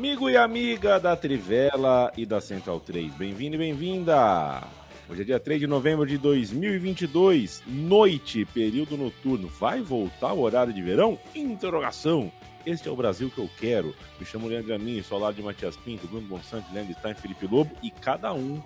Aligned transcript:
Amigo 0.00 0.30
e 0.30 0.36
amiga 0.38 0.98
da 0.98 1.14
Trivela 1.14 2.10
e 2.16 2.24
da 2.24 2.40
Central 2.40 2.80
3, 2.80 3.12
bem-vindo 3.16 3.56
e 3.56 3.58
bem-vinda! 3.58 4.66
Hoje 5.06 5.20
é 5.20 5.24
dia 5.26 5.38
3 5.38 5.60
de 5.60 5.66
novembro 5.66 6.06
de 6.06 6.16
2022, 6.16 7.62
noite, 7.66 8.46
período 8.46 8.96
noturno. 8.96 9.46
Vai 9.46 9.82
voltar 9.82 10.32
o 10.32 10.40
horário 10.40 10.72
de 10.72 10.80
verão? 10.80 11.18
Interrogação! 11.34 12.32
Este 12.64 12.88
é 12.88 12.90
o 12.90 12.96
Brasil 12.96 13.28
que 13.28 13.42
eu 13.42 13.50
quero. 13.58 13.94
Me 14.18 14.24
chamo 14.24 14.48
Leandro 14.48 14.74
Amin, 14.74 15.02
sou 15.02 15.16
ao 15.16 15.24
lado 15.24 15.34
de 15.34 15.42
Matias 15.42 15.76
Pinto, 15.76 16.06
Bruno 16.06 16.26
Bonsante, 16.26 16.72
Leandro 16.72 16.94
Stein, 16.94 17.12
Felipe 17.12 17.46
Lobo 17.46 17.76
e 17.82 17.90
cada 17.90 18.32
um 18.32 18.58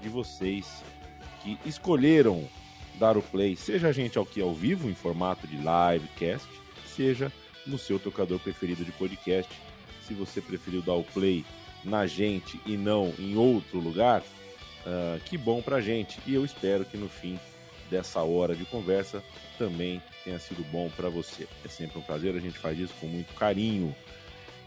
de 0.00 0.08
vocês 0.08 0.82
que 1.42 1.58
escolheram 1.66 2.48
dar 2.98 3.18
o 3.18 3.22
play, 3.22 3.56
seja 3.56 3.88
a 3.88 3.92
gente 3.92 4.18
aqui 4.18 4.40
ao 4.40 4.54
vivo, 4.54 4.88
em 4.88 4.94
formato 4.94 5.46
de 5.46 5.58
livecast, 5.58 6.48
seja 6.86 7.30
no 7.66 7.78
seu 7.78 7.98
tocador 7.98 8.38
preferido 8.38 8.86
de 8.86 8.92
podcast 8.92 9.67
se 10.08 10.14
você 10.14 10.40
preferiu 10.40 10.80
dar 10.80 10.94
o 10.94 11.04
play 11.04 11.44
na 11.84 12.06
gente 12.06 12.58
e 12.64 12.76
não 12.76 13.12
em 13.18 13.36
outro 13.36 13.78
lugar, 13.78 14.20
uh, 14.20 15.20
que 15.26 15.36
bom 15.36 15.60
pra 15.60 15.80
gente. 15.80 16.18
E 16.26 16.34
eu 16.34 16.44
espero 16.44 16.84
que 16.84 16.96
no 16.96 17.08
fim 17.08 17.38
dessa 17.90 18.22
hora 18.22 18.54
de 18.54 18.64
conversa 18.64 19.22
também 19.58 20.02
tenha 20.24 20.38
sido 20.38 20.64
bom 20.72 20.90
para 20.96 21.10
você. 21.10 21.46
É 21.64 21.68
sempre 21.68 21.98
um 21.98 22.02
prazer, 22.02 22.34
a 22.34 22.40
gente 22.40 22.58
faz 22.58 22.78
isso 22.78 22.94
com 23.00 23.06
muito 23.06 23.34
carinho. 23.34 23.94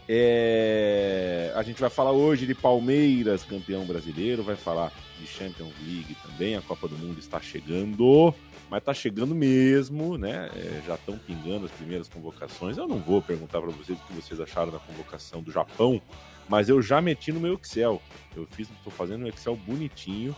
É... 0.08 1.52
A 1.54 1.62
gente 1.62 1.80
vai 1.80 1.90
falar 1.90 2.12
hoje 2.12 2.46
de 2.46 2.54
Palmeiras, 2.54 3.44
campeão 3.44 3.84
brasileiro, 3.84 4.42
vai 4.42 4.56
falar 4.56 4.92
de 5.20 5.26
Champions 5.26 5.72
League 5.86 6.16
também, 6.22 6.56
a 6.56 6.62
Copa 6.62 6.88
do 6.88 6.96
Mundo 6.96 7.18
está 7.18 7.40
chegando 7.40 8.34
mas 8.72 8.82
tá 8.82 8.94
chegando 8.94 9.34
mesmo, 9.34 10.16
né? 10.16 10.48
É, 10.56 10.80
já 10.86 10.94
estão 10.94 11.18
pingando 11.18 11.66
as 11.66 11.70
primeiras 11.72 12.08
convocações. 12.08 12.78
Eu 12.78 12.88
não 12.88 12.96
vou 12.96 13.20
perguntar 13.20 13.60
para 13.60 13.70
vocês 13.70 13.98
o 13.98 14.02
que 14.06 14.14
vocês 14.14 14.40
acharam 14.40 14.72
da 14.72 14.78
convocação 14.78 15.42
do 15.42 15.52
Japão, 15.52 16.00
mas 16.48 16.70
eu 16.70 16.80
já 16.80 16.98
meti 16.98 17.32
no 17.32 17.38
meu 17.38 17.52
Excel. 17.62 18.00
Eu 18.34 18.46
fiz, 18.46 18.70
estou 18.70 18.90
fazendo 18.90 19.26
um 19.26 19.28
Excel 19.28 19.54
bonitinho, 19.56 20.34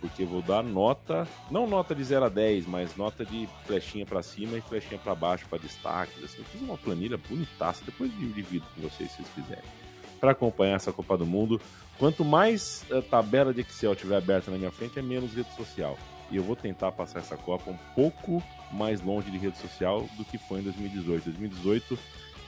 porque 0.00 0.24
vou 0.24 0.42
dar 0.42 0.64
nota, 0.64 1.28
não 1.48 1.68
nota 1.68 1.94
de 1.94 2.02
0 2.02 2.24
a 2.24 2.28
10, 2.28 2.66
mas 2.66 2.96
nota 2.96 3.24
de 3.24 3.48
flechinha 3.64 4.04
para 4.04 4.20
cima 4.20 4.58
e 4.58 4.60
flechinha 4.60 4.98
para 4.98 5.14
baixo 5.14 5.46
para 5.48 5.58
destaques. 5.58 6.24
Assim, 6.24 6.38
eu 6.38 6.44
fiz 6.46 6.60
uma 6.60 6.76
planilha 6.76 7.16
bonitaça, 7.16 7.84
depois 7.86 8.10
divido 8.18 8.66
com 8.74 8.80
vocês 8.80 9.12
se 9.12 9.18
vocês 9.18 9.28
quiserem. 9.32 9.70
Para 10.18 10.32
acompanhar 10.32 10.74
essa 10.74 10.92
Copa 10.92 11.16
do 11.16 11.24
Mundo, 11.24 11.60
quanto 12.00 12.24
mais 12.24 12.84
a 12.90 13.00
tabela 13.00 13.54
de 13.54 13.60
Excel 13.60 13.94
tiver 13.94 14.16
aberta 14.16 14.50
na 14.50 14.58
minha 14.58 14.72
frente, 14.72 14.98
é 14.98 15.02
menos 15.02 15.34
rede 15.34 15.54
social 15.54 15.96
e 16.30 16.36
eu 16.36 16.42
vou 16.42 16.56
tentar 16.56 16.92
passar 16.92 17.20
essa 17.20 17.36
Copa 17.36 17.70
um 17.70 17.78
pouco 17.94 18.42
mais 18.72 19.00
longe 19.00 19.30
de 19.30 19.38
rede 19.38 19.58
social 19.58 20.06
do 20.16 20.24
que 20.24 20.38
foi 20.38 20.60
em 20.60 20.62
2018. 20.64 21.24
2018, 21.24 21.98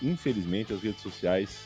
infelizmente, 0.02 0.72
as 0.72 0.82
redes 0.82 1.00
sociais 1.00 1.60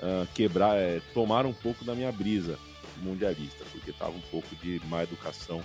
uh, 0.00 0.26
quebrar, 0.34 0.76
é, 0.76 1.00
tomaram 1.12 1.50
um 1.50 1.54
pouco 1.54 1.84
da 1.84 1.94
minha 1.94 2.10
brisa 2.10 2.58
mundialista, 3.02 3.64
porque 3.72 3.90
estava 3.90 4.12
um 4.12 4.22
pouco 4.30 4.54
de 4.56 4.80
má 4.86 5.02
educação 5.02 5.62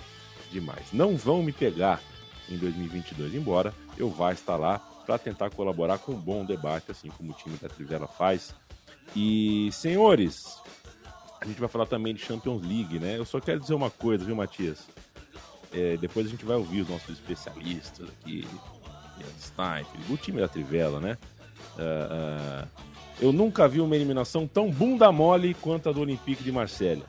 demais. 0.50 0.92
Não 0.92 1.16
vão 1.16 1.42
me 1.42 1.52
pegar 1.52 2.00
em 2.48 2.56
2022, 2.56 3.34
embora 3.34 3.74
eu 3.98 4.08
vá 4.08 4.32
estar 4.32 4.56
lá 4.56 4.78
para 4.78 5.18
tentar 5.18 5.50
colaborar 5.50 5.98
com 5.98 6.12
um 6.12 6.20
bom 6.20 6.44
debate, 6.44 6.90
assim 6.90 7.08
como 7.08 7.32
o 7.32 7.34
time 7.34 7.56
da 7.56 7.68
Trivela 7.68 8.06
faz. 8.06 8.54
E, 9.14 9.70
senhores, 9.72 10.60
a 11.40 11.44
gente 11.44 11.60
vai 11.60 11.68
falar 11.68 11.86
também 11.86 12.14
de 12.14 12.20
Champions 12.20 12.62
League, 12.62 12.98
né? 12.98 13.16
Eu 13.16 13.24
só 13.24 13.40
quero 13.40 13.60
dizer 13.60 13.74
uma 13.74 13.90
coisa, 13.90 14.24
viu, 14.24 14.34
Matias? 14.34 14.86
É, 15.76 15.96
depois 15.98 16.26
a 16.26 16.30
gente 16.30 16.46
vai 16.46 16.56
ouvir 16.56 16.80
os 16.80 16.88
nossos 16.88 17.10
especialistas 17.10 18.08
aqui, 18.08 18.46
Stein, 19.38 19.84
o 20.08 20.16
time 20.16 20.40
da 20.40 20.48
Trivela, 20.48 20.98
né? 21.00 21.18
Uh, 21.76 22.64
uh, 22.64 22.68
eu 23.20 23.30
nunca 23.30 23.68
vi 23.68 23.82
uma 23.82 23.94
eliminação 23.94 24.46
tão 24.46 24.70
bunda 24.70 25.12
mole 25.12 25.52
quanto 25.54 25.90
a 25.90 25.92
do 25.92 26.00
Olympique 26.00 26.42
de 26.42 26.50
Marselha. 26.50 27.04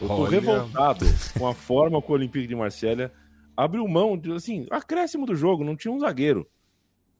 Eu 0.00 0.06
tô 0.06 0.14
Olha. 0.14 0.30
revoltado 0.30 1.04
com 1.36 1.48
a 1.48 1.54
forma 1.54 2.00
que 2.00 2.10
o 2.10 2.14
Olympique 2.14 2.46
de 2.46 2.54
Marselha 2.54 3.12
abriu 3.56 3.86
mão, 3.88 4.16
de, 4.16 4.32
assim, 4.32 4.66
acréscimo 4.70 5.26
do 5.26 5.34
jogo, 5.34 5.64
não 5.64 5.76
tinha 5.76 5.92
um 5.92 5.98
zagueiro. 5.98 6.48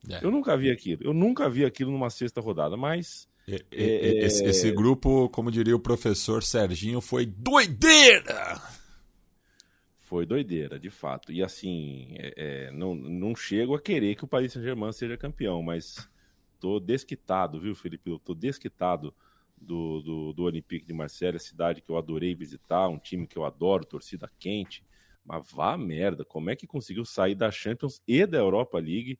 É. 0.09 0.23
Eu 0.23 0.31
nunca 0.31 0.55
vi 0.55 0.71
aquilo. 0.71 1.01
Eu 1.03 1.13
nunca 1.13 1.49
vi 1.49 1.65
aquilo 1.65 1.91
numa 1.91 2.09
sexta 2.09 2.39
rodada, 2.39 2.77
mas. 2.77 3.27
É, 3.45 4.25
esse, 4.25 4.43
esse, 4.45 4.71
grupo, 4.71 5.27
como 5.29 5.51
diria 5.51 5.75
o 5.75 5.79
professor 5.79 6.41
Serginho, 6.43 7.01
foi 7.01 7.25
doideira! 7.25 8.61
Foi 10.13 10.27
doideira, 10.27 10.79
de 10.79 10.91
fato. 10.91 11.31
E 11.31 11.41
assim, 11.41 12.13
é, 12.19 12.33
é, 12.67 12.71
não, 12.71 12.93
não 12.93 13.35
chego 13.35 13.73
a 13.73 13.81
querer 13.81 14.13
que 14.13 14.23
o 14.23 14.27
Paris 14.27 14.53
Saint-Germain 14.53 14.91
seja 14.91 15.17
campeão, 15.17 15.63
mas 15.63 16.07
tô 16.59 16.79
desquitado, 16.79 17.59
viu, 17.59 17.73
Felipe? 17.73 18.11
Eu 18.11 18.19
tô 18.19 18.35
desquitado 18.35 19.11
do, 19.57 20.01
do, 20.03 20.33
do 20.33 20.43
Olympique 20.43 20.85
de 20.85 20.93
Marseille, 20.93 21.39
cidade 21.39 21.81
que 21.81 21.89
eu 21.89 21.97
adorei 21.97 22.35
visitar, 22.35 22.87
um 22.89 22.99
time 22.99 23.25
que 23.25 23.35
eu 23.35 23.43
adoro, 23.43 23.87
torcida 23.87 24.29
quente. 24.37 24.85
Mas 25.25 25.51
vá 25.51 25.75
merda, 25.75 26.23
como 26.23 26.51
é 26.51 26.55
que 26.55 26.67
conseguiu 26.67 27.05
sair 27.05 27.33
da 27.33 27.49
Champions 27.49 27.99
e 28.07 28.23
da 28.27 28.37
Europa 28.37 28.77
League 28.77 29.17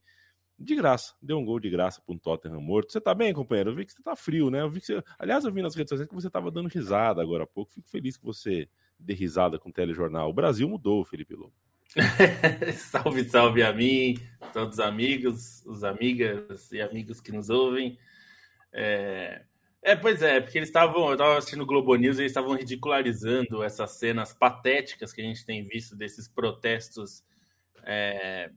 de 0.59 0.75
graça? 0.75 1.15
Deu 1.19 1.39
um 1.39 1.45
gol 1.45 1.59
de 1.59 1.71
graça 1.71 2.03
para 2.05 2.13
um 2.13 2.19
Tottenham 2.19 2.61
morto. 2.61 2.91
Você 2.91 3.01
tá 3.01 3.15
bem, 3.15 3.33
companheiro? 3.33 3.71
Eu 3.71 3.75
vi 3.75 3.83
que 3.87 3.93
você 3.93 4.03
tá 4.03 4.15
frio, 4.15 4.51
né? 4.51 4.61
Eu 4.61 4.69
vi 4.69 4.79
que 4.79 4.85
você... 4.85 5.03
Aliás, 5.17 5.43
eu 5.43 5.51
vi 5.51 5.63
nas 5.63 5.73
redes 5.73 5.89
sociais 5.89 6.07
que 6.07 6.13
você 6.13 6.29
tava 6.29 6.51
dando 6.51 6.69
risada 6.69 7.19
agora 7.19 7.45
há 7.45 7.47
pouco. 7.47 7.71
Fico 7.71 7.89
feliz 7.89 8.15
que 8.15 8.23
você 8.23 8.69
de 9.03 9.13
risada 9.13 9.59
com 9.59 9.69
o 9.69 9.73
telejornal. 9.73 10.29
O 10.29 10.33
Brasil 10.33 10.67
mudou, 10.67 11.03
Felipe 11.03 11.35
Lobo. 11.35 11.53
salve, 12.75 13.23
salve 13.25 13.61
a 13.61 13.71
mim, 13.71 14.17
todos 14.51 14.75
os 14.75 14.79
amigos, 14.79 15.63
os 15.65 15.83
amigas 15.83 16.71
e 16.71 16.81
amigos 16.81 17.21
que 17.21 17.31
nos 17.31 17.49
ouvem. 17.49 17.97
É, 18.71 19.43
é 19.81 19.95
pois 19.95 20.21
é, 20.21 20.41
porque 20.41 20.57
eles 20.57 20.69
estavam, 20.69 21.07
eu 21.07 21.13
estava 21.13 21.37
assistindo 21.37 21.61
o 21.61 21.67
Globo 21.67 21.95
News 21.95 22.17
e 22.17 22.21
eles 22.21 22.31
estavam 22.31 22.55
ridicularizando 22.55 23.61
essas 23.61 23.91
cenas 23.91 24.33
patéticas 24.33 25.13
que 25.13 25.21
a 25.21 25.25
gente 25.25 25.45
tem 25.45 25.63
visto 25.63 25.95
desses 25.95 26.27
protestos 26.27 27.23
é, 27.83 28.49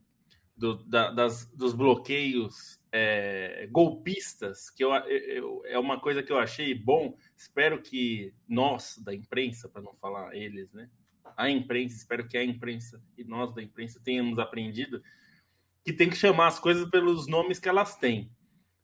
do, 0.57 0.77
da, 0.85 1.11
das, 1.11 1.47
dos 1.53 1.75
bloqueios 1.75 2.81
é, 2.99 3.69
golpistas, 3.71 4.71
que 4.71 4.83
eu, 4.83 4.91
eu, 4.95 5.63
é 5.67 5.79
uma 5.79 6.01
coisa 6.01 6.23
que 6.23 6.33
eu 6.33 6.39
achei 6.39 6.75
bom. 6.75 7.15
Espero 7.37 7.83
que 7.83 8.33
nós, 8.49 8.97
da 9.05 9.15
imprensa, 9.15 9.69
para 9.69 9.83
não 9.83 9.95
falar 9.97 10.35
eles, 10.35 10.73
né? 10.73 10.89
A 11.37 11.51
imprensa, 11.51 11.95
espero 11.95 12.27
que 12.27 12.39
a 12.39 12.45
imprensa 12.45 13.03
e 13.19 13.23
nós 13.23 13.55
da 13.55 13.63
imprensa 13.63 14.01
tenhamos 14.03 14.39
aprendido 14.39 15.03
que 15.85 15.93
tem 15.93 16.09
que 16.09 16.17
chamar 16.17 16.47
as 16.47 16.59
coisas 16.59 16.89
pelos 16.89 17.27
nomes 17.27 17.59
que 17.59 17.69
elas 17.69 17.97
têm, 17.97 18.33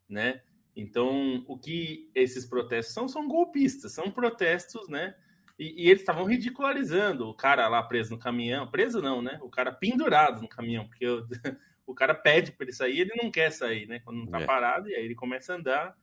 né? 0.07 0.43
Então, 0.77 1.43
o 1.49 1.59
que 1.59 2.11
esses 2.15 2.45
protestos 2.45 2.93
são, 2.93 3.09
são 3.09 3.27
golpistas, 3.27 3.93
são 3.93 4.11
protestos, 4.11 4.89
né? 4.89 5.15
E, 5.59 5.85
e 5.85 5.89
eles 5.89 6.03
estavam 6.03 6.25
ridicularizando 6.25 7.29
o 7.29 7.35
cara 7.35 7.67
lá 7.67 7.83
preso 7.83 8.11
no 8.11 8.19
caminhão, 8.19 8.71
preso 8.71 9.01
não, 9.01 9.23
né? 9.23 9.39
O 9.43 9.49
cara 9.49 9.73
pendurado 9.73 10.43
no 10.43 10.49
caminhão, 10.49 10.87
porque 10.87 11.07
eu, 11.07 11.27
o 11.87 11.95
cara 11.95 12.15
pede 12.15 12.53
para 12.53 12.65
ele 12.65 12.73
sair, 12.73 13.01
ele 13.01 13.15
não 13.21 13.31
quer 13.31 13.51
sair, 13.51 13.87
né? 13.87 14.01
Quando 14.01 14.19
não 14.19 14.27
tá 14.27 14.41
é. 14.41 14.47
parado, 14.47 14.89
e 14.89 14.95
aí 14.95 15.05
ele 15.05 15.15
começa 15.15 15.53
a 15.53 15.57
andar, 15.57 15.97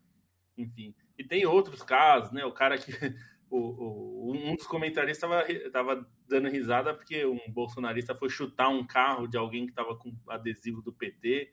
enfim. 0.57 0.93
E 1.17 1.23
tem 1.23 1.45
outros 1.45 1.81
casos, 1.83 2.31
né? 2.31 2.45
O 2.45 2.51
cara 2.51 2.77
que. 2.77 2.91
O, 3.51 3.57
o 3.57 4.31
um 4.31 4.55
dos 4.55 4.67
comentaristas 4.67 5.27
estava 5.49 6.07
dando 6.27 6.49
risada 6.49 6.93
porque 6.93 7.25
um 7.25 7.39
bolsonarista 7.49 8.13
foi 8.13 8.29
chutar 8.29 8.69
um 8.69 8.85
carro 8.85 9.27
de 9.27 9.37
alguém 9.37 9.65
que 9.65 9.71
estava 9.71 9.95
com 9.95 10.15
adesivo 10.27 10.83
do 10.83 10.93
PT 10.93 11.51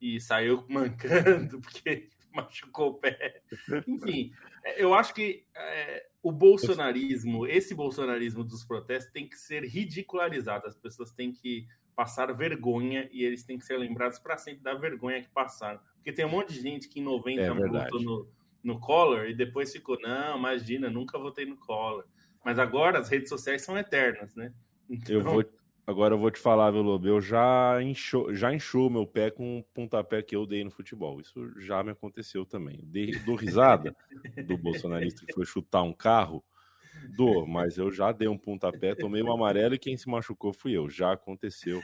e 0.00 0.20
saiu 0.20 0.64
mancando 0.70 1.60
porque 1.60 2.08
machucou 2.32 2.90
o 2.90 2.94
pé. 2.94 3.42
Enfim, 3.88 4.32
eu 4.76 4.94
acho 4.94 5.12
que 5.12 5.44
é, 5.54 6.06
o 6.22 6.30
bolsonarismo, 6.30 7.46
esse 7.46 7.74
bolsonarismo 7.74 8.44
dos 8.44 8.64
protestos, 8.64 9.12
tem 9.12 9.28
que 9.28 9.36
ser 9.36 9.64
ridicularizado. 9.64 10.66
As 10.66 10.76
pessoas 10.76 11.12
têm 11.12 11.32
que 11.32 11.66
passar 11.94 12.32
vergonha 12.32 13.08
e 13.12 13.24
eles 13.24 13.44
têm 13.44 13.58
que 13.58 13.64
ser 13.64 13.76
lembrados 13.76 14.18
para 14.18 14.36
sempre 14.36 14.62
da 14.62 14.74
vergonha 14.74 15.22
que 15.22 15.28
passaram. 15.28 15.80
Porque 15.96 16.12
tem 16.12 16.24
um 16.24 16.30
monte 16.30 16.52
de 16.52 16.60
gente 16.60 16.88
que 16.88 17.00
em 17.00 17.02
90 17.02 17.40
é 17.40 17.50
votou 17.50 18.02
no, 18.02 18.28
no 18.62 18.80
Collor 18.80 19.26
e 19.26 19.34
depois 19.34 19.72
ficou, 19.72 19.98
não, 20.00 20.36
imagina, 20.36 20.90
nunca 20.90 21.18
votei 21.18 21.46
no 21.46 21.56
Collor. 21.56 22.04
Mas 22.44 22.58
agora 22.58 22.98
as 22.98 23.08
redes 23.08 23.28
sociais 23.28 23.62
são 23.62 23.78
eternas, 23.78 24.34
né? 24.34 24.52
Então... 24.88 25.14
Eu 25.14 25.22
vou, 25.22 25.44
agora 25.86 26.14
eu 26.14 26.18
vou 26.18 26.30
te 26.30 26.40
falar, 26.40 26.70
viu, 26.70 26.82
Lobo? 26.82 27.06
Eu 27.06 27.20
já 27.20 27.80
inchou, 27.82 28.34
já 28.34 28.52
inchou 28.52 28.90
meu 28.90 29.06
pé 29.06 29.30
com 29.30 29.58
um 29.58 29.64
pontapé 29.74 30.22
que 30.22 30.34
eu 30.34 30.46
dei 30.46 30.64
no 30.64 30.70
futebol. 30.70 31.20
Isso 31.20 31.52
já 31.60 31.82
me 31.82 31.92
aconteceu 31.92 32.44
também. 32.44 32.80
Dei, 32.82 33.12
dou 33.20 33.36
risada 33.36 33.94
do 34.46 34.56
bolsonarista 34.58 35.24
que 35.24 35.34
foi 35.34 35.46
chutar 35.46 35.82
um 35.82 35.92
carro. 35.92 36.42
Dou, 37.16 37.46
mas 37.46 37.78
eu 37.78 37.90
já 37.90 38.12
dei 38.12 38.28
um 38.28 38.38
pontapé, 38.38 38.94
tomei 38.94 39.22
um 39.22 39.32
amarelo 39.32 39.74
e 39.74 39.78
quem 39.78 39.96
se 39.96 40.08
machucou 40.08 40.52
fui 40.52 40.72
eu. 40.72 40.88
Já 40.88 41.12
aconteceu. 41.12 41.82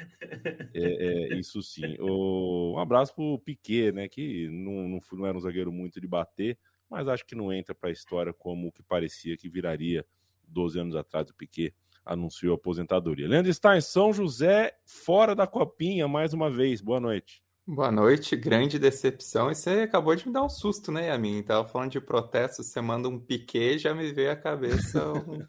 É, 0.75 1.33
é, 1.35 1.39
isso 1.39 1.63
sim. 1.63 1.97
O, 1.99 2.75
um 2.77 2.79
abraço 2.79 3.15
pro 3.15 3.39
Piquet, 3.39 3.93
né? 3.93 4.09
Que 4.09 4.49
não, 4.49 4.89
não, 4.89 5.01
não 5.13 5.27
era 5.27 5.37
um 5.37 5.41
zagueiro 5.41 5.73
muito 5.73 6.01
de 6.01 6.07
bater, 6.07 6.59
mas 6.89 7.09
acho 7.09 7.25
que 7.25 7.35
não 7.35 7.53
entra 7.53 7.75
para 7.75 7.89
a 7.89 7.93
história 7.93 8.33
como 8.33 8.69
o 8.69 8.73
que 8.73 8.83
parecia 8.83 9.37
que 9.37 9.49
viraria 9.49 10.05
12 10.47 10.79
anos 10.79 10.97
atrás 10.97 11.29
o 11.31 11.35
Piquet 11.35 11.75
anunciou 12.05 12.53
a 12.53 12.57
aposentadoria. 12.57 13.29
Leandro 13.29 13.51
está 13.51 13.77
em 13.77 13.81
São 13.81 14.13
José, 14.13 14.73
fora 14.85 15.35
da 15.35 15.47
copinha, 15.47 16.09
mais 16.09 16.33
uma 16.33 16.51
vez. 16.51 16.81
Boa 16.81 17.01
noite. 17.01 17.43
Boa 17.71 17.93
noite, 17.93 18.35
grande 18.35 18.79
decepção. 18.79 19.51
E 19.51 19.55
você 19.55 19.81
acabou 19.81 20.17
de 20.17 20.27
me 20.27 20.33
dar 20.33 20.43
um 20.43 20.49
susto, 20.49 20.91
né, 20.91 21.09
Yamin? 21.09 21.43
Tava 21.43 21.69
falando 21.69 21.91
de 21.91 22.01
protesto, 22.01 22.63
você 22.63 22.81
manda 22.81 23.11
um 23.11 23.21
piquet, 23.21 23.77
já 23.79 23.95
me 23.95 24.11
veio 24.11 24.33
à 24.33 24.37
cabeça 24.37 25.13
um, 25.13 25.45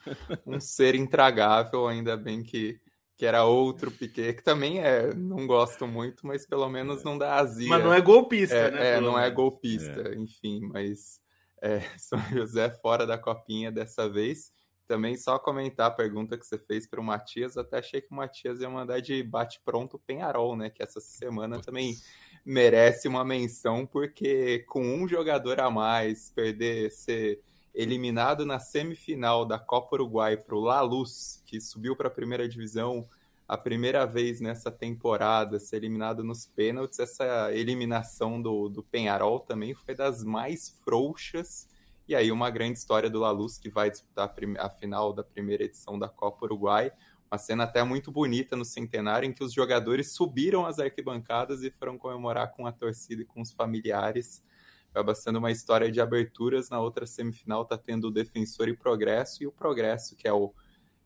um 0.45 0.59
ser 0.59 0.95
intragável, 0.95 1.87
ainda 1.87 2.17
bem 2.17 2.43
que, 2.43 2.77
que 3.15 3.25
era 3.25 3.45
outro 3.45 3.89
piquet, 3.89 4.33
que 4.33 4.43
também 4.43 4.79
é, 4.83 5.13
não 5.13 5.47
gosto 5.47 5.87
muito, 5.87 6.27
mas 6.27 6.45
pelo 6.45 6.67
menos 6.67 7.05
não 7.05 7.17
dá 7.17 7.35
azia. 7.35 7.69
Mas 7.69 7.81
não 7.81 7.93
é 7.93 8.01
golpista, 8.01 8.53
é, 8.53 8.71
né? 8.71 8.87
É, 8.97 8.99
não 8.99 9.17
é 9.17 9.31
golpista, 9.31 10.09
é. 10.09 10.15
enfim, 10.15 10.59
mas 10.73 11.21
é, 11.61 11.79
São 11.97 12.19
José 12.33 12.69
fora 12.69 13.07
da 13.07 13.17
copinha 13.17 13.71
dessa 13.71 14.09
vez. 14.09 14.51
Também 14.89 15.15
só 15.15 15.37
comentar 15.37 15.85
a 15.85 15.91
pergunta 15.91 16.35
que 16.35 16.43
você 16.43 16.57
fez 16.57 16.87
para 16.87 16.99
o 16.99 17.03
Matias, 17.03 17.55
até 17.55 17.77
achei 17.77 18.01
que 18.01 18.11
o 18.11 18.15
Matias 18.15 18.59
ia 18.59 18.67
mandar 18.67 18.99
de 18.99 19.21
bate-pronto 19.21 19.99
Penharol, 19.99 20.55
né? 20.55 20.71
Que 20.71 20.81
essa 20.81 20.99
semana 20.99 21.57
Putz. 21.57 21.65
também 21.67 21.95
merece 22.43 23.07
uma 23.07 23.23
menção, 23.23 23.85
porque 23.85 24.65
com 24.67 24.81
um 24.81 25.07
jogador 25.07 25.59
a 25.59 25.69
mais, 25.69 26.31
perder, 26.31 26.89
ser 26.89 27.39
eliminado 27.71 28.47
na 28.47 28.57
semifinal 28.57 29.45
da 29.45 29.59
Copa 29.59 29.95
Uruguai 29.95 30.35
para 30.35 30.55
o 30.55 30.59
La 30.59 30.81
Luz, 30.81 31.43
que 31.45 31.61
subiu 31.61 31.95
para 31.95 32.07
a 32.07 32.11
primeira 32.11 32.49
divisão 32.49 33.07
a 33.47 33.55
primeira 33.55 34.07
vez 34.07 34.41
nessa 34.41 34.71
temporada, 34.71 35.59
ser 35.59 35.77
eliminado 35.77 36.23
nos 36.23 36.47
pênaltis, 36.47 36.97
essa 36.97 37.51
eliminação 37.53 38.41
do, 38.41 38.69
do 38.69 38.81
Penharol 38.81 39.39
também 39.39 39.75
foi 39.75 39.93
das 39.93 40.23
mais 40.23 40.75
frouxas 40.83 41.67
e 42.09 42.15
aí 42.15 42.31
uma 42.31 42.49
grande 42.49 42.79
história 42.79 43.07
do 43.07 43.19
Laluz 43.19 43.59
que 43.59 43.69
vai 43.69 43.91
disputar 43.91 44.33
a 44.57 44.69
final 44.71 45.13
da 45.13 45.23
primeira 45.23 45.63
edição 45.63 45.99
da 45.99 46.09
Copa 46.09 46.43
Uruguai. 46.43 46.91
Uma 47.31 47.37
cena 47.37 47.65
até 47.65 47.83
muito 47.83 48.11
bonita 48.11 48.55
no 48.55 48.65
centenário 48.65 49.27
em 49.27 49.31
que 49.31 49.43
os 49.43 49.53
jogadores 49.53 50.11
subiram 50.13 50.65
as 50.65 50.79
arquibancadas 50.79 51.61
e 51.61 51.69
foram 51.69 51.99
comemorar 51.99 52.51
com 52.53 52.65
a 52.65 52.71
torcida 52.71 53.21
e 53.21 53.25
com 53.25 53.41
os 53.41 53.51
familiares. 53.51 54.43
Acaba 54.89 55.13
sendo 55.13 55.37
uma 55.37 55.51
história 55.51 55.91
de 55.91 56.01
aberturas. 56.01 56.71
Na 56.71 56.79
outra 56.79 57.05
semifinal 57.05 57.61
está 57.61 57.77
tendo 57.77 58.07
o 58.07 58.11
Defensor 58.11 58.67
e 58.69 58.75
Progresso, 58.75 59.43
e 59.43 59.45
o 59.45 59.51
Progresso, 59.51 60.15
que 60.15 60.27
é 60.27 60.33
o 60.33 60.51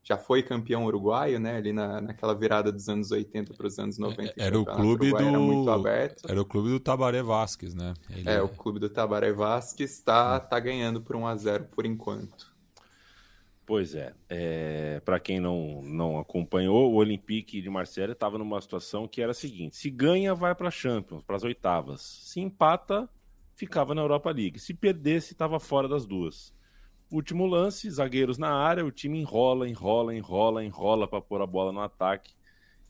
já 0.03 0.17
foi 0.17 0.44
campeão 0.44 0.85
uruguaio, 0.85 1.39
né? 1.39 1.55
Ali 1.55 1.71
na, 1.71 2.01
naquela 2.01 2.35
virada 2.35 2.71
dos 2.71 2.89
anos 2.89 3.09
80 3.09 3.53
para 3.53 3.65
os 3.65 3.79
anos 3.79 3.97
90. 3.97 4.33
É, 4.38 4.45
era 4.45 4.59
o 4.59 4.65
clube 4.65 5.09
do 5.11 5.17
era 5.17 5.39
muito 5.39 5.71
aberto. 5.71 6.29
Era 6.29 6.41
o 6.41 6.45
clube 6.45 6.69
do 6.69 6.79
Tabaré 6.79 7.23
Vasquez, 7.23 7.73
né? 7.73 7.94
Ele... 8.09 8.29
É, 8.29 8.41
o 8.41 8.50
clube 8.50 8.79
do 8.79 8.89
Tabaré 8.89 9.31
Vasquez 9.31 9.91
está 9.91 10.39
tá 10.41 10.59
ganhando 10.59 11.01
por 11.01 11.15
1 11.15 11.27
a 11.27 11.35
0 11.38 11.63
por 11.71 11.85
enquanto. 11.85 12.53
Pois 13.65 13.95
é, 13.95 14.13
é 14.27 15.01
para 15.05 15.21
quem 15.21 15.39
não, 15.39 15.81
não 15.83 16.19
acompanhou, 16.19 16.91
o 16.91 16.95
Olympique 16.95 17.61
de 17.61 17.69
Marselha 17.69 18.11
estava 18.11 18.38
numa 18.38 18.59
situação 18.59 19.07
que 19.07 19.21
era 19.21 19.31
a 19.31 19.33
seguinte: 19.33 19.77
se 19.77 19.89
ganha, 19.89 20.35
vai 20.35 20.53
para 20.53 20.69
Champions, 20.69 21.23
para 21.23 21.38
as 21.38 21.44
oitavas. 21.44 22.01
Se 22.01 22.41
empata, 22.41 23.07
ficava 23.56 23.95
na 23.95 24.01
Europa 24.01 24.31
League. 24.31 24.59
Se 24.59 24.73
perdesse, 24.73 25.31
estava 25.31 25.61
fora 25.61 25.88
das 25.88 26.06
duas. 26.06 26.53
Último 27.13 27.45
lance, 27.45 27.88
zagueiros 27.92 28.39
na 28.39 28.51
área, 28.51 28.83
o 28.83 28.92
time 28.92 29.19
enrola, 29.19 29.69
enrola, 29.69 30.15
enrola, 30.15 30.65
enrola 30.65 31.07
para 31.07 31.21
pôr 31.21 31.44
a 31.44 31.45
bola 31.45 31.71
no 31.71 31.80
ataque. 31.80 32.33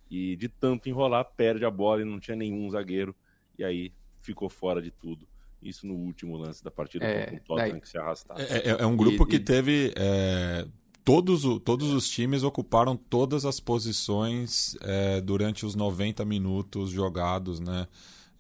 E 0.10 0.38
de 0.38 0.48
tanto 0.48 0.88
enrolar, 0.88 1.26
perde 1.36 1.66
a 1.66 1.70
bola 1.70 2.04
e 2.04 2.06
não 2.06 2.22
tinha 2.22 2.38
nenhum 2.38 2.70
zagueiro. 2.70 3.14
E 3.60 3.66
aí 3.66 3.92
ficou 4.22 4.48
fora 4.48 4.82
de 4.82 4.92
tudo. 4.92 5.28
Isso 5.62 5.86
no 5.86 5.94
último 5.94 6.38
lance 6.38 6.64
da 6.64 6.72
partida 6.72 7.04
é, 7.04 7.26
com 7.26 7.36
o 7.36 7.40
Tottenham 7.42 7.82
que 7.82 7.90
se 7.90 7.98
arrastava. 7.98 8.42
É, 8.42 8.70
é, 8.70 8.70
é 8.80 8.86
um 8.86 8.96
grupo 8.96 9.24
e, 9.24 9.28
que 9.28 9.40
teve. 9.42 9.94
É, 9.98 10.66
todos, 11.04 11.44
todos 11.60 11.92
os 11.92 12.10
times 12.10 12.44
ocuparam 12.44 12.96
todas 12.96 13.44
as 13.44 13.60
posições 13.60 14.78
é, 14.80 15.20
durante 15.20 15.66
os 15.66 15.76
90 15.76 16.24
minutos 16.24 16.92
jogados, 16.92 17.60
né? 17.60 17.88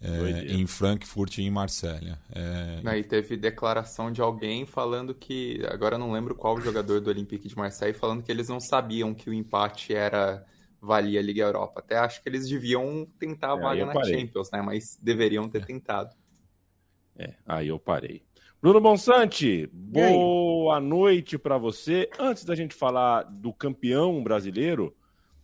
É, 0.03 0.53
em 0.53 0.67
Frankfurt 0.67 1.38
e 1.38 1.44
em 1.44 1.50
Marsella. 1.50 2.19
É... 2.35 2.81
Aí 2.85 3.03
teve 3.03 3.38
declaração 3.38 4.11
de 4.11 4.21
alguém 4.21 4.65
falando 4.65 5.15
que, 5.15 5.61
agora 5.69 5.97
não 5.97 6.11
lembro 6.11 6.35
qual 6.35 6.59
jogador 6.59 7.00
do 7.00 7.09
Olympique 7.09 7.47
de 7.47 7.55
Marseille, 7.55 7.94
falando 7.94 8.21
que 8.21 8.31
eles 8.31 8.50
não 8.50 8.59
sabiam 8.59 9.13
que 9.13 9.29
o 9.29 9.33
empate 9.33 9.95
era 9.95 10.45
valia 10.81 11.21
a 11.21 11.23
Liga 11.23 11.44
Europa. 11.44 11.79
Até 11.79 11.97
acho 11.97 12.21
que 12.21 12.27
eles 12.27 12.50
deviam 12.50 13.07
tentar 13.17 13.53
a 13.53 13.57
é, 13.57 13.61
vaga 13.61 13.85
na 13.85 13.94
parei. 13.94 14.19
Champions, 14.19 14.51
né? 14.51 14.61
Mas 14.61 15.00
deveriam 15.01 15.47
ter 15.47 15.61
é. 15.61 15.65
tentado. 15.65 16.13
É, 17.15 17.35
aí 17.45 17.69
eu 17.69 17.79
parei. 17.79 18.23
Bruno 18.61 18.81
Bonsante, 18.81 19.67
boa 19.71 20.79
noite 20.79 21.38
para 21.38 21.57
você. 21.57 22.09
Antes 22.19 22.44
da 22.44 22.55
gente 22.55 22.75
falar 22.75 23.23
do 23.23 23.53
campeão 23.53 24.21
brasileiro, 24.23 24.95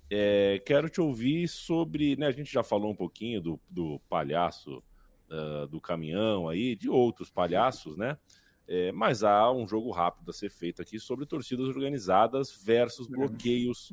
é, 0.09 0.61
quero 0.65 0.89
te 0.89 0.99
ouvir 0.99 1.47
sobre. 1.47 2.15
Né, 2.15 2.27
a 2.27 2.31
gente 2.31 2.51
já 2.51 2.63
falou 2.63 2.91
um 2.91 2.95
pouquinho 2.95 3.41
do, 3.41 3.59
do 3.69 3.99
palhaço 4.09 4.83
uh, 5.29 5.67
do 5.67 5.79
caminhão 5.79 6.49
aí, 6.49 6.75
de 6.75 6.89
outros 6.89 7.29
palhaços, 7.29 7.95
né? 7.95 8.17
É, 8.71 8.91
mas 8.91 9.23
há 9.23 9.51
um 9.51 9.67
jogo 9.67 9.89
rápido 9.89 10.29
a 10.29 10.33
ser 10.33 10.51
feito 10.51 10.79
aqui 10.79 10.99
sobre 10.99 11.25
torcidas 11.25 11.67
organizadas 11.67 12.55
versus 12.63 13.07
uhum. 13.07 13.13
bloqueios 13.13 13.91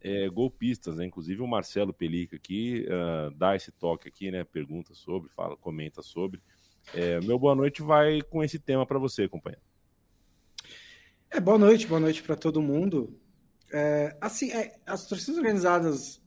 é, 0.00 0.28
golpistas, 0.30 0.96
né? 0.96 1.04
Inclusive 1.04 1.42
o 1.42 1.46
Marcelo 1.46 1.92
Pelica 1.92 2.36
aqui 2.36 2.86
uh, 2.88 3.34
dá 3.36 3.54
esse 3.54 3.70
toque 3.72 4.08
aqui, 4.08 4.30
né? 4.30 4.42
Pergunta 4.44 4.94
sobre, 4.94 5.28
fala, 5.30 5.56
comenta 5.56 6.02
sobre. 6.02 6.42
É, 6.92 7.20
meu 7.20 7.38
boa 7.38 7.54
noite 7.54 7.82
vai 7.82 8.20
com 8.22 8.42
esse 8.42 8.58
tema 8.58 8.86
para 8.86 8.98
você, 8.98 9.28
companheiro. 9.28 9.62
É, 11.30 11.40
boa 11.40 11.58
noite, 11.58 11.86
boa 11.86 12.00
noite 12.00 12.22
para 12.22 12.36
todo 12.36 12.62
mundo. 12.62 13.18
É, 13.76 14.16
assim, 14.20 14.52
é, 14.52 14.72
as 14.86 15.04
torcidas 15.04 15.36
organizadas 15.36 16.22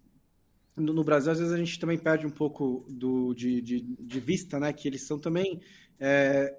no, 0.75 0.91
no, 0.91 1.01
Brasil, 1.01 1.31
às 1.31 1.39
vezes 1.39 1.53
a 1.53 1.57
gente 1.57 1.79
também 1.79 1.97
perde 1.97 2.27
um 2.27 2.29
pouco 2.29 2.85
do, 2.89 3.33
de, 3.33 3.61
de, 3.61 3.79
de 3.79 4.19
vista, 4.19 4.59
né? 4.59 4.73
Que 4.73 4.85
eles 4.85 5.07
são 5.07 5.17
também. 5.17 5.61
É, 5.97 6.53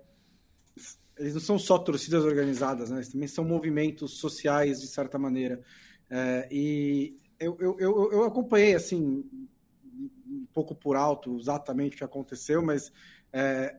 eles 1.18 1.34
não 1.34 1.42
são 1.42 1.58
só 1.58 1.76
torcidas 1.76 2.24
organizadas, 2.24 2.88
né? 2.88 2.96
Eles 2.96 3.10
também 3.10 3.28
são 3.28 3.44
movimentos 3.44 4.12
sociais, 4.12 4.80
de 4.80 4.86
certa 4.86 5.18
maneira. 5.18 5.60
É, 6.08 6.48
e 6.50 7.18
eu, 7.38 7.54
eu, 7.60 7.76
eu, 7.78 8.12
eu, 8.12 8.24
acompanhei, 8.24 8.74
assim, 8.74 9.28
um 10.26 10.46
pouco 10.54 10.74
por 10.74 10.96
alto 10.96 11.38
exatamente 11.38 11.96
o 11.96 11.98
que 11.98 12.04
aconteceu, 12.04 12.62
mas 12.62 12.90
é, 13.30 13.76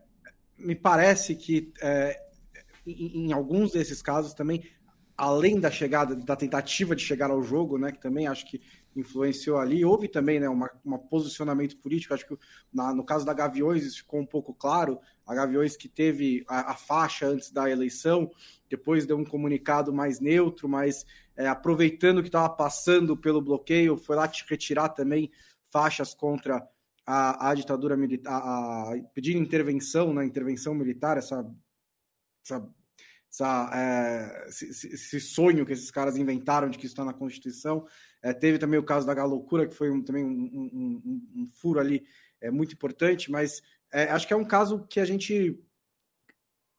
me 0.56 0.76
parece 0.76 1.36
que 1.36 1.74
é, 1.82 2.22
em, 2.86 3.26
em 3.26 3.34
alguns 3.34 3.72
desses 3.72 4.00
casos 4.00 4.36
também 4.36 4.64
além 5.20 5.60
da 5.60 5.70
chegada, 5.70 6.16
da 6.16 6.34
tentativa 6.34 6.96
de 6.96 7.04
chegar 7.04 7.30
ao 7.30 7.44
jogo, 7.44 7.78
né, 7.78 7.92
que 7.92 8.00
também 8.00 8.26
acho 8.26 8.46
que 8.46 8.62
influenciou 8.96 9.58
ali, 9.58 9.84
houve 9.84 10.08
também 10.08 10.40
né, 10.40 10.48
um 10.50 10.98
posicionamento 10.98 11.78
político, 11.78 12.14
acho 12.14 12.26
que 12.26 12.38
na, 12.74 12.94
no 12.94 13.04
caso 13.04 13.26
da 13.26 13.34
Gaviões 13.34 13.84
isso 13.84 13.98
ficou 13.98 14.22
um 14.22 14.26
pouco 14.26 14.54
claro, 14.54 14.98
a 15.28 15.36
Gaviões 15.36 15.76
que 15.76 15.90
teve 15.90 16.46
a, 16.48 16.72
a 16.72 16.74
faixa 16.74 17.28
antes 17.28 17.52
da 17.52 17.70
eleição, 17.70 18.32
depois 18.70 19.06
deu 19.06 19.18
um 19.18 19.26
comunicado 19.26 19.94
mais 19.94 20.22
neutro, 20.22 20.70
mas 20.70 21.06
é, 21.36 21.48
aproveitando 21.48 22.22
que 22.22 22.30
estava 22.30 22.50
passando 22.50 23.18
pelo 23.18 23.42
bloqueio, 23.42 23.98
foi 23.98 24.16
lá 24.16 24.32
retirar 24.50 24.88
também 24.90 25.30
faixas 25.70 26.14
contra 26.16 26.66
a, 27.06 27.50
a 27.50 27.54
ditadura 27.54 27.98
militar, 27.98 28.32
a, 28.32 28.94
a 28.94 29.04
pedir 29.14 29.36
intervenção, 29.36 30.14
né, 30.14 30.26
intervenção 30.26 30.74
militar, 30.74 31.18
essa, 31.18 31.46
essa 32.46 32.66
essa, 33.32 33.70
é, 33.74 34.50
esse, 34.50 34.88
esse, 34.88 35.20
sonho 35.20 35.66
que 35.66 35.74
esses 35.74 35.92
caras 35.92 36.18
inventaram 36.18 36.70
de 36.70 36.78
que 36.78 36.86
isso 36.86 36.94
está 36.94 37.06
na 37.06 37.14
Constituição. 37.14 37.86
É, 38.22 38.34
teve 38.34 38.58
também 38.58 38.80
o 38.80 38.84
caso 38.84 39.06
da 39.06 39.14
Galocura, 39.14 39.68
que 39.68 39.76
foi 39.76 39.92
um, 39.92 40.04
também 40.04 40.26
um, 40.26 40.30
um, 40.30 41.24
um, 41.36 41.48
furo 41.48 41.80
ali 41.80 42.04
é, 42.42 42.50
muito 42.50 42.74
importante, 42.74 43.32
mas 43.32 43.62
é, 43.94 44.04
acho 44.06 44.28
que 44.28 44.34
é 44.34 44.38
um 44.38 44.46
caso 44.46 44.86
que 44.88 45.00
a 45.00 45.06
gente 45.06 45.64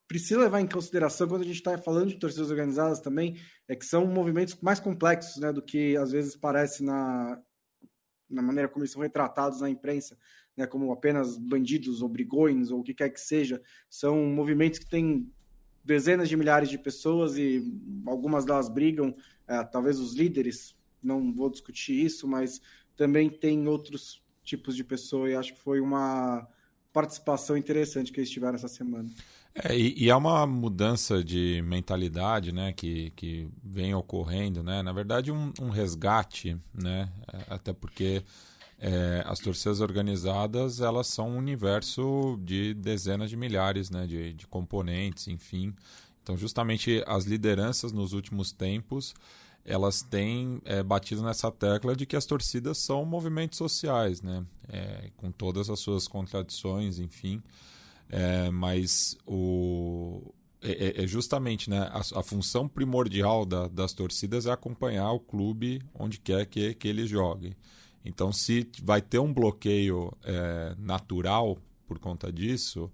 precisa 0.09 0.41
levar 0.41 0.61
em 0.61 0.67
consideração 0.67 1.29
quando 1.29 1.43
a 1.43 1.47
gente 1.47 1.57
está 1.57 1.79
falando 1.79 2.09
de 2.09 2.19
torcidas 2.19 2.51
organizadas 2.51 2.99
também, 2.99 3.41
é 3.69 3.77
que 3.77 3.87
são 3.87 4.05
movimentos 4.07 4.57
mais 4.61 4.81
complexos 4.81 5.41
né, 5.41 5.53
do 5.53 5.63
que 5.63 5.97
às 5.97 6.11
vezes 6.11 6.35
parece 6.35 6.83
na, 6.83 7.41
na 8.29 8.43
maneira 8.43 8.69
como 8.69 8.83
eles 8.83 8.91
são 8.91 9.03
retratados 9.03 9.61
na 9.61 9.71
imprensa, 9.71 10.19
né, 10.57 10.67
como 10.67 10.91
apenas 10.91 11.39
bandidos 11.39 12.03
ou 12.03 12.09
brigões 12.09 12.73
ou 12.73 12.81
o 12.81 12.83
que 12.83 12.93
quer 12.93 13.11
que 13.11 13.21
seja. 13.21 13.63
São 13.89 14.27
movimentos 14.27 14.81
que 14.81 14.91
têm 14.91 15.33
dezenas 15.85 16.29
de 16.29 16.37
milhares 16.37 16.69
de 16.69 16.79
pessoas 16.79 17.37
e 17.37 17.63
algumas 18.07 18.45
delas 18.45 18.69
brigam, 18.69 19.15
é, 19.47 19.63
talvez 19.65 19.99
os 19.99 20.15
líderes, 20.15 20.75
não 21.03 21.33
vou 21.33 21.51
discutir 21.51 22.05
isso, 22.05 22.29
mas 22.29 22.61
também 22.97 23.31
tem 23.31 23.67
outros 23.67 24.23
tipos 24.45 24.77
de 24.77 24.85
pessoa 24.85 25.31
e 25.31 25.35
acho 25.35 25.55
que 25.55 25.61
foi 25.61 25.81
uma 25.81 26.47
participação 26.93 27.57
interessante 27.57 28.13
que 28.13 28.21
eles 28.21 28.31
tiveram 28.31 28.57
essa 28.57 28.69
semana. 28.69 29.09
É, 29.55 29.77
e, 29.77 30.05
e 30.05 30.11
há 30.11 30.17
uma 30.17 30.47
mudança 30.47 31.23
de 31.23 31.63
mentalidade 31.65 32.53
né, 32.53 32.73
que, 32.73 33.11
que 33.11 33.49
vem 33.63 33.95
ocorrendo, 33.95 34.63
né? 34.63 34.83
na 34.83 34.93
verdade 34.93 35.33
um, 35.33 35.53
um 35.61 35.71
resgate, 35.71 36.57
né? 36.73 37.11
até 37.49 37.73
porque 37.73 38.23
é, 38.81 39.23
as 39.27 39.39
torcidas 39.39 39.81
organizadas 39.81 40.81
elas 40.81 41.07
são 41.07 41.31
um 41.31 41.37
universo 41.37 42.39
de 42.43 42.73
dezenas 42.73 43.29
de 43.29 43.37
milhares 43.37 43.91
né, 43.91 44.07
de, 44.07 44.33
de 44.33 44.47
componentes, 44.47 45.29
enfim. 45.29 45.75
Então 46.23 46.37
justamente 46.37 47.05
as 47.07 47.25
lideranças 47.25 47.93
nos 47.93 48.15
últimos 48.15 48.53
tempos 48.53 49.15
elas 49.65 50.03
têm 50.03 50.61
é, 50.65 50.83
batido 50.83 51.23
nessa 51.23 51.51
tecla 51.51 51.95
de 51.95 52.07
que 52.07 52.17
as 52.17 52.25
torcidas 52.25 52.79
são 52.79 53.05
movimentos 53.05 53.59
sociais, 53.59 54.23
né? 54.23 54.45
É, 54.69 55.11
com 55.19 55.31
todas 55.31 55.69
as 55.69 55.79
suas 55.79 56.09
contradições, 56.09 56.99
enfim. 56.99 57.43
É, 58.09 58.51
mas 58.51 59.19
o, 59.27 60.33
é, 60.63 61.01
é, 61.01 61.05
é 61.05 61.07
justamente 61.07 61.69
né, 61.71 61.79
a, 61.93 62.01
a, 62.21 62.23
função 62.23 62.69
primordial 62.69 63.45
da, 63.45 63.69
das 63.69 63.93
torcidas 63.93 64.47
é 64.47 64.51
acompanhar 64.51 65.13
o 65.13 65.21
clube 65.21 65.83
onde 65.95 66.19
quer 66.19 66.47
que, 66.47 66.75
que 66.75 66.89
ele 66.89 67.07
jogue. 67.07 67.57
Então, 68.05 68.33
se 68.33 68.67
vai 68.83 69.03
ter 69.03 69.19
um 69.19 69.33
bloqueio 69.33 70.13
é, 70.25 70.75
natural 70.79 71.59
por 71.87 71.99
conta 71.99 72.33
disso, 72.33 72.91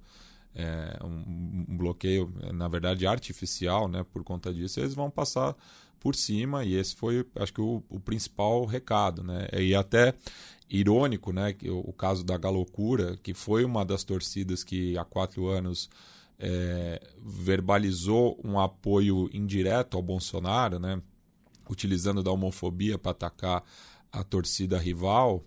é, 0.55 0.99
um, 1.05 1.67
um, 1.69 1.77
bloqueio, 1.77 2.33
na 2.53 2.67
verdade, 2.67 3.07
artificial, 3.07 3.89
né, 3.89 4.05
por 4.13 4.25
conta 4.25 4.53
disso, 4.53 4.81
eles 4.81 4.95
vão 4.95 5.11
passar 5.11 5.55
por 6.01 6.15
cima 6.15 6.65
e 6.65 6.75
esse 6.75 6.95
foi, 6.97 7.27
acho 7.37 7.53
que, 7.53 7.61
o, 7.61 7.83
o 7.89 8.01
principal 8.01 8.65
recado. 8.65 9.23
Né? 9.23 9.49
E 9.53 9.75
até 9.75 10.15
irônico, 10.69 11.33
né, 11.33 11.53
que 11.53 11.71
o, 11.71 11.81
o 11.81 11.93
caso 11.93 12.25
da 12.25 12.37
Galocura, 12.37 13.17
que 13.23 13.35
foi 13.35 13.65
uma 13.65 13.85
das 13.85 14.03
torcidas 14.03 14.65
que 14.65 14.97
há 14.99 15.05
quatro 15.05 15.47
anos 15.49 15.89
é, 16.39 17.01
verbalizou 17.25 18.39
um 18.45 18.59
apoio 18.59 19.29
indireto 19.33 19.97
ao 19.97 20.03
Bolsonaro, 20.03 20.79
né, 20.79 21.01
utilizando 21.69 22.23
da 22.23 22.31
homofobia 22.31 22.99
para 22.99 23.13
atacar 23.13 23.63
a 24.17 24.25
torcida 24.25 24.79
rival, 24.79 25.45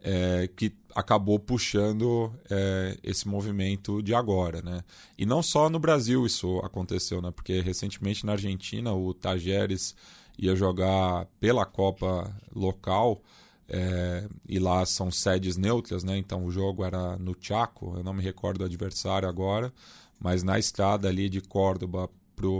é, 0.00 0.48
que 0.54 0.72
acabou 0.94 1.38
puxando 1.38 2.32
é, 2.50 2.98
esse 3.02 3.26
movimento 3.26 4.02
de 4.02 4.14
agora, 4.14 4.62
né? 4.62 4.84
E 5.18 5.26
não 5.26 5.42
só 5.42 5.68
no 5.68 5.78
Brasil 5.78 6.24
isso 6.26 6.58
aconteceu, 6.58 7.20
né? 7.20 7.30
Porque 7.30 7.60
recentemente 7.60 8.24
na 8.24 8.32
Argentina 8.32 8.92
o 8.92 9.12
Tajeres 9.12 9.96
ia 10.38 10.54
jogar 10.54 11.26
pela 11.40 11.64
Copa 11.64 12.30
local 12.54 13.22
é, 13.68 14.28
e 14.48 14.58
lá 14.58 14.84
são 14.84 15.10
sedes 15.10 15.56
neutras, 15.56 16.04
né? 16.04 16.16
Então 16.18 16.44
o 16.44 16.50
jogo 16.50 16.84
era 16.84 17.16
no 17.16 17.34
Chaco, 17.38 17.94
eu 17.96 18.04
não 18.04 18.12
me 18.12 18.22
recordo 18.22 18.58
do 18.58 18.64
adversário 18.64 19.28
agora, 19.28 19.72
mas 20.20 20.42
na 20.42 20.58
estrada 20.58 21.08
ali 21.08 21.28
de 21.28 21.40
Córdoba 21.40 22.10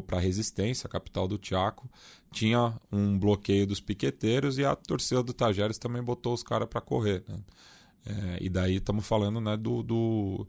para 0.07 0.19
a 0.19 0.21
Resistência, 0.21 0.87
a 0.87 0.91
capital 0.91 1.29
do 1.29 1.39
Chaco, 1.41 1.91
tinha 2.35 2.75
um 2.91 3.19
bloqueio 3.19 3.67
dos 3.67 3.81
piqueteiros 3.81 4.59
e 4.59 4.65
a 4.65 4.75
torcida 4.75 5.23
do 5.23 5.33
Tajeres 5.33 5.79
também 5.79 6.03
botou 6.03 6.35
os 6.35 6.43
caras 6.43 6.69
para 6.69 6.81
correr. 6.81 7.23
Né? 7.29 7.39
É, 8.07 8.39
e 8.41 8.49
daí 8.49 8.77
estamos 8.77 9.07
falando 9.07 9.41
né, 9.41 9.57
do, 9.57 9.83
do 9.83 10.47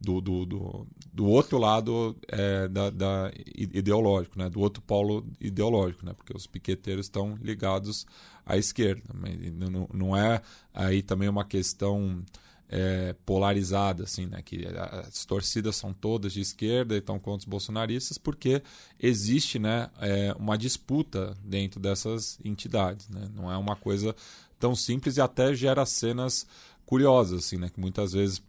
do, 0.00 0.20
do, 0.20 0.86
do, 1.12 1.26
outro 1.26 1.58
lado 1.58 2.16
é, 2.28 2.68
da, 2.68 2.88
da, 2.88 3.32
ideológico, 3.56 4.38
né? 4.38 4.48
do 4.48 4.60
outro 4.60 4.80
polo 4.80 5.26
ideológico, 5.40 6.06
né? 6.06 6.12
porque 6.12 6.36
os 6.36 6.46
piqueteiros 6.46 7.06
estão 7.06 7.36
ligados 7.42 8.06
à 8.46 8.56
esquerda. 8.56 9.02
Mas 9.12 9.52
não, 9.52 9.88
não 9.92 10.16
é 10.16 10.40
aí 10.72 11.02
também 11.02 11.28
uma 11.28 11.44
questão 11.44 12.24
é, 12.68 13.14
polarizada, 13.24 14.04
assim, 14.04 14.26
né? 14.26 14.42
que 14.42 14.66
as 14.66 15.24
torcidas 15.24 15.76
são 15.76 15.92
todas 15.92 16.32
de 16.32 16.40
esquerda 16.40 16.94
e 16.94 16.98
estão 16.98 17.18
contra 17.18 17.40
os 17.40 17.44
bolsonaristas, 17.44 18.18
porque 18.18 18.62
existe 19.00 19.58
né, 19.58 19.90
é, 20.00 20.34
uma 20.38 20.56
disputa 20.58 21.36
dentro 21.42 21.80
dessas 21.80 22.38
entidades. 22.44 23.08
Né? 23.08 23.28
Não 23.34 23.50
é 23.50 23.56
uma 23.56 23.74
coisa 23.74 24.14
tão 24.58 24.74
simples 24.74 25.16
e 25.16 25.20
até 25.20 25.54
gera 25.54 25.86
cenas 25.86 26.46
curiosas, 26.84 27.46
assim, 27.46 27.56
né? 27.56 27.70
que 27.70 27.80
muitas 27.80 28.12
vezes 28.12 28.42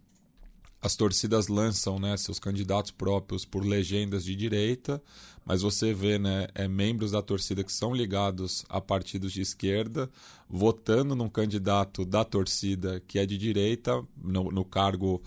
as 0.81 0.95
torcidas 0.95 1.47
lançam 1.47 1.99
né, 1.99 2.15
seus 2.15 2.39
candidatos 2.39 2.91
próprios 2.91 3.45
por 3.45 3.65
legendas 3.65 4.23
de 4.23 4.35
direita, 4.35 5.01
mas 5.49 5.63
você 5.63 5.95
vê 5.95 6.19
né, 6.19 6.47
é, 6.53 6.67
membros 6.67 7.09
da 7.09 7.23
torcida 7.23 7.63
que 7.63 7.73
são 7.73 7.91
ligados 7.91 8.63
a 8.69 8.79
partidos 8.79 9.33
de 9.33 9.41
esquerda 9.41 10.07
votando 10.47 11.15
num 11.15 11.27
candidato 11.27 12.05
da 12.05 12.23
torcida 12.23 13.01
que 13.07 13.17
é 13.17 13.25
de 13.25 13.35
direita, 13.35 14.05
no, 14.15 14.51
no 14.51 14.63
cargo 14.63 15.23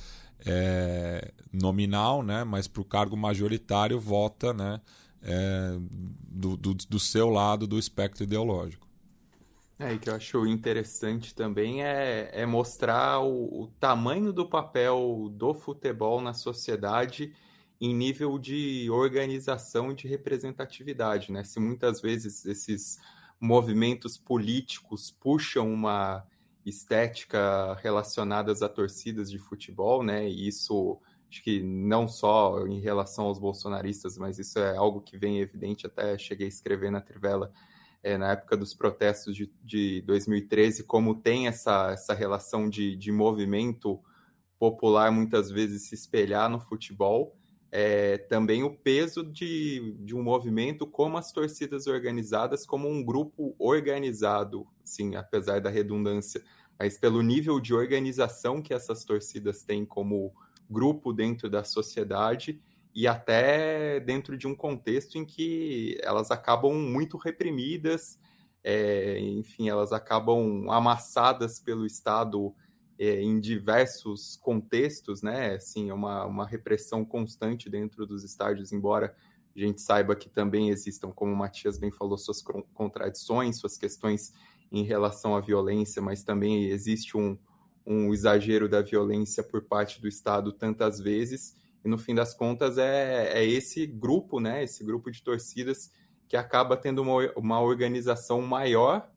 é, 0.47 1.33
nominal, 1.53 2.23
né, 2.23 2.45
mas 2.45 2.69
para 2.69 2.83
o 2.83 2.85
cargo 2.85 3.17
majoritário 3.17 3.99
vota 3.99 4.55
né, 4.55 4.81
é, 5.25 5.77
do, 6.31 6.57
do, 6.57 6.73
do 6.73 7.01
seu 7.01 7.29
lado 7.29 7.67
do 7.67 7.77
espectro 7.77 8.23
ideológico. 8.23 8.87
É, 9.77 9.93
e 9.93 9.99
que 9.99 10.09
eu 10.09 10.15
acho 10.15 10.47
interessante 10.47 11.35
também 11.35 11.83
é, 11.83 12.31
é 12.33 12.47
mostrar 12.47 13.19
o, 13.19 13.63
o, 13.63 13.67
tamanho 13.81 14.33
do 14.33 14.49
papel 14.49 15.29
do 15.33 15.53
futebol 15.53 16.21
na 16.21 16.33
sociedade 16.33 17.33
em 17.83 17.93
nível 17.93 18.39
de 18.39 18.89
organização 18.91 19.91
e 19.91 19.97
de 19.97 20.07
representatividade, 20.07 21.33
né? 21.33 21.43
Se 21.43 21.59
muitas 21.59 22.01
vezes 22.01 22.47
esses 22.47 23.01
movimentos 23.41 24.17
políticos 24.17 25.11
puxam 25.11 25.69
uma 25.69 26.25
estética 26.65 27.75
relacionadas 27.83 28.63
a 28.63 28.69
torcidas 28.69 29.29
de 29.29 29.37
futebol, 29.41 30.05
né? 30.05 30.29
E 30.29 30.47
isso 30.47 31.01
acho 31.29 31.43
que 31.43 31.61
não 31.61 32.07
só 32.07 32.65
em 32.69 32.79
relação 32.79 33.25
aos 33.25 33.41
bolsonaristas, 33.41 34.17
mas 34.17 34.39
isso 34.39 34.61
é 34.61 34.77
algo 34.77 35.01
que 35.01 35.19
vem 35.19 35.41
evidente, 35.41 35.85
até 35.85 36.17
cheguei 36.17 36.47
a 36.47 36.49
escrever 36.49 36.93
na 36.93 37.01
Trivela 37.01 37.51
é, 38.01 38.17
na 38.17 38.31
época 38.31 38.57
dos 38.57 38.75
protestos 38.75 39.35
de, 39.35 39.53
de 39.61 40.03
2013, 40.03 40.85
como 40.85 41.17
tem 41.17 41.49
essa, 41.49 41.91
essa 41.91 42.15
relação 42.15 42.71
de, 42.71 42.95
de 42.95 43.11
movimento 43.11 44.01
popular 44.57 45.11
muitas 45.11 45.51
vezes 45.51 45.89
se 45.89 45.97
espelhar 45.97 46.49
no 46.49 46.61
futebol, 46.61 47.37
é, 47.75 48.19
também 48.19 48.63
o 48.63 48.71
peso 48.71 49.25
de, 49.25 49.97
de 50.01 50.15
um 50.15 50.23
movimento 50.23 50.87
como 50.87 51.17
as 51.17 51.33
torcidas 51.33 51.87
organizadas, 51.87 52.67
como 52.67 52.87
um 52.87 53.03
grupo 53.03 53.57
organizado, 53.59 54.67
sim, 54.85 55.17
apesar 55.17 55.59
da 55.59 55.71
redundância, 55.71 56.45
mas 56.79 56.99
pelo 56.99 57.23
nível 57.23 57.59
de 57.59 57.73
organização 57.73 58.61
que 58.61 58.75
essas 58.75 59.07
torcidas 59.07 59.63
têm 59.63 59.87
como 59.87 60.35
grupo 60.69 61.15
dentro 61.15 61.49
da 61.49 61.65
sociedade 61.65 62.61
e 62.95 63.09
até 63.09 63.99
dentro 64.01 64.37
de 64.37 64.47
um 64.47 64.55
contexto 64.55 65.17
em 65.17 65.25
que 65.25 65.99
elas 66.03 66.31
acabam 66.31 66.75
muito 66.75 67.17
reprimidas, 67.17 68.21
é, 68.63 69.19
enfim, 69.19 69.71
elas 69.71 69.93
acabam 69.93 70.69
amassadas 70.71 71.59
pelo 71.59 71.87
Estado 71.87 72.55
em 72.99 73.41
diversos 73.41 74.37
contextos, 74.37 75.23
né? 75.23 75.55
Assim, 75.55 75.91
é 75.91 75.95
uma, 75.95 76.25
uma 76.25 76.47
repressão 76.47 77.05
constante 77.05 77.69
dentro 77.69 78.07
dos 78.07 78.23
estádios, 78.25 78.73
embora 78.73 79.15
a 79.55 79.59
gente 79.59 79.83
saiba 79.83 80.17
que 80.17 80.29
também 80.29 80.71
existam, 80.71 81.11
como 81.11 81.33
o 81.33 81.37
Matias 81.37 81.79
bem 81.79 81.91
falou, 81.91 82.17
suas 82.17 82.43
contradições, 82.73 83.59
suas 83.59 83.77
questões 83.77 84.33
em 84.71 84.83
relação 84.83 85.37
à 85.37 85.41
violência, 85.41 86.01
mas 86.01 86.23
também 86.23 86.67
existe 86.67 87.17
um, 87.17 87.37
um 87.87 88.15
exagero 88.15 88.69
da 88.69 88.81
violência 88.81 89.43
por 89.43 89.63
parte 89.63 90.01
do 90.01 90.09
Estado 90.09 90.53
tantas 90.53 90.99
vezes 90.99 91.55
e 91.85 91.89
no 91.89 91.99
fim 91.99 92.15
das 92.15 92.33
contas 92.33 92.79
é, 92.79 93.33
é 93.39 93.45
esse 93.45 93.87
grupo, 93.87 94.41
né, 94.41 94.63
esse 94.63 94.85
grupo 94.85 95.11
de 95.11 95.23
torcidas 95.23 95.93
que 96.29 96.37
acaba 96.37 96.77
tendo 96.77 97.03
uma, 97.03 97.31
uma 97.37 97.61
organização 97.61 98.41
maior 98.41 99.11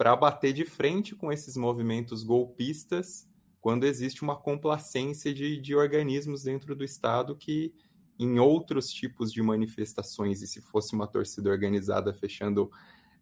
para 0.00 0.16
bater 0.16 0.54
de 0.54 0.64
frente 0.64 1.14
com 1.14 1.30
esses 1.30 1.58
movimentos 1.58 2.22
golpistas 2.22 3.28
quando 3.60 3.84
existe 3.84 4.22
uma 4.22 4.34
complacência 4.34 5.34
de, 5.34 5.60
de 5.60 5.76
organismos 5.76 6.44
dentro 6.44 6.74
do 6.74 6.82
Estado 6.82 7.36
que, 7.36 7.74
em 8.18 8.38
outros 8.38 8.90
tipos 8.90 9.30
de 9.30 9.42
manifestações, 9.42 10.40
e 10.40 10.46
se 10.46 10.62
fosse 10.62 10.94
uma 10.94 11.06
torcida 11.06 11.50
organizada 11.50 12.14
fechando 12.14 12.70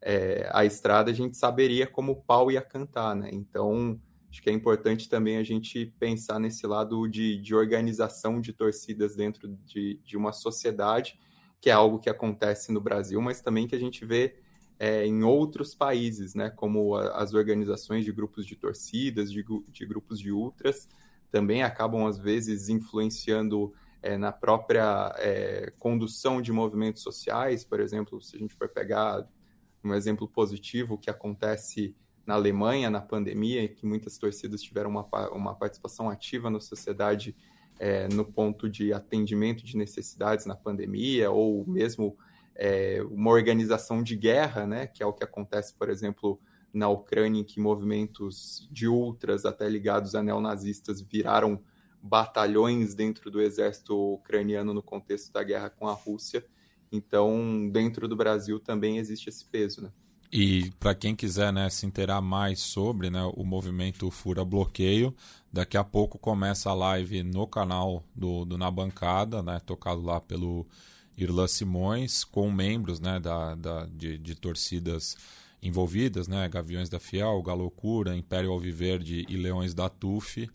é, 0.01 0.49
a 0.53 0.65
estrada, 0.65 1.11
a 1.11 1.15
gente 1.15 1.37
saberia 1.37 1.85
como 1.85 2.13
o 2.13 2.23
pau 2.23 2.49
ia 2.49 2.63
cantar, 2.63 3.17
né? 3.17 3.29
Então, 3.33 4.01
Acho 4.31 4.43
que 4.43 4.51
é 4.51 4.53
importante 4.53 5.09
também 5.09 5.39
a 5.39 5.43
gente 5.43 5.87
pensar 5.99 6.39
nesse 6.39 6.67
lado 6.67 7.09
de, 7.09 7.41
de 7.41 7.55
organização 7.55 8.41
de 8.41 8.53
torcidas 8.53 9.17
dentro 9.17 9.49
de, 9.65 9.99
de 10.05 10.17
uma 10.17 10.33
sociedade, 10.33 11.19
que 11.61 11.71
é 11.71 11.73
algo 11.73 11.99
que 11.99 12.11
acontece 12.11 12.71
no 12.71 12.81
Brasil, 12.81 13.21
mas 13.23 13.41
também 13.41 13.67
que 13.67 13.75
a 13.75 13.81
gente 13.81 14.05
vê 14.05 14.37
é, 14.79 15.05
em 15.07 15.23
outros 15.23 15.75
países, 15.75 16.35
né, 16.35 16.51
como 16.51 16.95
a, 16.95 17.23
as 17.23 17.35
organizações 17.35 18.05
de 18.05 18.13
grupos 18.13 18.47
de 18.47 18.55
torcidas, 18.55 19.33
de, 19.33 19.45
de, 19.69 19.87
grupos 19.87 20.21
de 20.21 20.31
ultras, 20.31 20.89
também 21.31 21.63
acabam, 21.63 22.07
às 22.07 22.19
vezes, 22.19 22.69
influenciando 22.69 23.73
é, 24.01 24.17
na 24.17 24.31
própria 24.31 25.13
é, 25.19 25.73
condução 25.79 26.41
de 26.41 26.53
movimentos 26.53 27.03
sociais, 27.03 27.65
por 27.65 27.81
exemplo, 27.81 28.21
se 28.23 28.37
a 28.37 28.39
gente 28.39 28.55
for 28.55 28.69
pegar 28.69 29.29
um 29.83 29.95
exemplo 29.95 30.29
positivo 30.29 30.97
que 30.97 31.11
acontece 31.11 31.95
na 32.29 32.35
Alemanha 32.35 32.91
na 32.91 33.01
pandemia, 33.01 33.67
que 33.69 33.87
muitas 33.87 34.19
torcidas 34.19 34.63
tiveram 34.63 34.91
uma, 34.91 35.09
uma 35.31 35.55
participação 35.55 36.11
ativa 36.11 36.51
na 36.51 36.61
sociedade 36.61 37.35
é, 37.79 38.07
no 38.09 38.25
ponto 38.25 38.69
de 38.69 38.93
atendimento 38.93 39.65
de 39.65 39.77
necessidades 39.77 40.45
na 40.45 40.55
pandemia, 40.55 41.31
ou 41.31 41.67
mesmo 41.67 42.19
é, 42.59 43.01
uma 43.09 43.31
organização 43.31 44.03
de 44.03 44.17
guerra, 44.17 44.67
né, 44.67 44.87
que 44.89 45.01
é 45.01 45.07
o 45.07 45.13
que 45.13 45.23
acontece, 45.23 45.73
por 45.73 45.89
exemplo, 45.89 46.41
na 46.75 46.89
Ucrânia, 46.89 47.41
em 47.41 47.45
que 47.45 47.61
movimentos 47.61 48.69
de 48.71 48.89
ultras, 48.89 49.45
até 49.45 49.69
ligados 49.69 50.17
a 50.17 50.23
neonazistas, 50.23 51.01
viraram 51.01 51.63
batalhões 52.03 52.95
dentro 52.95 53.31
do 53.31 53.41
exército 53.41 53.97
ucraniano 54.15 54.75
no 54.75 54.83
contexto 54.83 55.33
da 55.33 55.43
guerra 55.43 55.71
com 55.71 55.87
a 55.89 55.93
Rússia. 55.93 56.45
Então, 56.91 57.69
dentro 57.71 58.09
do 58.09 58.17
Brasil 58.17 58.59
também 58.59 58.99
existe 58.99 59.29
esse 59.29 59.45
peso, 59.45 59.83
né? 59.83 59.93
E 60.31 60.71
para 60.79 60.95
quem 60.95 61.17
quiser 61.17 61.51
né, 61.53 61.71
se 61.71 61.87
inteirar 61.87 62.21
mais 62.21 62.61
sobre 62.61 63.09
né, 63.09 63.23
o 63.35 63.45
movimento 63.45 64.11
Fura 64.11 64.45
Bloqueio, 64.45 65.15
daqui 65.51 65.77
a 65.77 65.85
pouco 65.85 66.19
começa 66.19 66.69
a 66.69 66.75
live 66.75 67.23
no 67.23 67.47
canal 67.47 68.05
do, 68.15 68.45
do 68.45 68.59
Na 68.59 68.71
Bancada, 68.71 69.43
né, 69.43 69.59
tocado 69.65 70.03
lá 70.03 70.21
pelo 70.21 70.67
Irlan 71.19 71.49
Simões, 71.49 72.25
com 72.25 72.51
membros 72.51 73.01
né, 73.01 73.19
da, 73.19 73.55
da, 73.55 73.87
de, 73.87 74.17
de 74.17 74.35
torcidas 74.35 75.17
envolvidas, 75.61 76.29
né, 76.29 76.49
Gaviões 76.49 76.89
da 76.89 77.01
Fiel, 77.01 77.43
Galocura, 77.43 78.17
Império 78.17 78.53
Alviverde 78.53 79.27
e 79.29 79.37
Leões 79.37 79.75
da 79.75 79.89
TUF. 79.89 80.49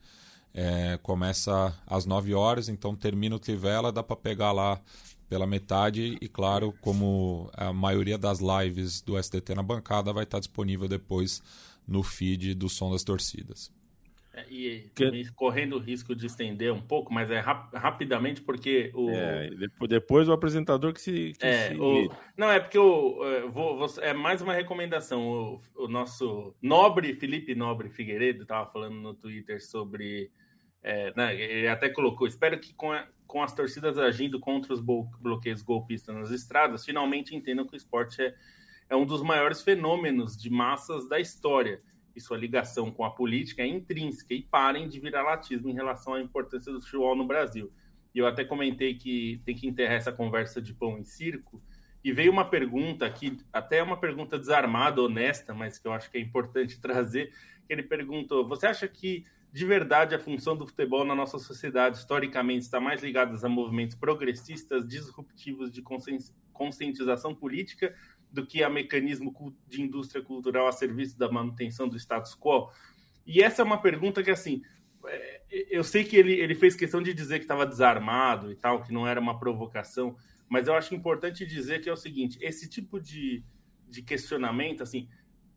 É, 0.53 0.97
começa 1.01 1.77
às 1.85 2.05
9 2.05 2.33
horas, 2.33 2.69
então 2.69 2.95
termina 2.95 3.35
o 3.35 3.39
Trivela, 3.39 3.91
dá 3.91 4.03
para 4.03 4.15
pegar 4.15 4.51
lá 4.51 4.79
pela 5.27 5.47
metade 5.47 6.17
e 6.21 6.29
claro, 6.29 6.73
como 6.79 7.49
a 7.53 7.73
maioria 7.73 8.17
das 8.17 8.39
lives 8.39 9.01
do 9.01 9.21
STT 9.21 9.55
na 9.55 9.63
bancada 9.63 10.13
vai 10.13 10.23
estar 10.23 10.39
disponível 10.39 10.87
depois 10.87 11.41
no 11.87 12.03
feed 12.03 12.53
do 12.53 12.69
Som 12.69 12.91
das 12.91 13.03
Torcidas. 13.03 13.71
É, 14.35 14.45
e 14.49 14.89
que... 14.95 15.31
correndo 15.33 15.75
o 15.75 15.79
risco 15.79 16.15
de 16.15 16.25
estender 16.25 16.73
um 16.73 16.81
pouco, 16.81 17.13
mas 17.13 17.29
é 17.29 17.39
rap 17.39 17.71
rapidamente 17.75 18.41
porque 18.41 18.91
o 18.95 19.11
é, 19.11 19.47
depois 19.87 20.27
o 20.27 20.31
apresentador 20.31 20.91
que 20.91 20.99
se, 20.99 21.33
que 21.33 21.45
é, 21.45 21.69
se... 21.69 21.75
O... 21.75 22.11
não 22.35 22.49
é 22.49 22.59
porque 22.59 22.79
o 22.79 23.23
é, 23.23 23.41
vou, 23.41 23.77
vou, 23.77 23.87
é 24.01 24.11
mais 24.11 24.41
uma 24.41 24.53
recomendação. 24.53 25.27
O, 25.75 25.83
o 25.83 25.87
nosso 25.87 26.55
nobre 26.59 27.13
Felipe 27.13 27.53
Nobre 27.53 27.89
Figueiredo 27.89 28.41
estava 28.41 28.67
falando 28.71 28.95
no 28.95 29.13
Twitter 29.13 29.63
sobre 29.63 30.31
é, 30.81 31.13
né, 31.15 31.39
ele 31.39 31.67
até 31.67 31.87
colocou, 31.87 32.27
espero 32.27 32.59
que 32.59 32.73
com, 32.73 32.91
a, 32.91 33.07
com 33.27 33.41
as 33.41 33.53
torcidas 33.53 33.99
agindo 33.99 34.39
contra 34.39 34.73
os 34.73 34.81
bloqueios 34.81 35.61
golpistas 35.61 36.13
nas 36.13 36.31
estradas, 36.31 36.83
finalmente 36.83 37.35
entendam 37.35 37.65
que 37.67 37.75
o 37.75 37.77
esporte 37.77 38.21
é, 38.21 38.35
é 38.89 38.95
um 38.95 39.05
dos 39.05 39.21
maiores 39.21 39.61
fenômenos 39.61 40.35
de 40.35 40.49
massas 40.49 41.07
da 41.07 41.19
história 41.19 41.81
e 42.15 42.21
sua 42.21 42.37
ligação 42.37 42.91
com 42.91 43.03
a 43.03 43.11
política 43.11 43.63
é 43.63 43.67
intrínseca 43.67 44.33
e 44.33 44.41
parem 44.41 44.87
de 44.87 44.99
virar 44.99 45.23
latismo 45.23 45.69
em 45.69 45.73
relação 45.73 46.13
à 46.13 46.21
importância 46.21 46.71
do 46.71 46.81
futebol 46.81 47.15
no 47.15 47.25
Brasil. 47.25 47.71
E 48.13 48.19
eu 48.19 48.27
até 48.27 48.43
comentei 48.45 48.95
que 48.95 49.41
tem 49.45 49.55
que 49.55 49.67
enterrar 49.67 49.95
essa 49.95 50.11
conversa 50.11 50.61
de 50.61 50.73
pão 50.73 50.97
em 50.97 51.03
circo, 51.03 51.61
e 52.03 52.11
veio 52.11 52.31
uma 52.31 52.43
pergunta 52.43 53.05
aqui, 53.05 53.37
até 53.51 53.81
uma 53.81 53.95
pergunta 53.95 54.37
desarmada, 54.37 55.01
honesta, 55.01 55.53
mas 55.53 55.79
que 55.79 55.87
eu 55.87 55.93
acho 55.93 56.11
que 56.11 56.17
é 56.17 56.21
importante 56.21 56.79
trazer, 56.81 57.31
que 57.65 57.71
ele 57.71 57.83
perguntou, 57.83 58.47
você 58.47 58.67
acha 58.67 58.87
que 58.87 59.23
de 59.53 59.65
verdade 59.65 60.15
a 60.15 60.19
função 60.19 60.57
do 60.57 60.65
futebol 60.65 61.05
na 61.05 61.13
nossa 61.13 61.37
sociedade 61.37 61.97
historicamente 61.97 62.63
está 62.63 62.79
mais 62.79 63.03
ligada 63.03 63.37
a 63.45 63.49
movimentos 63.49 63.95
progressistas, 63.95 64.83
disruptivos 64.85 65.71
de 65.71 65.83
conscientização 66.51 67.35
política 67.35 67.95
do 68.31 68.43
que 68.43 68.63
a 68.63 68.69
mecanismo 68.69 69.31
de 69.67 69.83
indústria 69.83 70.23
cultural 70.23 70.67
a 70.67 70.71
serviço 70.71 71.19
da 71.19 71.31
manutenção 71.31 71.87
do 71.87 71.95
status 71.95 72.33
quo? 72.35 72.71
E 73.27 73.43
essa 73.43 73.61
é 73.61 73.65
uma 73.65 73.79
pergunta 73.79 74.23
que, 74.23 74.31
assim, 74.31 74.63
é, 75.05 75.41
eu 75.69 75.83
sei 75.83 76.03
que 76.03 76.17
ele, 76.17 76.33
ele 76.33 76.55
fez 76.55 76.75
questão 76.75 76.99
de 76.99 77.13
dizer 77.13 77.37
que 77.37 77.45
estava 77.45 77.63
desarmado 77.63 78.51
e 78.51 78.55
tal, 78.55 78.81
que 78.81 78.91
não 78.91 79.07
era 79.07 79.19
uma 79.19 79.37
provocação, 79.37 80.17
mas 80.49 80.67
eu 80.67 80.73
acho 80.73 80.95
importante 80.95 81.45
dizer 81.45 81.79
que 81.79 81.87
é 81.87 81.93
o 81.93 81.97
seguinte: 81.97 82.39
esse 82.41 82.67
tipo 82.67 82.99
de, 82.99 83.43
de 83.87 84.01
questionamento, 84.01 84.81
assim, 84.81 85.07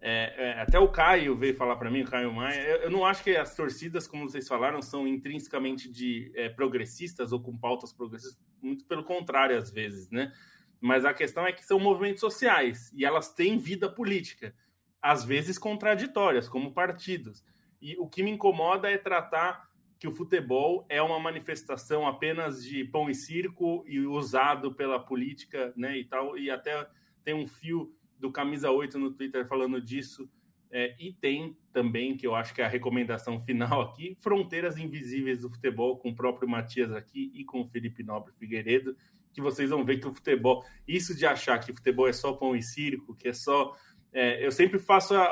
é, 0.08 0.34
é, 0.36 0.60
até 0.60 0.78
o 0.78 0.86
Caio 0.86 1.36
veio 1.36 1.56
falar 1.56 1.74
para 1.74 1.90
mim, 1.90 2.02
o 2.02 2.06
Caio 2.08 2.32
Maia. 2.32 2.60
Eu, 2.60 2.76
eu, 2.82 2.90
não 2.92 3.04
acho 3.04 3.24
que 3.24 3.36
as 3.36 3.56
torcidas, 3.56 4.06
como 4.06 4.30
vocês 4.30 4.46
falaram, 4.46 4.80
são 4.80 5.04
intrinsecamente 5.04 5.90
de 5.90 6.30
é, 6.36 6.48
progressistas 6.48 7.32
ou 7.32 7.42
com 7.42 7.58
pautas 7.58 7.92
progressistas, 7.92 8.40
muito 8.62 8.84
pelo 8.84 9.02
contrário, 9.02 9.58
às 9.58 9.68
vezes, 9.68 10.08
né? 10.08 10.32
Mas 10.80 11.04
a 11.04 11.12
questão 11.12 11.44
é 11.44 11.50
que 11.50 11.64
são 11.64 11.80
movimentos 11.80 12.20
sociais 12.20 12.92
e 12.94 13.04
elas 13.04 13.34
têm 13.34 13.58
vida 13.58 13.90
política, 13.90 14.54
às 15.02 15.24
vezes 15.24 15.58
contraditórias, 15.58 16.48
como 16.48 16.72
partidos. 16.72 17.44
E 17.82 17.96
o 17.98 18.08
que 18.08 18.22
me 18.22 18.30
incomoda 18.30 18.88
é 18.88 18.96
tratar 18.96 19.68
que 19.98 20.06
o 20.06 20.12
futebol 20.12 20.86
é 20.88 21.02
uma 21.02 21.18
manifestação 21.18 22.06
apenas 22.06 22.62
de 22.62 22.84
pão 22.84 23.10
e 23.10 23.14
circo 23.14 23.84
e 23.88 23.98
usado 23.98 24.72
pela 24.72 25.00
política, 25.00 25.72
né, 25.76 25.98
e 25.98 26.04
tal, 26.04 26.38
e 26.38 26.48
até 26.48 26.86
tem 27.24 27.34
um 27.34 27.48
fio 27.48 27.92
do 28.18 28.30
Camisa 28.30 28.70
8 28.70 28.98
no 28.98 29.12
Twitter 29.12 29.46
falando 29.46 29.80
disso. 29.80 30.28
É, 30.70 30.96
e 30.98 31.12
tem 31.12 31.56
também, 31.72 32.16
que 32.16 32.26
eu 32.26 32.34
acho 32.34 32.52
que 32.52 32.60
é 32.60 32.64
a 32.64 32.68
recomendação 32.68 33.40
final 33.46 33.80
aqui, 33.80 34.16
Fronteiras 34.20 34.76
Invisíveis 34.76 35.40
do 35.40 35.50
Futebol, 35.50 35.98
com 35.98 36.10
o 36.10 36.14
próprio 36.14 36.48
Matias 36.48 36.92
aqui 36.92 37.30
e 37.34 37.44
com 37.44 37.62
o 37.62 37.68
Felipe 37.68 38.02
Nobre 38.02 38.32
Figueiredo, 38.38 38.96
que 39.36 39.40
vocês 39.42 39.68
vão 39.68 39.84
ver 39.84 39.98
que 39.98 40.08
o 40.08 40.14
futebol, 40.14 40.64
isso 40.88 41.14
de 41.14 41.26
achar 41.26 41.58
que 41.58 41.72
futebol 41.72 42.08
é 42.08 42.12
só 42.12 42.32
pão 42.32 42.56
e 42.56 42.62
circo, 42.62 43.14
que 43.14 43.28
é 43.28 43.34
só. 43.34 43.76
É, 44.10 44.44
eu 44.44 44.50
sempre 44.50 44.78
faço 44.78 45.14
a, 45.14 45.30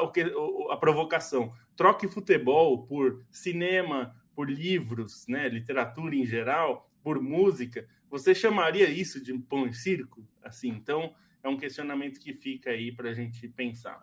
a, 0.70 0.76
provocação: 0.76 1.54
troque 1.74 2.06
futebol 2.06 2.86
por 2.86 3.24
cinema, 3.30 4.14
por 4.34 4.50
livros, 4.50 5.26
né, 5.26 5.48
literatura 5.48 6.14
em 6.14 6.26
geral, 6.26 6.90
por 7.02 7.18
música. 7.18 7.88
Você 8.10 8.34
chamaria 8.34 8.90
isso 8.90 9.22
de 9.24 9.32
pão 9.38 9.66
e 9.66 9.72
circo? 9.72 10.22
Assim, 10.42 10.68
então 10.68 11.14
é 11.44 11.48
um 11.48 11.56
questionamento 11.56 12.18
que 12.18 12.32
fica 12.32 12.70
aí 12.70 12.90
para 12.90 13.10
a 13.10 13.14
gente 13.14 13.46
pensar. 13.48 14.02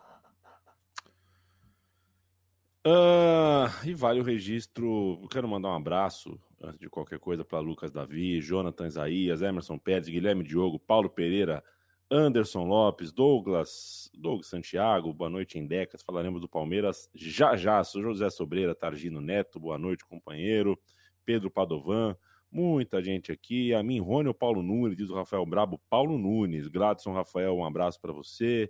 Uh, 2.86 3.70
e 3.86 3.94
vale 3.94 4.20
o 4.20 4.24
registro. 4.24 5.28
Quero 5.32 5.48
mandar 5.48 5.70
um 5.70 5.76
abraço, 5.76 6.40
antes 6.62 6.80
de 6.80 6.90
qualquer 6.90 7.20
coisa, 7.20 7.44
para 7.44 7.60
Lucas 7.60 7.92
Davi, 7.92 8.40
Jonathan 8.42 8.88
Isaías, 8.88 9.42
Emerson 9.42 9.78
Pérez, 9.78 10.08
Guilherme 10.08 10.44
Diogo, 10.44 10.80
Paulo 10.80 11.10
Pereira, 11.10 11.64
Anderson 12.10 12.64
Lopes, 12.64 13.12
Douglas, 13.12 14.12
Douglas 14.14 14.48
Santiago, 14.48 15.14
boa 15.14 15.30
noite 15.30 15.58
em 15.58 15.66
Decas. 15.66 16.04
Falaremos 16.04 16.42
do 16.42 16.50
Palmeiras 16.50 17.10
já 17.14 17.56
já. 17.56 17.84
Sou 17.84 18.02
José 18.02 18.30
Sobreira, 18.30 18.76
Targino 18.76 19.22
Neto, 19.22 19.60
boa 19.60 19.78
noite, 19.78 20.06
companheiro. 20.06 20.80
Pedro 21.24 21.52
Padovan, 21.52 22.18
Muita 22.52 23.02
gente 23.02 23.32
aqui. 23.32 23.74
A 23.74 23.82
mim, 23.82 24.02
Rony 24.02 24.34
Paulo 24.34 24.62
Nunes, 24.62 24.98
diz 24.98 25.10
o 25.10 25.16
Rafael 25.16 25.46
Brabo. 25.46 25.82
Paulo 25.90 26.18
Nunes. 26.18 26.68
Gladson 26.68 27.14
Rafael, 27.14 27.56
um 27.56 27.64
abraço 27.64 28.02
para 28.02 28.12
você. 28.12 28.70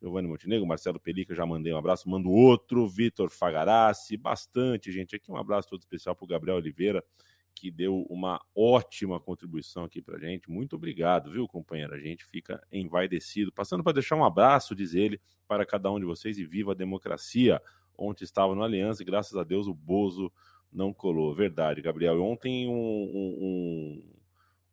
Giovanni 0.00 0.28
Montenegro, 0.28 0.64
Marcelo 0.64 1.00
Pelica, 1.00 1.34
já 1.34 1.44
mandei 1.44 1.72
um 1.72 1.76
abraço. 1.76 2.08
Mando 2.08 2.30
outro. 2.30 2.86
Vitor 2.88 3.28
Fagarassi. 3.28 4.16
Bastante 4.16 4.92
gente 4.92 5.16
aqui. 5.16 5.30
Um 5.30 5.36
abraço 5.36 5.68
todo 5.68 5.80
especial 5.80 6.14
para 6.14 6.24
o 6.24 6.28
Gabriel 6.28 6.58
Oliveira, 6.58 7.04
que 7.52 7.68
deu 7.68 8.06
uma 8.08 8.40
ótima 8.54 9.18
contribuição 9.18 9.82
aqui 9.82 10.00
para 10.00 10.16
gente. 10.16 10.48
Muito 10.48 10.76
obrigado, 10.76 11.32
viu, 11.32 11.48
companheiro? 11.48 11.92
A 11.92 11.98
gente 11.98 12.24
fica 12.24 12.62
envaidecido. 12.70 13.52
Passando 13.52 13.82
para 13.82 13.94
deixar 13.94 14.14
um 14.14 14.24
abraço, 14.24 14.72
diz 14.72 14.94
ele, 14.94 15.20
para 15.48 15.66
cada 15.66 15.90
um 15.90 15.98
de 15.98 16.06
vocês 16.06 16.38
e 16.38 16.44
viva 16.44 16.70
a 16.70 16.76
democracia. 16.76 17.60
Ontem 17.98 18.22
estava 18.22 18.54
no 18.54 18.62
Aliança 18.62 19.02
e 19.02 19.04
graças 19.04 19.36
a 19.36 19.42
Deus 19.42 19.66
o 19.66 19.74
Bozo 19.74 20.32
não 20.72 20.92
colou. 20.92 21.34
Verdade, 21.34 21.82
Gabriel. 21.82 22.22
Ontem 22.22 22.68
um, 22.68 22.72
um, 22.72 24.02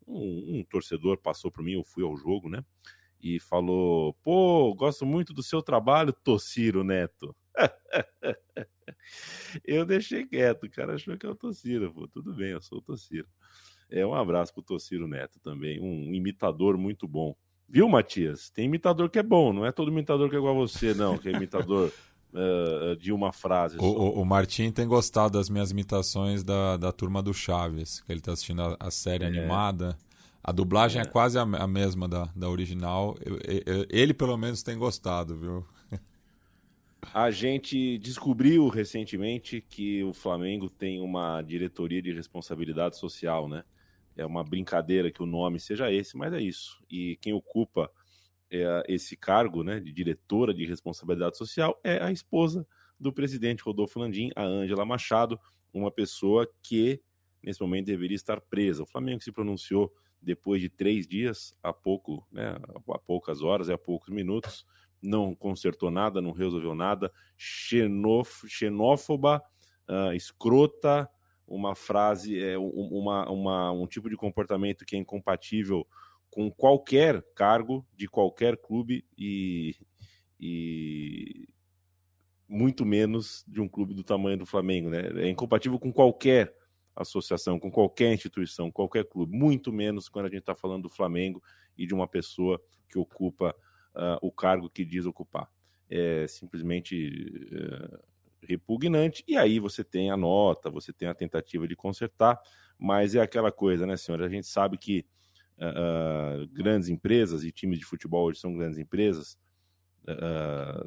um, 0.08 0.58
um 0.58 0.64
torcedor 0.64 1.18
passou 1.18 1.52
por 1.52 1.64
mim, 1.64 1.74
eu 1.74 1.84
fui 1.84 2.04
ao 2.04 2.16
jogo, 2.16 2.50
né? 2.50 2.64
E 3.20 3.40
falou: 3.40 4.14
pô, 4.24 4.74
gosto 4.76 5.06
muito 5.06 5.34
do 5.34 5.44
seu 5.44 5.62
trabalho, 5.62 6.14
Tociro 6.14 6.84
Neto. 6.84 7.36
eu 9.66 9.86
deixei 9.86 10.26
quieto, 10.26 10.66
o 10.66 10.70
cara 10.70 10.96
achou 10.96 11.18
que 11.18 11.26
é 11.26 11.30
o 11.30 11.36
Tociro. 11.36 11.94
Pô, 11.94 12.08
tudo 12.08 12.34
bem, 12.34 12.52
eu 12.52 12.62
sou 12.62 12.78
o 12.78 12.82
Tociro. 12.82 13.28
É 13.90 14.06
um 14.06 14.14
abraço 14.14 14.54
pro 14.54 14.62
Tociro 14.62 15.08
Neto 15.08 15.40
também, 15.40 15.80
um 15.80 16.14
imitador 16.14 16.78
muito 16.78 17.08
bom. 17.08 17.36
Viu, 17.70 17.88
Matias? 17.90 18.50
Tem 18.50 18.66
imitador 18.66 19.10
que 19.10 19.20
é 19.20 19.24
bom, 19.24 19.52
não 19.52 19.66
é 19.66 19.72
todo 19.72 19.92
imitador 19.92 20.30
que 20.30 20.36
é 20.36 20.40
igual 20.40 20.56
a 20.56 20.60
você, 20.60 20.94
não, 20.94 21.18
que 21.18 21.28
é 21.28 21.32
imitador 21.34 21.92
uh, 22.34 22.96
de 22.98 23.12
uma 23.12 23.32
frase. 23.32 23.78
O, 23.78 23.84
o, 23.84 24.22
o, 24.22 24.26
Martim 24.26 24.72
tem 24.72 24.88
gostado 24.88 25.38
das 25.38 25.50
minhas 25.50 25.72
imitações 25.72 26.44
da, 26.44 26.78
da 26.78 26.92
turma 26.92 27.22
do 27.22 27.34
Chaves, 27.34 28.02
que 28.02 28.12
ele 28.12 28.20
está 28.20 28.34
assistindo 28.34 28.62
a, 28.62 28.78
a 28.80 28.92
série 28.92 29.24
é. 29.24 29.28
animada. 29.28 29.98
A 30.44 30.52
dublagem 30.52 31.02
é, 31.02 31.04
é 31.04 31.08
quase 31.08 31.38
a, 31.38 31.42
a, 31.42 31.68
mesma 31.68 32.08
da, 32.08 32.30
da 32.36 32.50
original. 32.50 33.18
Eu, 33.24 33.38
eu, 33.66 33.86
ele, 33.90 34.14
pelo 34.14 34.38
menos, 34.38 34.64
tem 34.64 34.78
gostado, 34.78 35.36
viu? 35.36 35.66
A 37.14 37.32
gente 37.32 37.98
descobriu 38.00 38.68
recentemente 38.68 39.62
que 39.62 40.04
o 40.04 40.14
Flamengo 40.14 40.70
tem 40.70 41.00
uma 41.00 41.42
diretoria 41.42 42.02
de 42.02 42.12
responsabilidade 42.12 42.98
social, 42.98 43.48
né? 43.48 43.64
é 44.18 44.26
uma 44.26 44.44
brincadeira 44.44 45.12
que 45.12 45.22
o 45.22 45.28
nome 45.28 45.60
seja 45.60 45.92
esse, 45.92 46.18
mas 46.18 46.34
é 46.34 46.42
isso. 46.42 46.82
E 46.90 47.18
quem 47.22 47.34
ocupa 47.34 47.92
é, 48.52 48.84
esse 48.88 49.16
cargo 49.16 49.64
né, 49.64 49.80
de 49.80 49.92
diretora 49.92 50.54
de 50.54 50.66
responsabilidade 50.66 51.38
social 51.38 51.80
é 51.84 52.02
a 52.04 52.12
esposa 52.12 52.66
do 53.00 53.14
presidente 53.14 53.64
Rodolfo 53.64 54.00
Landim, 54.00 54.32
a 54.36 54.44
Ângela 54.44 54.86
Machado, 54.86 55.40
uma 55.74 55.92
pessoa 55.92 56.50
que 56.62 57.02
nesse 57.44 57.62
momento 57.62 57.86
deveria 57.86 58.16
estar 58.16 58.42
presa. 58.42 58.84
O 58.84 58.88
Flamengo 58.88 59.22
se 59.22 59.32
pronunciou 59.32 59.94
depois 60.22 60.62
de 60.62 60.70
três 60.70 61.08
dias, 61.08 61.56
há 61.62 61.72
pouco, 61.72 62.28
né, 62.32 62.58
há 62.90 63.00
poucas 63.00 63.42
horas, 63.42 63.70
há 63.70 63.78
poucos 63.78 64.10
minutos, 64.10 64.66
não 65.02 65.36
consertou 65.36 65.92
nada, 65.92 66.22
não 66.22 66.32
resolveu 66.32 66.74
nada, 66.74 67.12
xenof, 67.38 68.48
xenófoba, 68.48 69.44
uh, 69.88 70.14
escrota, 70.14 71.08
uma 71.48 71.76
frase, 71.76 72.44
é, 72.44 72.58
uma, 72.58 73.30
uma, 73.30 73.72
um 73.72 73.88
tipo 73.88 74.10
de 74.10 74.18
comportamento 74.18 74.86
que 74.86 74.96
é 74.96 75.00
incompatível 75.00 75.88
com 76.30 76.52
qualquer 76.52 77.24
cargo 77.36 77.86
de 77.96 78.08
qualquer 78.08 78.58
clube 78.58 79.06
e, 79.18 79.76
e 80.40 81.48
muito 82.48 82.86
menos 82.86 83.44
de 83.48 83.60
um 83.60 83.68
clube 83.68 83.94
do 83.94 84.04
tamanho 84.04 84.38
do 84.38 84.46
Flamengo, 84.46 84.90
né? 84.90 85.02
É 85.24 85.30
incompatível 85.30 85.80
com 85.80 85.92
qualquer 85.92 86.56
associação, 86.96 87.60
com 87.60 87.72
qualquer 87.72 88.14
instituição, 88.14 88.72
qualquer 88.72 89.06
clube, 89.06 89.38
muito 89.38 89.72
menos 89.72 90.10
quando 90.10 90.26
a 90.26 90.30
gente 90.30 90.40
está 90.40 90.56
falando 90.56 90.84
do 90.84 90.90
Flamengo 90.90 91.42
e 91.78 91.86
de 91.86 91.94
uma 91.94 92.08
pessoa 92.08 92.60
que 92.90 92.98
ocupa 92.98 93.56
uh, 93.96 94.18
o 94.22 94.32
cargo 94.32 94.70
que 94.70 94.84
diz 94.84 95.06
ocupar. 95.06 95.50
É 95.90 96.26
simplesmente 96.28 97.50
uh, 97.52 98.00
repugnante, 98.42 99.24
e 99.28 99.38
aí 99.38 99.60
você 99.60 99.84
tem 99.84 100.10
a 100.10 100.18
nota, 100.18 100.70
você 100.70 100.92
tem 100.92 101.08
a 101.08 101.14
tentativa 101.14 101.68
de 101.68 101.76
consertar, 101.76 102.40
mas 102.78 103.16
é 103.16 103.22
aquela 103.22 103.52
coisa, 103.52 103.86
né, 103.86 103.98
senhora? 103.98 104.26
A 104.26 104.30
gente 104.30 104.48
sabe 104.48 104.78
que 104.78 105.06
uh, 105.58 106.48
grandes 106.54 106.90
empresas 106.90 107.44
e 107.44 107.52
times 107.52 107.80
de 107.80 107.86
futebol 107.86 108.26
hoje 108.26 108.40
são 108.40 108.56
grandes 108.56 108.78
empresas 108.78 109.38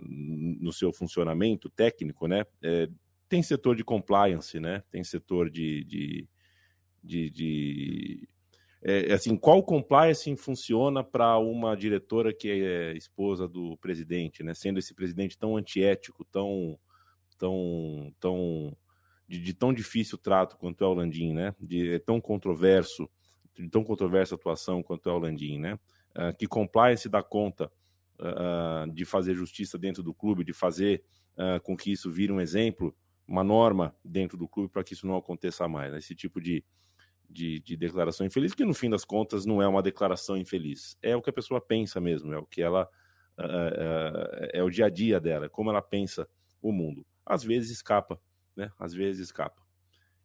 no 0.09 0.73
seu 0.73 0.93
funcionamento 0.93 1.69
técnico, 1.69 2.27
né? 2.27 2.45
É, 2.63 2.89
tem 3.29 3.43
setor 3.43 3.77
de 3.77 3.85
compliance, 3.85 4.59
né? 4.59 4.83
Tem 4.91 5.05
setor 5.05 5.51
de. 5.51 5.85
de, 5.85 6.29
de, 7.03 7.31
de 7.31 8.29
é, 8.83 9.11
é, 9.11 9.13
assim, 9.13 9.37
qual 9.37 9.63
compliance 9.63 10.35
funciona 10.37 11.05
para 11.05 11.39
uma 11.39 11.77
diretora 11.77 12.33
que 12.33 12.51
é 12.51 12.97
esposa 12.97 13.47
do 13.47 13.77
presidente, 13.77 14.43
né? 14.43 14.55
Sendo 14.55 14.79
esse 14.79 14.95
presidente 14.95 15.39
tão 15.39 15.57
antiético, 15.57 16.25
tão. 16.25 16.79
tão, 17.39 18.13
tão 18.19 18.77
de, 19.29 19.39
de 19.39 19.55
tão 19.55 19.73
difícil 19.73 20.19
trato 20.19 20.57
quanto 20.57 20.83
é 20.83 20.87
o 20.87 20.95
Landim, 20.95 21.33
né? 21.33 21.55
De 21.61 21.95
é 21.95 21.99
tão 22.01 22.21
controverso, 22.21 23.09
de 23.61 23.69
tão 23.69 23.85
controversa 23.85 24.35
atuação 24.35 24.83
quanto 24.83 25.09
é 25.09 25.13
o 25.13 25.19
Landim, 25.19 25.59
né? 25.59 25.79
Uh, 26.17 26.37
que 26.37 26.47
compliance 26.47 27.09
dá 27.09 27.23
conta 27.23 27.71
uh, 28.19 28.91
de 28.93 29.05
fazer 29.05 29.35
justiça 29.35 29.79
dentro 29.79 30.03
do 30.03 30.13
clube, 30.13 30.45
de 30.45 30.53
fazer 30.53 31.05
uh, 31.37 31.61
com 31.61 31.77
que 31.77 31.93
isso 31.93 32.11
vire 32.11 32.33
um 32.33 32.41
exemplo 32.41 32.95
uma 33.29 33.45
norma 33.45 33.95
dentro 34.05 34.37
do 34.37 34.49
clube 34.49 34.73
para 34.73 34.83
que 34.83 34.93
isso 34.93 35.07
não 35.07 35.17
aconteça 35.17 35.69
mais. 35.69 35.93
Né? 35.93 35.99
Esse 35.99 36.17
tipo 36.17 36.41
de, 36.41 36.65
de, 37.29 37.61
de, 37.61 37.77
declaração 37.77 38.27
infeliz, 38.27 38.55
que 38.55 38.65
no 38.65 38.75
fim 38.75 38.91
das 38.91 39.05
contas 39.05 39.47
não 39.47 39.63
é 39.63 39.69
uma 39.69 39.83
declaração 39.83 40.37
infeliz, 40.37 40.99
é 41.01 41.15
o 41.15 41.23
que 41.23 41.31
a 41.31 41.33
pessoa 41.33 41.61
pensa 41.61 42.01
mesmo, 42.01 42.33
é 42.33 42.39
o 42.39 42.45
que 42.45 42.61
ela 42.61 42.89
é 44.53 44.63
o 44.63 44.69
dia 44.69 44.85
a 44.87 44.91
dia 44.91 45.19
dela, 45.19 45.47
é 45.47 45.49
como 45.49 45.71
ela 45.71 45.81
pensa 45.81 46.29
o 46.61 46.73
mundo. 46.73 47.07
Às 47.25 47.43
vezes 47.43 47.71
escapa, 47.71 48.21
né? 48.55 48.71
Às 48.79 48.93
vezes 48.93 49.29
escapa 49.29 49.63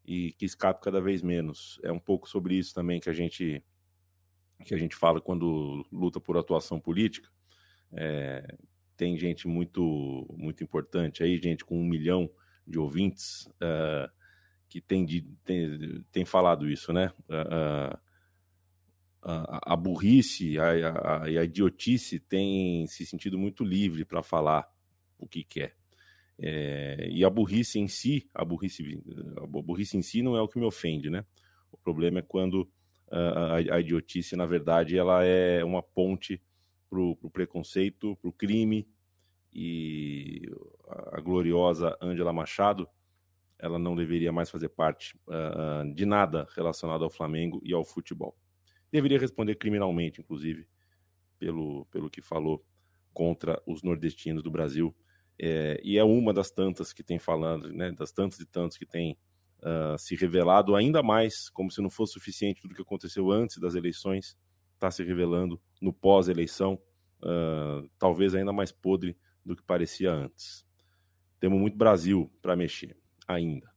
e 0.06 0.34
que 0.34 0.46
escape 0.46 0.82
cada 0.82 1.02
vez 1.02 1.22
menos. 1.22 1.80
É 1.84 1.92
um 1.92 2.00
pouco 2.00 2.30
sobre 2.30 2.56
isso 2.56 2.74
também 2.74 3.00
que 3.00 3.10
a 3.10 3.14
gente 3.14 3.64
que 4.64 4.74
a 4.74 4.78
gente 4.78 4.96
fala 4.96 5.20
quando 5.20 5.86
luta 5.92 6.20
por 6.20 6.38
atuação 6.38 6.80
política. 6.80 7.30
É, 7.92 8.56
tem 8.96 9.18
gente 9.18 9.48
muito 9.48 10.26
muito 10.38 10.64
importante 10.64 11.24
aí, 11.24 11.38
gente 11.38 11.66
com 11.66 11.80
um 11.80 11.86
milhão 11.86 12.30
de 12.66 12.80
ouvintes 12.80 13.46
uh, 13.62 14.10
que 14.68 14.82
tem, 14.82 15.06
tem, 15.44 16.04
tem, 16.12 16.26
falado 16.26 16.68
isso, 16.68 16.92
né? 16.92 17.12
Uh, 17.30 17.98
a, 19.22 19.74
a, 19.74 19.76
burrice 19.76 20.52
e 20.52 20.60
a, 20.60 20.90
a, 20.90 21.24
a, 21.24 21.44
idiotice 21.44 22.20
tem 22.20 22.86
se 22.88 23.06
sentido 23.06 23.38
muito 23.38 23.64
livre 23.64 24.04
para 24.04 24.22
falar 24.22 24.68
o 25.18 25.28
que 25.28 25.44
quer. 25.44 25.76
É, 26.38 27.08
e 27.10 27.24
a 27.24 27.30
burrice 27.30 27.80
em 27.80 27.88
si, 27.88 28.30
a 28.34 28.44
burrice, 28.44 29.02
a 29.38 29.46
burrice 29.46 29.98
em 29.98 30.02
si 30.02 30.22
não 30.22 30.36
é 30.36 30.42
o 30.42 30.48
que 30.48 30.60
me 30.60 30.66
ofende, 30.66 31.10
né? 31.10 31.26
O 31.72 31.78
problema 31.78 32.20
é 32.20 32.22
quando 32.22 32.70
a, 33.10 33.56
a 33.56 33.80
idiotice, 33.80 34.36
na 34.36 34.46
verdade, 34.46 34.98
ela 34.98 35.24
é 35.24 35.64
uma 35.64 35.82
ponte 35.82 36.42
para 36.90 37.00
o 37.00 37.30
preconceito, 37.30 38.16
para 38.18 38.30
o 38.30 38.34
crime, 38.34 38.88
e 39.54 40.50
a 41.12 41.22
gloriosa 41.22 41.98
Ângela 42.02 42.34
Machado, 42.34 42.88
ela 43.58 43.80
não 43.80 43.96
deveria 43.96 44.32
mais 44.32 44.50
fazer 44.50 44.68
parte 44.68 45.18
uh, 45.28 45.94
de 45.94 46.06
nada 46.06 46.46
relacionado 46.56 47.06
ao 47.06 47.10
Flamengo 47.10 47.62
e 47.64 47.74
ao 47.74 47.86
futebol. 47.86 48.38
Deveria 48.92 49.18
responder 49.18 49.56
criminalmente, 49.56 50.20
inclusive, 50.20 50.68
pelo, 51.40 51.86
pelo 51.86 52.10
que 52.10 52.22
falou 52.22 52.66
contra 53.14 53.62
os 53.66 53.82
nordestinos 53.82 54.44
do 54.44 54.52
Brasil. 54.52 54.94
É, 55.40 55.80
e 55.84 55.98
é 55.98 56.04
uma 56.04 56.34
das 56.34 56.50
tantas 56.50 56.94
que 56.94 57.04
tem 57.04 57.20
falando, 57.20 57.72
né, 57.72 57.92
das 57.92 58.12
tantas 58.12 58.40
e 58.40 58.46
tantos 58.46 58.78
que 58.78 58.86
tem 58.86 59.18
uh, 59.60 59.98
se 59.98 60.16
revelado 60.16 60.76
ainda 60.76 61.04
mais, 61.04 61.50
como 61.50 61.70
se 61.70 61.82
não 61.82 61.90
fosse 61.90 62.14
suficiente 62.14 62.62
tudo 62.62 62.76
que 62.76 62.82
aconteceu 62.82 63.32
antes 63.32 63.58
das 63.58 63.76
eleições, 63.76 64.38
está 64.74 64.90
se 64.90 65.04
revelando 65.04 65.60
no 65.82 65.92
pós-eleição, 65.92 66.80
uh, 67.22 67.90
talvez 67.98 68.34
ainda 68.34 68.54
mais 68.54 68.72
podre 68.72 69.18
do 69.44 69.56
que 69.56 69.64
parecia 69.64 70.12
antes. 70.12 70.66
Temos 71.40 71.60
muito 71.60 71.78
Brasil 71.78 72.32
para 72.42 72.56
mexer 72.56 72.98
ainda. 73.28 73.76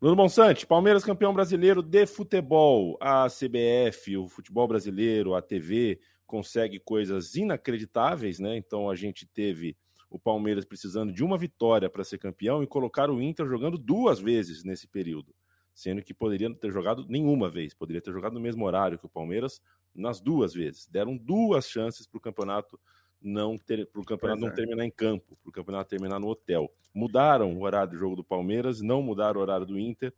Bruno 0.00 0.16
Bonsante, 0.16 0.66
Palmeiras 0.66 1.04
campeão 1.04 1.34
brasileiro 1.34 1.82
de 1.82 2.06
futebol. 2.06 2.96
A 3.02 3.26
CBF, 3.28 4.16
o 4.16 4.28
futebol 4.28 4.66
brasileiro, 4.66 5.34
a 5.34 5.42
TV 5.42 6.00
consegue 6.26 6.80
coisas 6.80 7.34
inacreditáveis, 7.34 8.38
né? 8.38 8.56
Então 8.56 8.88
a 8.88 8.94
gente 8.94 9.26
teve 9.26 9.76
o 10.10 10.18
Palmeiras 10.18 10.64
precisando 10.64 11.12
de 11.12 11.22
uma 11.22 11.38
vitória 11.38 11.88
para 11.88 12.02
ser 12.02 12.18
campeão 12.18 12.62
e 12.62 12.66
colocar 12.66 13.08
o 13.08 13.22
Inter 13.22 13.46
jogando 13.46 13.78
duas 13.78 14.18
vezes 14.18 14.64
nesse 14.64 14.88
período, 14.88 15.32
sendo 15.72 16.02
que 16.02 16.12
poderia 16.12 16.48
não 16.48 16.56
ter 16.56 16.72
jogado 16.72 17.06
nenhuma 17.08 17.48
vez, 17.48 17.72
poderia 17.72 18.02
ter 18.02 18.12
jogado 18.12 18.34
no 18.34 18.40
mesmo 18.40 18.66
horário 18.66 18.98
que 18.98 19.06
o 19.06 19.08
Palmeiras 19.08 19.62
nas 19.94 20.20
duas 20.20 20.52
vezes. 20.52 20.88
Deram 20.88 21.16
duas 21.16 21.68
chances 21.68 22.06
para 22.06 22.18
o 22.18 22.20
campeonato 22.20 22.78
não 23.22 23.58
ter 23.58 23.86
para 23.86 24.00
o 24.00 24.04
campeonato 24.04 24.40
não 24.40 24.48
é. 24.48 24.52
terminar 24.52 24.84
em 24.84 24.90
campo, 24.90 25.36
para 25.42 25.50
o 25.50 25.52
campeonato 25.52 25.90
terminar 25.90 26.18
no 26.18 26.28
hotel. 26.28 26.72
Mudaram 26.92 27.54
o 27.54 27.62
horário 27.62 27.92
do 27.92 27.98
jogo 27.98 28.16
do 28.16 28.24
Palmeiras, 28.24 28.80
não 28.80 29.02
mudaram 29.02 29.38
o 29.38 29.42
horário 29.42 29.66
do 29.66 29.78
Inter. 29.78 30.12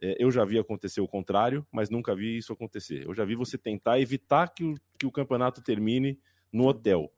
É, 0.00 0.16
eu 0.22 0.30
já 0.30 0.44
vi 0.44 0.58
acontecer 0.58 1.00
o 1.00 1.08
contrário, 1.08 1.66
mas 1.72 1.90
nunca 1.90 2.14
vi 2.14 2.36
isso 2.36 2.52
acontecer. 2.52 3.06
Eu 3.06 3.14
já 3.14 3.24
vi 3.24 3.34
você 3.34 3.58
tentar 3.58 3.98
evitar 3.98 4.48
que 4.48 4.64
o, 4.64 4.74
que 4.98 5.06
o 5.06 5.10
campeonato 5.10 5.62
termine 5.62 6.18
no 6.52 6.68
hotel. 6.68 7.10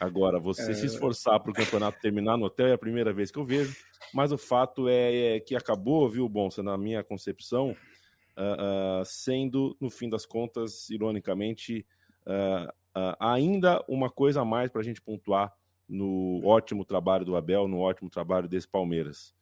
Agora, 0.00 0.38
você 0.38 0.70
é... 0.70 0.74
se 0.74 0.86
esforçar 0.86 1.40
para 1.40 1.50
o 1.50 1.54
campeonato 1.54 2.00
terminar 2.00 2.36
no 2.36 2.46
hotel 2.46 2.68
é 2.68 2.72
a 2.72 2.78
primeira 2.78 3.12
vez 3.12 3.30
que 3.30 3.38
eu 3.38 3.44
vejo, 3.44 3.76
mas 4.12 4.32
o 4.32 4.38
fato 4.38 4.88
é, 4.88 5.36
é 5.36 5.40
que 5.40 5.54
acabou, 5.54 6.08
viu, 6.08 6.28
Bonsa, 6.28 6.62
na 6.62 6.76
minha 6.76 7.04
concepção, 7.04 7.70
uh, 7.70 9.00
uh, 9.00 9.04
sendo, 9.04 9.76
no 9.80 9.90
fim 9.90 10.08
das 10.08 10.24
contas, 10.24 10.88
ironicamente, 10.90 11.86
uh, 12.26 12.72
ainda 13.20 13.84
uma 13.86 14.10
coisa 14.10 14.40
a 14.40 14.44
mais 14.44 14.70
para 14.70 14.80
a 14.80 14.84
gente 14.84 15.02
pontuar 15.02 15.52
no 15.88 16.40
ótimo 16.44 16.84
trabalho 16.84 17.24
do 17.24 17.36
Abel, 17.36 17.68
no 17.68 17.78
ótimo 17.78 18.10
trabalho 18.10 18.48
desse 18.48 18.66
Palmeiras. 18.66 19.34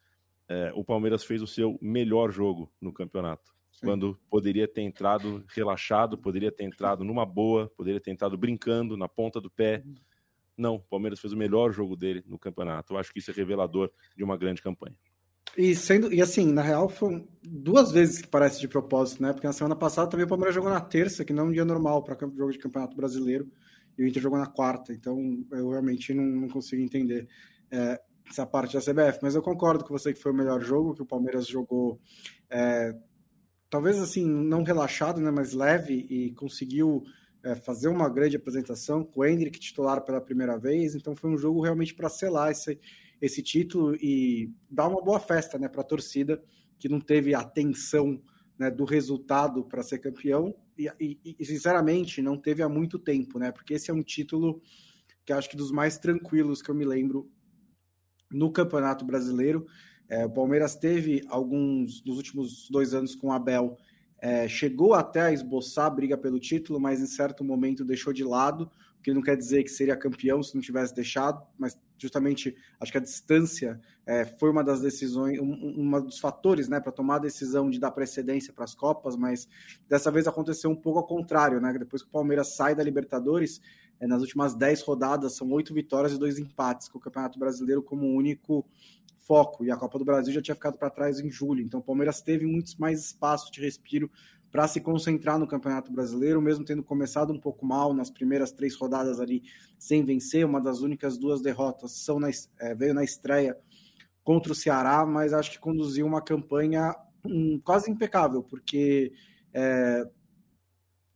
É, 0.48 0.70
o 0.74 0.84
Palmeiras 0.84 1.24
fez 1.24 1.40
o 1.40 1.46
seu 1.46 1.78
melhor 1.80 2.30
jogo 2.30 2.70
no 2.80 2.92
campeonato. 2.92 3.54
Sim. 3.72 3.86
Quando 3.86 4.18
poderia 4.30 4.68
ter 4.68 4.82
entrado 4.82 5.44
relaxado, 5.48 6.18
poderia 6.18 6.52
ter 6.52 6.64
entrado 6.64 7.02
numa 7.02 7.24
boa, 7.24 7.72
poderia 7.76 8.00
ter 8.00 8.10
entrado 8.10 8.36
brincando 8.36 8.96
na 8.96 9.08
ponta 9.08 9.40
do 9.40 9.50
pé. 9.50 9.82
Não, 10.56 10.76
o 10.76 10.80
Palmeiras 10.80 11.20
fez 11.20 11.32
o 11.32 11.36
melhor 11.36 11.72
jogo 11.72 11.96
dele 11.96 12.22
no 12.26 12.38
campeonato. 12.38 12.92
Eu 12.92 12.98
acho 12.98 13.12
que 13.12 13.18
isso 13.18 13.30
é 13.30 13.34
revelador 13.34 13.90
de 14.16 14.22
uma 14.22 14.36
grande 14.36 14.62
campanha. 14.62 14.96
E 15.56 15.74
sendo 15.74 16.12
e 16.12 16.20
assim, 16.20 16.52
na 16.52 16.62
real, 16.62 16.88
foram 16.88 17.28
duas 17.42 17.92
vezes 17.92 18.20
que 18.20 18.28
parece 18.28 18.60
de 18.60 18.66
propósito, 18.66 19.22
né? 19.22 19.32
Porque 19.32 19.46
na 19.46 19.52
semana 19.52 19.76
passada 19.76 20.10
também 20.10 20.26
o 20.26 20.28
Palmeiras 20.28 20.54
jogou 20.54 20.70
na 20.70 20.80
terça, 20.80 21.24
que 21.24 21.32
não 21.32 21.44
é 21.44 21.46
um 21.46 21.52
dia 21.52 21.64
normal 21.64 22.02
para 22.02 22.18
jogo 22.18 22.50
de 22.50 22.58
campeonato 22.58 22.96
brasileiro, 22.96 23.48
e 23.96 24.02
o 24.02 24.06
Inter 24.06 24.22
jogou 24.22 24.38
na 24.38 24.46
quarta. 24.46 24.92
Então 24.92 25.16
eu 25.52 25.70
realmente 25.70 26.12
não, 26.12 26.24
não 26.24 26.48
consigo 26.48 26.82
entender 26.82 27.28
é, 27.70 28.00
essa 28.28 28.44
parte 28.44 28.74
da 28.74 28.80
CBF. 28.80 29.20
Mas 29.22 29.36
eu 29.36 29.42
concordo 29.42 29.84
com 29.84 29.96
você 29.96 30.12
que 30.12 30.20
foi 30.20 30.32
o 30.32 30.34
melhor 30.34 30.60
jogo, 30.60 30.94
que 30.94 31.02
o 31.02 31.06
Palmeiras 31.06 31.46
jogou. 31.46 32.00
É, 32.50 32.92
talvez 33.70 33.98
assim, 33.98 34.26
não 34.26 34.64
relaxado, 34.64 35.20
né? 35.20 35.30
Mas 35.30 35.52
leve 35.52 36.06
e 36.10 36.32
conseguiu 36.32 37.04
é, 37.44 37.54
fazer 37.54 37.88
uma 37.88 38.08
grande 38.08 38.36
apresentação 38.36 39.04
com 39.04 39.20
o 39.20 39.24
Hendrick 39.24 39.58
titular 39.60 40.02
pela 40.02 40.20
primeira 40.20 40.58
vez. 40.58 40.94
Então 40.94 41.14
foi 41.14 41.30
um 41.30 41.38
jogo 41.38 41.60
realmente 41.60 41.94
para 41.94 42.08
selar 42.08 42.50
esse 42.50 42.78
esse 43.20 43.42
título 43.42 43.94
e 43.96 44.52
dar 44.70 44.88
uma 44.88 45.02
boa 45.02 45.18
festa 45.18 45.58
né, 45.58 45.68
para 45.68 45.80
a 45.80 45.84
torcida 45.84 46.42
que 46.78 46.88
não 46.88 47.00
teve 47.00 47.34
atenção 47.34 48.20
né, 48.58 48.70
do 48.70 48.84
resultado 48.84 49.64
para 49.64 49.82
ser 49.82 49.98
campeão 49.98 50.54
e, 50.76 50.90
e, 51.00 51.36
e, 51.38 51.44
sinceramente 51.44 52.20
não 52.20 52.36
teve 52.36 52.62
há 52.62 52.68
muito 52.68 52.98
tempo, 52.98 53.38
né? 53.38 53.52
Porque 53.52 53.74
esse 53.74 53.90
é 53.90 53.94
um 53.94 54.02
título 54.02 54.60
que 55.24 55.32
acho 55.32 55.48
que 55.48 55.56
dos 55.56 55.70
mais 55.70 55.96
tranquilos 55.96 56.60
que 56.60 56.70
eu 56.70 56.74
me 56.74 56.84
lembro 56.84 57.30
no 58.30 58.50
Campeonato 58.52 59.04
Brasileiro. 59.04 59.66
É, 60.08 60.26
o 60.26 60.30
Palmeiras 60.30 60.74
teve 60.74 61.22
alguns 61.28 62.00
dos 62.00 62.16
últimos 62.16 62.68
dois 62.68 62.92
anos 62.92 63.14
com 63.14 63.28
o 63.28 63.32
Abel, 63.32 63.78
é, 64.24 64.48
chegou 64.48 64.94
até 64.94 65.20
a 65.20 65.32
esboçar 65.32 65.84
a 65.84 65.90
briga 65.90 66.16
pelo 66.16 66.40
título, 66.40 66.80
mas 66.80 66.98
em 66.98 67.06
certo 67.06 67.44
momento 67.44 67.84
deixou 67.84 68.10
de 68.10 68.24
lado, 68.24 68.70
o 68.98 69.02
que 69.02 69.12
não 69.12 69.20
quer 69.20 69.36
dizer 69.36 69.62
que 69.62 69.68
seria 69.68 69.94
campeão 69.94 70.42
se 70.42 70.54
não 70.54 70.62
tivesse 70.62 70.94
deixado, 70.94 71.46
mas 71.58 71.78
justamente 71.98 72.56
acho 72.80 72.90
que 72.90 72.96
a 72.96 73.02
distância 73.02 73.78
é, 74.06 74.24
foi 74.24 74.48
uma 74.48 74.64
das 74.64 74.80
decisões, 74.80 75.38
um, 75.38 75.52
uma 75.76 76.00
dos 76.00 76.18
fatores 76.18 76.70
né, 76.70 76.80
para 76.80 76.90
tomar 76.90 77.16
a 77.16 77.18
decisão 77.18 77.68
de 77.68 77.78
dar 77.78 77.90
precedência 77.90 78.50
para 78.50 78.64
as 78.64 78.74
Copas, 78.74 79.14
mas 79.14 79.46
dessa 79.90 80.10
vez 80.10 80.26
aconteceu 80.26 80.70
um 80.70 80.76
pouco 80.76 81.00
ao 81.00 81.06
contrário, 81.06 81.60
né? 81.60 81.76
Depois 81.78 82.00
que 82.00 82.08
o 82.08 82.10
Palmeiras 82.10 82.56
sai 82.56 82.74
da 82.74 82.82
Libertadores, 82.82 83.60
nas 84.00 84.20
últimas 84.20 84.54
10 84.54 84.82
rodadas 84.82 85.34
são 85.34 85.50
oito 85.52 85.72
vitórias 85.72 86.12
e 86.12 86.18
dois 86.18 86.38
empates, 86.38 86.88
com 86.88 86.98
o 86.98 87.00
Campeonato 87.00 87.38
Brasileiro 87.38 87.82
como 87.82 88.06
único 88.06 88.66
foco. 89.18 89.64
E 89.64 89.70
a 89.70 89.76
Copa 89.76 89.98
do 89.98 90.04
Brasil 90.04 90.32
já 90.32 90.42
tinha 90.42 90.54
ficado 90.54 90.78
para 90.78 90.90
trás 90.90 91.20
em 91.20 91.30
julho. 91.30 91.62
Então 91.62 91.80
o 91.80 91.82
Palmeiras 91.82 92.20
teve 92.20 92.46
muitos 92.46 92.76
mais 92.76 93.00
espaço 93.00 93.50
de 93.50 93.60
respiro 93.60 94.10
para 94.50 94.68
se 94.68 94.80
concentrar 94.80 95.36
no 95.38 95.48
Campeonato 95.48 95.92
Brasileiro, 95.92 96.40
mesmo 96.40 96.64
tendo 96.64 96.82
começado 96.82 97.32
um 97.32 97.40
pouco 97.40 97.66
mal 97.66 97.92
nas 97.92 98.08
primeiras 98.08 98.52
três 98.52 98.76
rodadas 98.76 99.18
ali 99.18 99.42
sem 99.78 100.04
vencer. 100.04 100.46
Uma 100.46 100.60
das 100.60 100.80
únicas 100.80 101.18
duas 101.18 101.40
derrotas 101.40 101.90
são 101.92 102.20
na, 102.20 102.30
é, 102.60 102.74
veio 102.74 102.94
na 102.94 103.02
estreia 103.02 103.58
contra 104.22 104.52
o 104.52 104.54
Ceará, 104.54 105.04
mas 105.04 105.32
acho 105.32 105.50
que 105.50 105.58
conduziu 105.58 106.06
uma 106.06 106.22
campanha 106.22 106.94
um, 107.24 107.58
quase 107.58 107.90
impecável, 107.90 108.42
porque 108.42 109.12
é, 109.52 110.08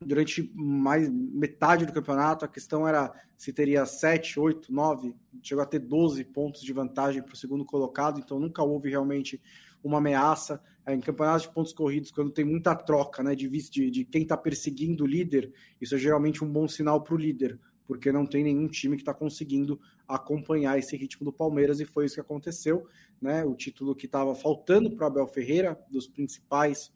durante 0.01 0.51
mais 0.55 1.09
metade 1.11 1.85
do 1.85 1.93
campeonato, 1.93 2.45
a 2.45 2.49
questão 2.49 2.87
era 2.87 3.13
se 3.37 3.53
teria 3.53 3.85
7, 3.85 4.39
8, 4.39 4.73
9, 4.73 5.15
chegou 5.43 5.63
a 5.63 5.67
ter 5.67 5.81
12 5.81 6.25
pontos 6.25 6.63
de 6.63 6.73
vantagem 6.73 7.23
para 7.23 7.35
o 7.35 7.37
segundo 7.37 7.65
colocado, 7.65 8.21
então 8.21 8.39
nunca 8.39 8.63
houve 8.63 8.89
realmente 8.89 9.41
uma 9.83 9.99
ameaça. 9.99 10.63
É, 10.87 10.95
em 10.95 11.01
campeonatos 11.01 11.43
de 11.43 11.53
pontos 11.53 11.73
corridos, 11.73 12.11
quando 12.11 12.31
tem 12.31 12.45
muita 12.45 12.75
troca 12.75 13.23
né, 13.23 13.35
de, 13.35 13.49
de, 13.49 13.91
de 13.91 14.05
quem 14.07 14.23
está 14.23 14.37
perseguindo 14.37 15.05
o 15.05 15.07
líder, 15.07 15.53
isso 15.79 15.95
é 15.95 15.99
geralmente 15.99 16.43
um 16.43 16.51
bom 16.51 16.67
sinal 16.67 17.03
para 17.03 17.15
o 17.15 17.19
líder, 17.19 17.61
porque 17.87 18.11
não 18.11 18.25
tem 18.25 18.43
nenhum 18.43 18.67
time 18.67 18.97
que 18.97 19.03
está 19.03 19.13
conseguindo 19.13 19.79
acompanhar 20.07 20.79
esse 20.79 20.97
ritmo 20.97 21.27
do 21.27 21.33
Palmeiras, 21.33 21.79
e 21.81 21.85
foi 21.85 22.07
isso 22.07 22.15
que 22.15 22.21
aconteceu. 22.23 22.87
Né? 23.21 23.45
O 23.45 23.55
título 23.55 23.95
que 23.95 24.07
estava 24.07 24.35
faltando 24.35 24.91
para 24.97 25.09
Abel 25.09 25.27
Ferreira, 25.27 25.79
dos 25.91 26.09
principais 26.09 26.91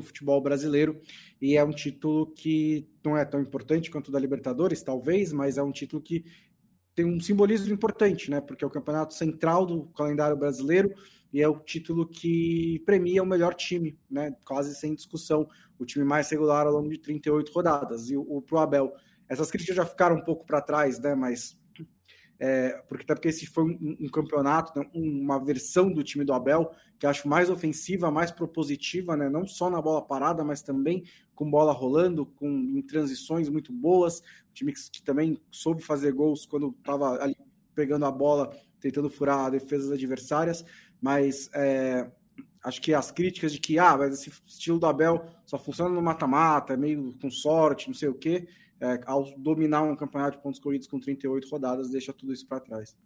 do 0.00 0.06
futebol 0.06 0.40
brasileiro 0.40 1.00
e 1.40 1.56
é 1.56 1.64
um 1.64 1.70
título 1.70 2.26
que 2.32 2.88
não 3.04 3.16
é 3.16 3.24
tão 3.24 3.40
importante 3.40 3.90
quanto 3.90 4.08
o 4.08 4.12
da 4.12 4.18
Libertadores, 4.18 4.82
talvez, 4.82 5.32
mas 5.32 5.58
é 5.58 5.62
um 5.62 5.72
título 5.72 6.02
que 6.02 6.24
tem 6.94 7.04
um 7.04 7.20
simbolismo 7.20 7.72
importante, 7.72 8.30
né? 8.30 8.40
Porque 8.40 8.64
é 8.64 8.66
o 8.66 8.70
campeonato 8.70 9.12
central 9.12 9.66
do 9.66 9.84
calendário 9.88 10.36
brasileiro 10.36 10.90
e 11.32 11.42
é 11.42 11.48
o 11.48 11.58
título 11.60 12.08
que 12.08 12.82
premia 12.86 13.22
o 13.22 13.26
melhor 13.26 13.54
time, 13.54 13.98
né? 14.10 14.34
Quase 14.46 14.74
sem 14.74 14.94
discussão, 14.94 15.46
o 15.78 15.84
time 15.84 16.04
mais 16.04 16.30
regular 16.30 16.66
ao 16.66 16.72
longo 16.72 16.88
de 16.88 16.98
38 16.98 17.52
rodadas. 17.52 18.08
E 18.08 18.16
o, 18.16 18.22
o 18.22 18.40
pro 18.40 18.58
Abel, 18.58 18.92
essas 19.28 19.50
críticas 19.50 19.76
já 19.76 19.84
ficaram 19.84 20.16
um 20.16 20.24
pouco 20.24 20.46
para 20.46 20.62
trás, 20.62 20.98
né? 20.98 21.14
Mas 21.14 21.60
é, 22.38 22.82
porque 22.88 23.04
até 23.04 23.14
porque 23.14 23.28
esse 23.28 23.46
foi 23.46 23.64
um, 23.64 23.96
um 24.00 24.08
campeonato, 24.08 24.78
né, 24.78 24.86
uma 24.94 25.42
versão 25.42 25.90
do 25.90 26.02
time 26.02 26.24
do 26.24 26.34
Abel 26.34 26.70
que 26.98 27.06
acho 27.06 27.28
mais 27.28 27.50
ofensiva, 27.50 28.10
mais 28.10 28.30
propositiva, 28.30 29.16
né, 29.16 29.28
não 29.28 29.46
só 29.46 29.70
na 29.70 29.80
bola 29.80 30.02
parada, 30.02 30.44
mas 30.44 30.62
também 30.62 31.04
com 31.34 31.50
bola 31.50 31.72
rolando, 31.72 32.26
com 32.26 32.48
em 32.48 32.82
transições 32.82 33.48
muito 33.48 33.72
boas, 33.72 34.20
um 34.50 34.52
time 34.54 34.72
que, 34.72 34.90
que 34.90 35.02
também 35.02 35.40
soube 35.50 35.82
fazer 35.82 36.12
gols 36.12 36.46
quando 36.46 36.74
estava 36.78 37.22
ali 37.22 37.36
pegando 37.74 38.06
a 38.06 38.10
bola, 38.10 38.50
tentando 38.80 39.10
furar 39.10 39.46
a 39.46 39.50
defesa 39.50 39.92
adversárias, 39.92 40.64
mas 41.00 41.50
é, 41.54 42.10
acho 42.64 42.80
que 42.80 42.94
as 42.94 43.10
críticas 43.10 43.52
de 43.52 43.58
que 43.58 43.78
ah, 43.78 43.96
mas 43.96 44.14
esse 44.14 44.32
estilo 44.46 44.78
do 44.78 44.86
Abel 44.86 45.24
só 45.44 45.58
funciona 45.58 45.94
no 45.94 46.02
mata-mata, 46.02 46.74
é 46.74 46.76
meio 46.76 47.14
com 47.20 47.30
sorte, 47.30 47.88
não 47.88 47.94
sei 47.94 48.08
o 48.08 48.14
quê 48.14 48.46
é, 48.80 49.00
ao 49.06 49.24
dominar 49.38 49.82
um 49.82 49.96
campeonato 49.96 50.36
de 50.36 50.42
pontos 50.42 50.60
corridos 50.60 50.86
com 50.86 51.00
38 51.00 51.48
rodadas, 51.48 51.90
deixa 51.90 52.12
tudo 52.12 52.32
isso 52.32 52.46
para 52.46 52.60
trás. 52.60 52.96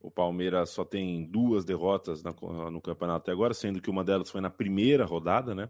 O 0.00 0.10
Palmeiras 0.10 0.70
só 0.70 0.84
tem 0.84 1.26
duas 1.26 1.64
derrotas 1.64 2.22
no 2.22 2.80
campeonato 2.80 3.24
até 3.24 3.32
agora, 3.32 3.52
sendo 3.52 3.82
que 3.82 3.90
uma 3.90 4.02
delas 4.02 4.30
foi 4.30 4.40
na 4.40 4.48
primeira 4.48 5.04
rodada, 5.04 5.54
né? 5.54 5.68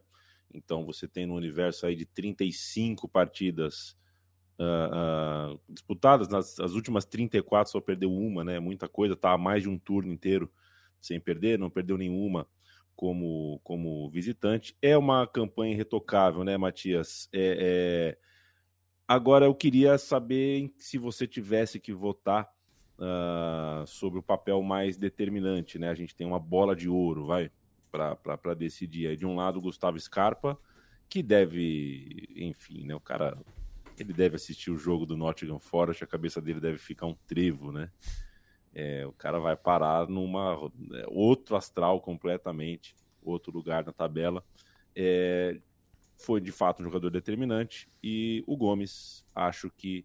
Então 0.53 0.85
você 0.85 1.09
tem 1.09 1.27
no 1.27 1.35
universo 1.35 1.87
aí 1.87 1.97
de 1.97 2.05
35 2.05 3.09
partidas 3.09 3.97
uh, 4.59 5.55
uh, 5.55 5.61
disputadas, 5.69 6.29
nas 6.29 6.61
as 6.61 6.73
últimas 6.75 7.05
34 7.05 7.73
só 7.73 7.81
perdeu 7.81 8.13
uma, 8.13 8.45
né? 8.45 8.61
Muita 8.61 8.89
coisa, 8.89 9.17
tá 9.17 9.37
mais 9.37 9.63
de 9.65 9.69
um 9.69 9.79
turno 9.79 10.13
inteiro 10.13 10.51
sem 11.01 11.19
perder, 11.19 11.59
não 11.59 11.71
perdeu 11.71 11.97
nenhuma 11.97 12.47
como, 13.01 13.59
como 13.65 14.11
visitante. 14.11 14.77
É 14.83 14.95
uma 14.95 15.27
campanha 15.27 15.73
irretocável, 15.73 16.45
né, 16.45 16.59
Matias? 16.59 17.31
É, 17.33 17.57
é... 17.59 18.19
Agora 19.09 19.47
eu 19.47 19.55
queria 19.55 19.97
saber 19.97 20.71
se 20.77 20.99
você 20.99 21.27
tivesse 21.27 21.81
que 21.81 21.95
votar 21.95 22.53
uh, 22.99 23.87
sobre 23.87 24.19
o 24.19 24.23
papel 24.23 24.63
mais 24.63 24.99
determinante, 24.99 25.79
né? 25.79 25.89
A 25.89 25.95
gente 25.95 26.15
tem 26.15 26.27
uma 26.27 26.39
bola 26.39 26.77
de 26.77 26.91
ouro, 26.91 27.25
vai, 27.25 27.51
para 27.91 28.53
decidir. 28.53 29.17
De 29.17 29.25
um 29.25 29.35
lado, 29.35 29.63
Gustavo 29.63 29.99
Scarpa, 29.99 30.59
que 31.09 31.23
deve, 31.23 32.29
enfim, 32.37 32.85
né? 32.85 32.95
O 32.95 33.01
cara 33.01 33.35
ele 33.99 34.13
deve 34.13 34.37
assistir 34.37 34.71
o 34.71 34.77
jogo 34.77 35.07
do 35.07 35.17
Nottingham 35.17 35.59
Forest, 35.59 36.05
a 36.05 36.07
cabeça 36.07 36.39
dele 36.39 36.61
deve 36.61 36.77
ficar 36.77 37.07
um 37.07 37.17
trevo, 37.27 37.73
né? 37.73 37.91
É, 38.75 39.07
o 39.07 39.13
cara 39.13 39.39
vai 39.39 39.57
parar 39.57 40.09
numa 40.09 40.71
é, 40.95 41.05
outro 41.09 41.57
astral 41.57 42.01
completamente, 42.01 42.95
outro 43.23 43.53
lugar 43.53 43.85
na 43.85 43.93
tabela. 43.93 44.45
É, 44.95 45.61
foi 46.17 46.41
de 46.41 46.53
fato 46.53 46.81
um 46.81 46.85
jogador 46.85 47.11
determinante 47.11 47.89
e 48.03 48.45
o 48.47 48.57
Gomes, 48.57 49.25
acho 49.35 49.71
que 49.71 50.05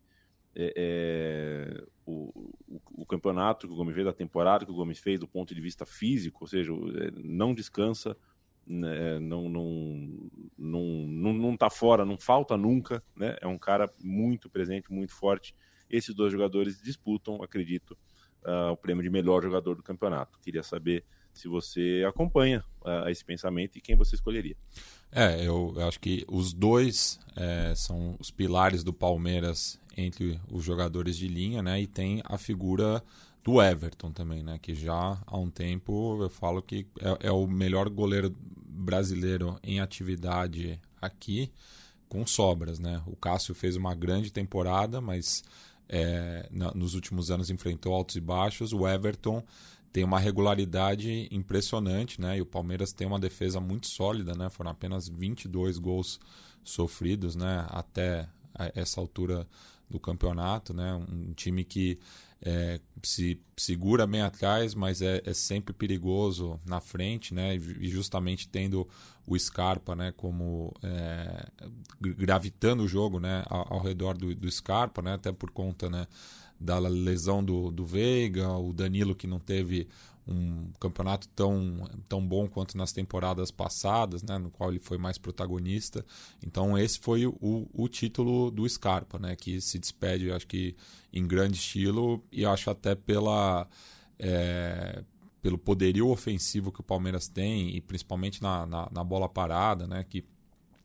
é, 0.56 0.74
é 0.78 1.84
o, 2.06 2.32
o, 2.68 2.82
o, 3.02 3.06
campeonato 3.06 3.68
que 3.68 3.74
o 3.74 3.76
Gomes 3.76 3.94
fez, 3.94 4.08
a 4.08 4.14
temporada 4.14 4.66
que 4.66 4.72
o 4.72 4.76
Gomes 4.76 5.00
fez 5.00 5.20
do 5.20 5.28
ponto 5.28 5.54
de 5.54 5.60
vista 5.60 5.86
físico, 5.86 6.46
ou 6.46 6.48
seja, 6.48 6.72
é, 6.72 7.12
não 7.16 7.54
descansa, 7.54 8.16
né, 8.66 9.20
não, 9.20 9.50
não, 9.50 10.30
não, 10.58 10.82
não, 11.08 11.34
não 11.34 11.58
tá 11.58 11.70
fora, 11.70 12.06
não 12.06 12.18
falta 12.18 12.58
nunca, 12.58 13.04
né? 13.16 13.36
É 13.40 13.46
um 13.46 13.60
cara 13.60 13.92
muito 14.02 14.50
presente, 14.50 14.92
muito 14.92 15.14
forte. 15.14 15.56
Esses 15.90 16.16
dois 16.16 16.32
jogadores 16.32 16.82
disputam, 16.82 17.44
acredito, 17.44 17.96
uh, 18.46 18.72
o 18.72 18.78
prêmio 18.78 19.04
de 19.04 19.10
melhor 19.10 19.44
jogador 19.44 19.76
do 19.76 19.84
campeonato. 19.84 20.40
Queria 20.40 20.64
saber 20.64 21.04
se 21.34 21.48
você 21.48 22.04
acompanha 22.08 22.64
uh, 22.82 23.10
esse 23.10 23.24
pensamento 23.24 23.78
e 23.78 23.82
quem 23.82 23.96
você 23.96 24.16
escolheria. 24.16 24.56
É, 25.12 25.46
eu, 25.46 25.74
eu 25.76 25.88
acho 25.88 26.00
que 26.00 26.26
os 26.28 26.54
dois 26.54 27.20
é, 27.36 27.74
são 27.76 28.16
os 28.20 28.32
pilares 28.32 28.84
do 28.84 28.94
Palmeiras 28.94 29.80
entre 29.98 30.40
os 30.52 30.64
jogadores 30.64 31.18
de 31.18 31.28
linha, 31.28 31.62
né? 31.62 31.82
E 31.82 31.88
tem 31.88 32.22
a 32.26 32.38
figura 32.38 33.04
do 33.44 33.62
Everton 33.62 34.12
também, 34.12 34.44
né? 34.44 34.60
Que 34.62 34.74
já 34.74 35.22
há 35.26 35.38
um 35.38 35.50
tempo 35.50 36.22
eu 36.22 36.30
falo 36.30 36.62
que 36.62 36.88
é, 37.00 37.28
é 37.28 37.32
o 37.32 37.48
melhor 37.48 37.90
goleiro 37.90 38.36
brasileiro 38.68 39.58
em 39.64 39.80
atividade 39.80 40.80
aqui, 41.02 41.52
com 42.10 42.26
sobras, 42.26 42.80
né? 42.80 43.02
O 43.06 43.16
Cássio 43.16 43.56
fez 43.56 43.76
uma 43.76 43.96
grande 43.96 44.32
temporada, 44.32 45.00
mas 45.00 45.44
é, 45.88 46.50
nos 46.74 46.94
últimos 46.94 47.30
anos 47.32 47.50
enfrentou 47.50 47.94
altos 47.94 48.16
e 48.16 48.22
baixos. 48.22 48.74
O 48.74 48.88
Everton 48.88 49.44
tem 49.92 50.04
uma 50.04 50.20
regularidade 50.20 51.28
impressionante, 51.32 52.20
né? 52.20 52.38
E 52.38 52.42
o 52.42 52.46
Palmeiras 52.46 52.92
tem 52.92 53.08
uma 53.08 53.20
defesa 53.20 53.60
muito 53.60 53.88
sólida, 53.88 54.34
né? 54.34 54.50
Foram 54.50 54.72
apenas 54.72 55.08
22 55.08 55.78
gols 55.78 56.20
sofridos, 56.64 57.36
né? 57.36 57.66
Até 57.70 58.28
essa 58.74 59.00
altura 59.00 59.48
do 59.90 60.00
campeonato, 60.00 60.74
né? 60.74 60.94
Um 60.94 61.34
time 61.34 61.64
que 61.64 62.00
é, 62.42 62.80
se 63.02 63.40
segura 63.58 64.06
bem 64.06 64.22
atrás, 64.22 64.76
mas 64.76 65.02
é, 65.02 65.22
é, 65.26 65.34
sempre 65.34 65.74
perigoso 65.74 66.60
na 66.66 66.80
frente, 66.80 67.34
né? 67.34 67.56
E 67.56 67.88
justamente 67.88 68.48
tendo 68.48 68.88
o 69.26 69.38
Scarpa, 69.38 69.96
né? 69.96 70.14
Como 70.16 70.74
é, 70.84 71.48
gravitando 72.00 72.84
o 72.84 72.88
jogo, 72.88 73.20
né? 73.20 73.44
Ao, 73.48 73.76
ao 73.76 73.82
redor 73.82 74.18
do, 74.18 74.36
do, 74.36 74.52
Scarpa, 74.52 75.02
né? 75.02 75.14
Até 75.14 75.32
por 75.32 75.52
conta, 75.52 75.90
né? 75.90 76.08
Da 76.60 76.78
lesão 76.80 77.44
do, 77.44 77.72
do 77.72 77.86
Veiga, 77.86 78.50
o 78.50 78.72
Danilo 78.72 79.16
que 79.16 79.28
não 79.28 79.40
teve 79.40 79.88
um 80.28 80.72
campeonato 80.80 81.28
tão, 81.30 81.88
tão 82.10 82.26
bom 82.26 82.48
quanto 82.48 82.78
nas 82.78 82.92
temporadas 82.92 83.52
passadas, 83.52 84.24
né, 84.24 84.38
no 84.38 84.50
qual 84.50 84.72
ele 84.72 84.80
foi 84.80 84.98
mais 84.98 85.18
protagonista. 85.18 86.06
Então 86.46 86.78
esse 86.78 87.00
foi 87.00 87.26
o, 87.28 87.36
o 87.74 87.88
título 87.88 88.50
do 88.50 88.68
Scarpa, 88.68 89.20
né, 89.20 89.36
que 89.36 89.62
se 89.62 89.78
despede, 89.78 90.32
acho 90.32 90.48
que 90.48 90.76
em 91.14 91.28
grande 91.28 91.58
estilo 91.58 92.24
e 92.32 92.46
acho 92.46 92.70
até 92.70 92.96
pela 92.96 93.68
é, 94.18 95.04
pelo 95.46 95.60
poderio 95.60 96.10
ofensivo 96.10 96.72
que 96.72 96.80
o 96.80 96.84
Palmeiras 96.84 97.28
tem, 97.28 97.76
e 97.76 97.80
principalmente 97.80 98.42
na, 98.42 98.66
na, 98.66 98.90
na 98.92 99.04
bola 99.04 99.30
parada, 99.30 99.86
né? 99.86 100.04
Que 100.04 100.26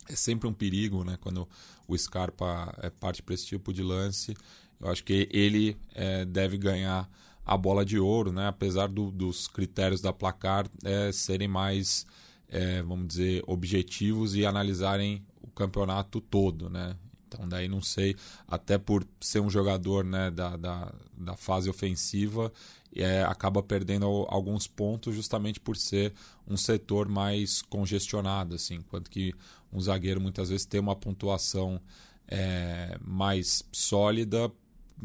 é 0.07 0.15
sempre 0.15 0.47
um 0.47 0.53
perigo, 0.53 1.03
né? 1.03 1.17
Quando 1.19 1.49
o 1.89 1.97
Scarpa 1.97 2.75
é 2.83 2.91
parte 2.91 3.23
para 3.23 3.35
esse 3.35 3.47
tipo 3.47 3.73
de 3.73 3.83
lance. 3.83 4.35
Eu 4.79 4.91
acho 4.91 5.03
que 5.03 5.27
ele 5.31 5.79
é, 5.95 6.27
deve 6.27 6.59
ganhar 6.59 7.09
a 7.51 7.57
bola 7.57 7.85
de 7.85 7.99
ouro, 7.99 8.31
né? 8.31 8.47
Apesar 8.47 8.87
do, 8.87 9.11
dos 9.11 9.49
critérios 9.49 10.01
da 10.01 10.13
placar 10.13 10.71
é, 10.85 11.11
serem 11.11 11.49
mais, 11.49 12.07
é, 12.49 12.81
vamos 12.81 13.09
dizer, 13.09 13.43
objetivos 13.45 14.37
e 14.37 14.47
analisarem 14.47 15.27
o 15.43 15.49
campeonato 15.49 16.21
todo, 16.21 16.71
né? 16.71 16.97
Então 17.27 17.49
daí 17.49 17.67
não 17.67 17.83
sei, 17.83 18.15
até 18.47 18.79
por 18.79 19.05
ser 19.21 19.41
um 19.41 19.51
jogador 19.51 20.05
né, 20.05 20.31
da, 20.31 20.57
da, 20.57 20.95
da 21.17 21.37
fase 21.37 21.69
ofensiva, 21.69 22.53
é, 22.95 23.23
acaba 23.23 23.61
perdendo 23.65 24.07
alguns 24.29 24.69
pontos 24.69 25.13
justamente 25.13 25.59
por 25.59 25.77
ser 25.77 26.13
um 26.47 26.57
setor 26.57 27.09
mais 27.09 27.63
congestionado, 27.63 28.55
assim, 28.55 28.77
enquanto 28.77 29.11
que 29.11 29.35
um 29.73 29.81
zagueiro 29.81 30.21
muitas 30.21 30.51
vezes 30.51 30.67
tem 30.67 30.81
uma 30.81 30.95
pontuação 30.95 31.81
é, 32.29 32.97
mais 33.01 33.65
sólida 33.73 34.53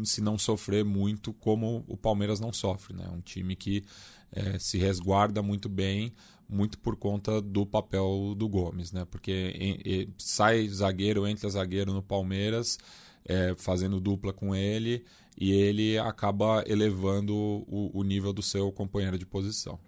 se 0.04 0.22
não 0.22 0.38
sofrer 0.38 0.84
muito 0.84 1.34
como 1.34 1.84
o 1.88 1.96
Palmeiras 1.96 2.40
não 2.40 2.52
sofre, 2.52 2.96
né? 2.96 3.08
Um 3.10 3.22
time 3.22 3.56
que 3.56 3.84
é, 4.32 4.60
se 4.60 4.78
resguarda 4.78 5.42
muito 5.42 5.70
bem, 5.70 6.14
muito 6.48 6.78
por 6.80 6.96
conta 6.96 7.42
do 7.42 7.66
papel 7.66 8.34
do 8.38 8.48
Gomes, 8.48 8.92
né? 8.92 9.06
Porque 9.06 9.54
em, 9.56 9.80
em, 9.86 10.14
sai 10.18 10.68
zagueiro, 10.68 11.28
entra 11.28 11.50
zagueiro 11.50 11.94
no 11.94 12.04
Palmeiras, 12.04 12.78
é, 13.24 13.56
fazendo 13.58 14.00
dupla 14.00 14.34
com 14.34 14.56
ele, 14.56 15.04
e 15.38 15.52
ele 15.52 15.98
acaba 15.98 16.64
elevando 16.68 17.36
o, 17.36 17.92
o 17.94 18.04
nível 18.04 18.32
do 18.32 18.42
seu 18.42 18.72
companheiro 18.72 19.18
de 19.18 19.26
posição. 19.26 19.80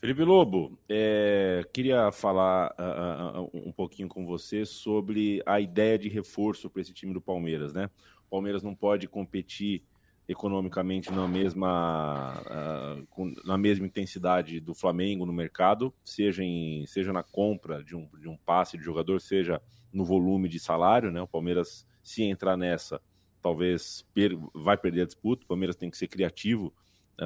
Felipe 0.00 0.24
Lobo, 0.24 0.78
é, 0.88 1.62
queria 1.74 2.10
falar 2.10 2.74
uh, 2.78 3.42
uh, 3.42 3.50
um 3.52 3.70
pouquinho 3.70 4.08
com 4.08 4.24
você 4.24 4.64
sobre 4.64 5.42
a 5.44 5.60
ideia 5.60 5.98
de 5.98 6.08
reforço 6.08 6.70
para 6.70 6.80
esse 6.80 6.94
time 6.94 7.12
do 7.12 7.20
Palmeiras, 7.20 7.74
né? 7.74 7.90
O 8.26 8.30
Palmeiras 8.30 8.62
não 8.62 8.74
pode 8.74 9.06
competir 9.06 9.84
economicamente 10.26 11.12
na 11.12 11.28
mesma, 11.28 12.40
uh, 12.40 13.06
com, 13.08 13.34
na 13.44 13.58
mesma 13.58 13.84
intensidade 13.84 14.58
do 14.58 14.74
Flamengo 14.74 15.26
no 15.26 15.34
mercado, 15.34 15.92
seja, 16.02 16.42
em, 16.42 16.86
seja 16.86 17.12
na 17.12 17.22
compra 17.22 17.84
de 17.84 17.94
um, 17.94 18.08
de 18.18 18.26
um 18.26 18.38
passe 18.38 18.78
de 18.78 18.82
jogador, 18.82 19.20
seja 19.20 19.60
no 19.92 20.06
volume 20.06 20.48
de 20.48 20.58
salário. 20.58 21.10
Né? 21.10 21.20
O 21.20 21.28
Palmeiras, 21.28 21.86
se 22.02 22.22
entrar 22.22 22.56
nessa, 22.56 23.02
talvez 23.42 24.06
per, 24.14 24.34
vai 24.54 24.78
perder 24.78 25.02
a 25.02 25.06
disputa. 25.06 25.44
O 25.44 25.48
Palmeiras 25.48 25.76
tem 25.76 25.90
que 25.90 25.98
ser 25.98 26.08
criativo 26.08 26.72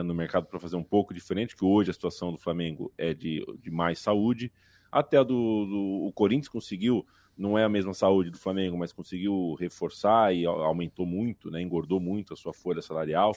no 0.02 0.14
mercado 0.14 0.46
para 0.46 0.58
fazer 0.58 0.76
um 0.76 0.82
pouco 0.82 1.14
diferente, 1.14 1.56
que 1.56 1.64
hoje 1.64 1.90
a 1.90 1.94
situação 1.94 2.32
do 2.32 2.38
Flamengo 2.38 2.92
é 2.98 3.14
de, 3.14 3.44
de 3.60 3.70
mais 3.70 3.98
saúde. 3.98 4.52
Até 4.90 5.18
do, 5.18 5.24
do 5.24 6.06
o 6.06 6.12
Corinthians 6.12 6.48
conseguiu 6.48 7.06
não 7.36 7.58
é 7.58 7.64
a 7.64 7.68
mesma 7.68 7.92
saúde 7.92 8.30
do 8.30 8.38
Flamengo, 8.38 8.78
mas 8.78 8.92
conseguiu 8.92 9.54
reforçar 9.58 10.34
e 10.34 10.46
aumentou 10.46 11.04
muito, 11.04 11.50
né, 11.50 11.60
engordou 11.60 11.98
muito 11.98 12.32
a 12.32 12.36
sua 12.36 12.52
folha 12.52 12.80
salarial, 12.80 13.36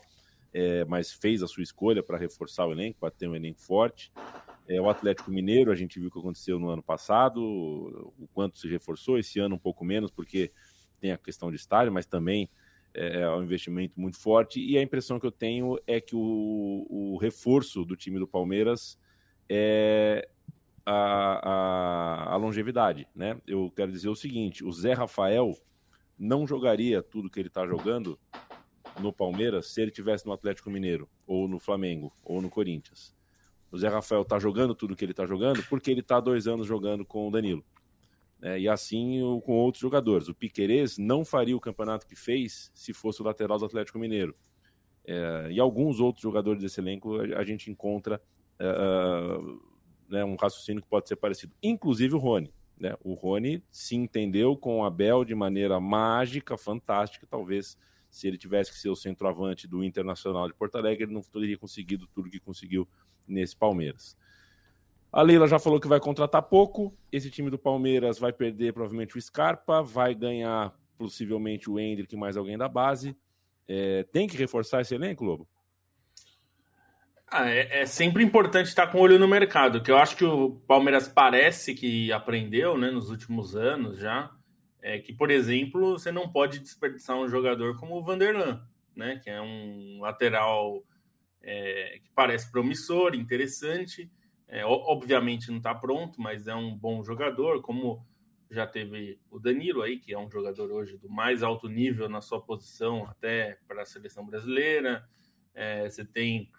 é, 0.53 0.85
mas 0.85 1.11
fez 1.11 1.41
a 1.41 1.47
sua 1.47 1.63
escolha 1.63 2.03
para 2.03 2.17
reforçar 2.17 2.67
o 2.67 2.71
elenco, 2.71 2.99
para 2.99 3.11
ter 3.11 3.27
um 3.27 3.35
elenco 3.35 3.59
forte. 3.59 4.11
É, 4.67 4.79
o 4.79 4.89
Atlético 4.89 5.31
Mineiro, 5.31 5.71
a 5.71 5.75
gente 5.75 5.99
viu 5.99 6.09
o 6.09 6.11
que 6.11 6.19
aconteceu 6.19 6.59
no 6.59 6.69
ano 6.69 6.83
passado, 6.83 7.41
o 7.41 8.27
quanto 8.33 8.59
se 8.59 8.67
reforçou, 8.67 9.17
esse 9.17 9.39
ano 9.39 9.55
um 9.55 9.59
pouco 9.59 9.83
menos, 9.83 10.11
porque 10.11 10.51
tem 10.99 11.11
a 11.11 11.17
questão 11.17 11.49
de 11.49 11.57
estádio, 11.57 11.91
mas 11.91 12.05
também 12.05 12.49
é, 12.97 13.21
é 13.21 13.29
um 13.29 13.43
investimento 13.43 13.99
muito 13.99 14.17
forte. 14.17 14.59
E 14.59 14.77
a 14.77 14.81
impressão 14.81 15.19
que 15.19 15.25
eu 15.25 15.31
tenho 15.31 15.77
é 15.85 16.01
que 16.01 16.15
o, 16.15 16.87
o 16.89 17.17
reforço 17.17 17.85
do 17.85 17.95
time 17.95 18.17
do 18.17 18.27
Palmeiras 18.27 18.99
é, 19.47 20.27
a, 20.85 21.49
a, 21.49 22.33
a, 22.33 22.35
longevidade, 22.37 23.07
né? 23.15 23.39
Eu 23.45 23.71
quero 23.75 23.91
dizer 23.91 24.09
o 24.09 24.15
seguinte: 24.15 24.65
o 24.65 24.71
Zé 24.71 24.93
Rafael 24.93 25.55
não 26.17 26.47
jogaria 26.47 27.03
tudo 27.03 27.29
que 27.29 27.39
ele 27.39 27.49
está 27.49 27.67
jogando 27.67 28.19
no 28.99 29.13
Palmeiras 29.13 29.67
se 29.67 29.81
ele 29.81 29.91
tivesse 29.91 30.25
no 30.25 30.33
Atlético 30.33 30.71
Mineiro, 30.71 31.07
ou 31.27 31.47
no 31.47 31.59
Flamengo, 31.59 32.11
ou 32.23 32.41
no 32.41 32.49
Corinthians. 32.49 33.15
O 33.71 33.77
Zé 33.77 33.89
Rafael 33.89 34.21
está 34.21 34.39
jogando 34.39 34.73
tudo 34.73 34.95
que 34.95 35.05
ele 35.05 35.11
está 35.11 35.25
jogando 35.25 35.61
porque 35.69 35.91
ele 35.91 35.99
está 35.99 36.19
dois 36.19 36.47
anos 36.47 36.65
jogando 36.65 37.05
com 37.05 37.27
o 37.27 37.31
Danilo. 37.31 37.63
É, 38.41 38.59
e 38.59 38.69
assim 38.69 39.19
com 39.43 39.53
outros 39.53 39.81
jogadores. 39.81 40.27
O 40.27 40.35
Piquerez 40.35 40.97
não 40.97 41.25
faria 41.25 41.57
o 41.57 41.59
campeonato 41.59 42.05
que 42.05 42.15
fez 42.15 42.71
se 42.73 42.93
fosse 42.93 43.21
o 43.21 43.25
lateral 43.25 43.57
do 43.57 43.65
Atlético 43.65 43.97
Mineiro. 43.97 44.35
É, 45.05 45.47
e 45.51 45.59
alguns 45.59 45.99
outros 45.99 46.21
jogadores 46.21 46.61
desse 46.61 46.79
elenco 46.79 47.19
a, 47.19 47.43
gente 47.43 47.71
encontra 47.71 48.21
uh, 48.59 49.61
né, 50.09 50.23
um 50.25 50.35
raciocínio 50.35 50.81
que 50.81 50.87
pode 50.87 51.07
ser 51.07 51.15
parecido. 51.15 51.53
Inclusive 51.63 52.13
o 52.13 52.19
Rony. 52.19 52.53
Né? 52.77 52.95
O 53.03 53.13
Rony 53.13 53.63
se 53.71 53.95
entendeu 53.95 54.55
com 54.55 54.81
o 54.81 54.85
Abel 54.85 55.25
de 55.25 55.33
maneira 55.33 55.79
mágica, 55.79 56.57
fantástica. 56.57 57.25
Talvez 57.25 57.77
se 58.09 58.27
ele 58.27 58.37
tivesse 58.37 58.71
que 58.71 58.77
ser 58.77 58.89
o 58.89 58.95
centroavante 58.95 59.67
do 59.67 59.83
Internacional 59.83 60.47
de 60.47 60.53
Porto 60.53 60.75
Alegre, 60.75 61.05
ele 61.05 61.13
não 61.13 61.21
teria 61.21 61.57
conseguido 61.57 62.07
tudo 62.13 62.29
que 62.29 62.39
conseguiu 62.39 62.87
nesse 63.27 63.55
Palmeiras. 63.55 64.17
A 65.11 65.21
Leila 65.21 65.47
já 65.47 65.57
falou 65.57 65.79
que 65.79 65.87
vai 65.87 65.99
contratar 65.99 66.41
pouco. 66.43 66.95
Esse 67.11 67.31
time 67.31 67.49
do 67.49 67.57
Palmeiras 67.57 68.19
vai 68.19 68.33
perder 68.33 68.73
provavelmente 68.73 69.17
o 69.17 69.21
Scarpa, 69.21 69.81
vai 69.81 70.13
ganhar 70.13 70.73
possivelmente 70.97 71.69
o 71.69 71.79
Hendrick 71.79 72.13
e 72.13 72.17
mais 72.17 72.35
alguém 72.35 72.57
da 72.57 72.67
base. 72.67 73.15
É, 73.67 74.03
tem 74.11 74.27
que 74.27 74.37
reforçar 74.37 74.81
esse 74.81 74.95
elenco, 74.95 75.23
Lobo? 75.23 75.47
Ah, 77.29 77.49
é, 77.49 77.81
é, 77.81 77.85
sempre 77.85 78.23
importante 78.23 78.67
estar 78.67 78.87
com 78.87 78.99
o 78.99 79.01
olho 79.01 79.19
no 79.19 79.27
mercado, 79.27 79.83
que 79.83 79.91
eu 79.91 79.97
acho 79.97 80.15
que 80.15 80.23
o 80.23 80.61
Palmeiras 80.65 81.09
parece 81.09 81.75
que 81.75 82.09
aprendeu 82.11 82.77
né, 82.77 82.89
nos 82.89 83.09
últimos 83.09 83.55
anos 83.55 83.97
já. 83.99 84.31
É 84.81 84.99
que, 84.99 85.11
por 85.11 85.29
exemplo, 85.29 85.99
você 85.99 86.11
não 86.11 86.29
pode 86.29 86.59
desperdiçar 86.59 87.17
um 87.17 87.27
jogador 87.27 87.75
como 87.77 87.97
o 87.97 88.03
Vanderlan, 88.03 88.65
né, 88.95 89.19
que 89.21 89.29
é 89.29 89.41
um 89.41 89.99
lateral 90.01 90.81
é, 91.43 91.99
que 92.01 92.09
parece 92.15 92.49
promissor, 92.49 93.13
interessante. 93.13 94.09
É, 94.47 94.65
obviamente 94.65 95.49
não 95.49 95.57
está 95.57 95.75
pronto, 95.75 96.21
mas 96.21 96.47
é 96.47 96.55
um 96.55 96.75
bom 96.75 97.03
jogador, 97.03 97.61
como 97.61 98.05
já 98.49 98.65
teve 98.65 99.19
o 99.29 99.39
Danilo 99.39 99.81
aí, 99.81 99.99
que 99.99 100.13
é 100.13 100.17
um 100.17 100.29
jogador 100.31 100.71
hoje 100.71 100.97
do 100.97 101.09
mais 101.09 101.43
alto 101.43 101.67
nível 101.67 102.07
na 102.07 102.21
sua 102.21 102.41
posição, 102.41 103.05
até 103.05 103.59
para 103.67 103.81
a 103.81 103.85
seleção 103.85 104.25
brasileira. 104.25 105.05
É, 105.53 105.89
você 105.89 106.05
tem 106.05 106.49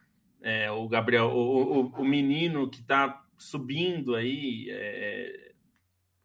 é, 0.42 0.70
o 0.70 0.86
Gabriel, 0.88 1.28
o, 1.28 1.80
o, 1.80 1.86
o 1.88 2.04
menino 2.04 2.68
que 2.68 2.80
está 2.80 3.24
subindo 3.38 4.14
aí, 4.14 4.66
é, 4.70 5.52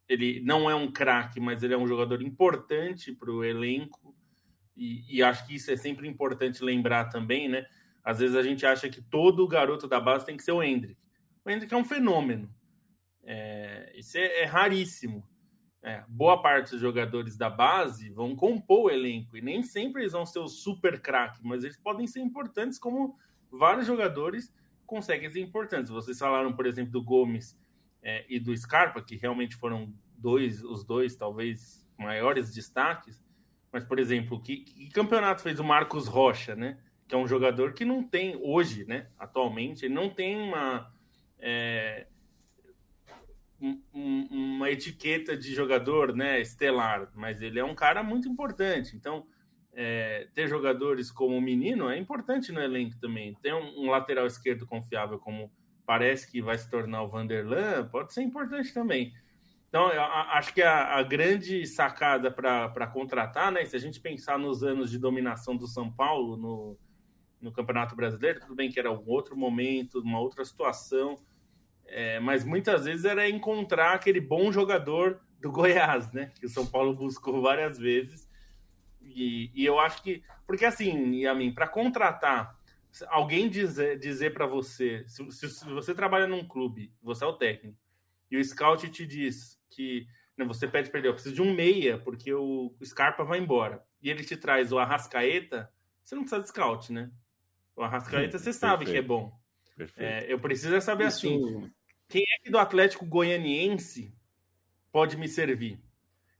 ele 0.10 0.42
não 0.42 0.70
é 0.70 0.76
um 0.76 0.92
craque, 0.92 1.40
mas 1.40 1.64
ele 1.64 1.74
é 1.74 1.78
um 1.78 1.88
jogador 1.88 2.22
importante 2.22 3.14
para 3.14 3.32
o 3.32 3.44
elenco, 3.44 4.14
e, 4.76 5.18
e, 5.18 5.24
acho 5.24 5.46
que 5.46 5.56
isso 5.56 5.70
é 5.72 5.78
sempre 5.78 6.08
importante 6.08 6.64
lembrar 6.64 7.06
também, 7.06 7.48
né? 7.48 7.64
Às 8.04 8.20
vezes 8.20 8.36
a 8.36 8.42
gente 8.42 8.66
acha 8.66 8.90
que 8.90 9.02
todo 9.02 9.48
garoto 9.48 9.88
da 9.88 10.00
base 10.00 10.26
tem 10.26 10.36
que 10.36 10.42
ser 10.42 10.52
o 10.52 10.64
Hendrick. 10.64 11.00
O 11.46 11.50
Hendrick 11.50 11.74
é 11.74 11.78
um 11.78 11.86
fenômeno. 11.86 12.50
É, 13.24 13.92
isso 13.96 14.18
é, 14.18 14.42
é 14.42 14.46
raríssimo. 14.46 15.28
É, 15.82 16.04
boa 16.08 16.42
parte 16.42 16.72
dos 16.72 16.80
jogadores 16.80 17.36
da 17.36 17.50
base 17.50 18.10
vão 18.10 18.36
compor 18.36 18.86
o 18.86 18.90
elenco, 18.90 19.36
e 19.36 19.42
nem 19.42 19.62
sempre 19.62 20.04
eles 20.04 20.14
vão 20.14 20.26
ser 20.26 20.40
o 20.40 20.48
super 20.48 21.02
craque, 21.02 21.42
mas 21.44 21.66
eles 21.66 21.76
podem 21.76 22.08
ser 22.08 22.22
importantes 22.22 22.80
como 22.80 23.18
vários 23.52 23.86
jogadores 23.86 24.54
conseguem 24.86 25.30
ser 25.30 25.42
importantes. 25.42 25.92
Vocês 25.92 26.18
falaram, 26.18 26.54
por 26.54 26.66
exemplo, 26.66 26.94
do 26.94 27.04
Gomes 27.04 27.60
é, 28.02 28.26
e 28.30 28.40
do 28.40 28.56
Scarpa, 28.56 29.02
que 29.02 29.16
realmente 29.18 29.56
foram 29.56 29.94
dois, 30.18 30.64
os 30.64 30.86
dois, 30.86 31.16
talvez, 31.16 31.86
maiores 31.98 32.54
destaques. 32.54 33.22
Mas, 33.72 33.84
por 33.84 34.00
exemplo, 34.00 34.42
que, 34.42 34.58
que 34.58 34.90
campeonato 34.90 35.42
fez 35.42 35.60
o 35.60 35.64
Marcos 35.64 36.08
Rocha, 36.08 36.56
né? 36.56 36.80
Que 37.08 37.16
é 37.16 37.18
um 37.18 37.28
jogador 37.28 37.74
que 37.74 37.84
não 37.84 38.04
tem 38.04 38.40
hoje, 38.42 38.86
né? 38.86 39.08
Atualmente, 39.18 39.86
ele 39.86 39.94
não 39.94 40.10
tem 40.10 40.38
uma. 40.38 40.94
É, 41.46 42.08
um, 43.94 44.28
uma 44.32 44.70
etiqueta 44.70 45.36
de 45.36 45.54
jogador 45.54 46.16
né, 46.16 46.40
estelar, 46.40 47.10
mas 47.14 47.42
ele 47.42 47.60
é 47.60 47.64
um 47.64 47.76
cara 47.76 48.02
muito 48.02 48.30
importante. 48.30 48.96
Então, 48.96 49.26
é, 49.74 50.28
ter 50.34 50.48
jogadores 50.48 51.12
como 51.12 51.36
o 51.36 51.42
menino 51.42 51.90
é 51.90 51.98
importante 51.98 52.52
no 52.52 52.62
elenco 52.62 52.98
também. 53.00 53.36
Ter 53.42 53.54
um, 53.54 53.84
um, 53.84 53.90
lateral 53.90 54.26
esquerdo 54.26 54.66
confiável, 54.66 55.20
como 55.20 55.52
parece 55.86 56.32
que 56.32 56.42
vai 56.42 56.58
se 56.58 56.70
tornar 56.70 57.04
o 57.04 57.10
Vanderlan, 57.10 57.88
pode 57.90 58.14
ser 58.14 58.22
importante 58.22 58.74
também. 58.74 59.14
Então, 59.68 59.90
eu 59.90 60.02
acho 60.02 60.54
que 60.54 60.62
a, 60.62 60.98
a 60.98 61.04
grande 61.04 61.66
sacada 61.66 62.30
para 62.30 62.88
contratar, 62.88 63.52
né? 63.52 63.66
Se 63.66 63.76
a 63.76 63.80
gente 63.80 64.00
pensar 64.00 64.38
nos 64.38 64.64
anos 64.64 64.92
de 64.92 65.00
dominação 65.00 65.58
do 65.58 65.68
São 65.68 65.92
Paulo 65.92 66.38
no, 66.38 66.78
no 67.42 67.52
Campeonato 67.52 67.96
Brasileiro, 67.96 68.40
tudo 68.40 68.54
bem 68.54 68.70
que 68.70 68.80
era 68.80 68.92
um 68.92 69.04
outro 69.08 69.36
momento, 69.36 70.00
uma 70.00 70.20
outra 70.20 70.46
situação, 70.46 71.20
é, 71.96 72.20
mas 72.20 72.44
muitas 72.44 72.86
vezes 72.86 73.06
era 73.06 73.30
encontrar 73.30 73.94
aquele 73.94 74.20
bom 74.20 74.52
jogador 74.52 75.20
do 75.40 75.52
Goiás, 75.52 76.12
né? 76.12 76.32
Que 76.40 76.46
o 76.46 76.50
São 76.50 76.66
Paulo 76.66 76.96
buscou 76.96 77.42
várias 77.42 77.78
vezes 77.78 78.28
e, 79.02 79.52
e 79.54 79.66
eu 79.66 79.80
acho 79.80 80.02
que. 80.02 80.24
Porque 80.48 80.66
assim, 80.66 81.22
Yamin, 81.22 81.54
para 81.54 81.68
contratar 81.68 82.58
alguém 83.08 83.50
dizer, 83.50 83.98
dizer 83.98 84.34
para 84.34 84.46
você, 84.46 85.04
se, 85.08 85.32
se, 85.32 85.66
você 85.66 85.96
trabalha 85.96 86.28
num 86.28 86.48
clube, 86.48 86.94
você 87.02 87.24
é 87.24 87.28
o 87.28 87.34
técnico, 87.34 87.78
e 88.30 88.38
o 88.38 88.44
scout 88.44 88.88
te 88.90 89.06
diz 89.06 89.60
que 89.70 90.06
né, 90.38 90.46
você 90.46 90.68
pede 90.68 90.90
para 90.90 91.00
ele, 91.00 91.08
eu 91.08 91.14
preciso 91.14 91.34
de 91.34 91.42
um 91.42 91.56
meia, 91.56 91.98
porque 91.98 92.32
o 92.34 92.76
Scarpa 92.84 93.24
vai 93.24 93.40
embora, 93.40 93.84
e 94.02 94.10
ele 94.12 94.24
te 94.24 94.38
traz 94.38 94.72
o 94.72 94.78
Arrascaeta, 94.78 95.72
você 96.04 96.14
não 96.14 96.24
precisa 96.24 96.42
de 96.42 96.50
scout, 96.50 96.94
né? 96.94 97.10
O 97.76 97.82
Arrascaeta 97.82 98.38
você 98.38 98.54
sabe 98.54 98.86
que 98.86 98.98
é 98.98 99.02
bom. 99.02 99.32
É, 99.98 100.32
eu 100.32 100.40
preciso 100.40 100.76
é 100.76 100.82
saber 100.82 101.08
Isso... 101.08 101.28
assim, 101.28 101.72
quem 102.08 102.22
é 102.22 102.44
que 102.44 102.50
do 102.52 102.58
Atlético 102.58 103.06
Goianiense 103.06 104.16
pode 104.92 105.18
me 105.18 105.28
servir? 105.28 105.82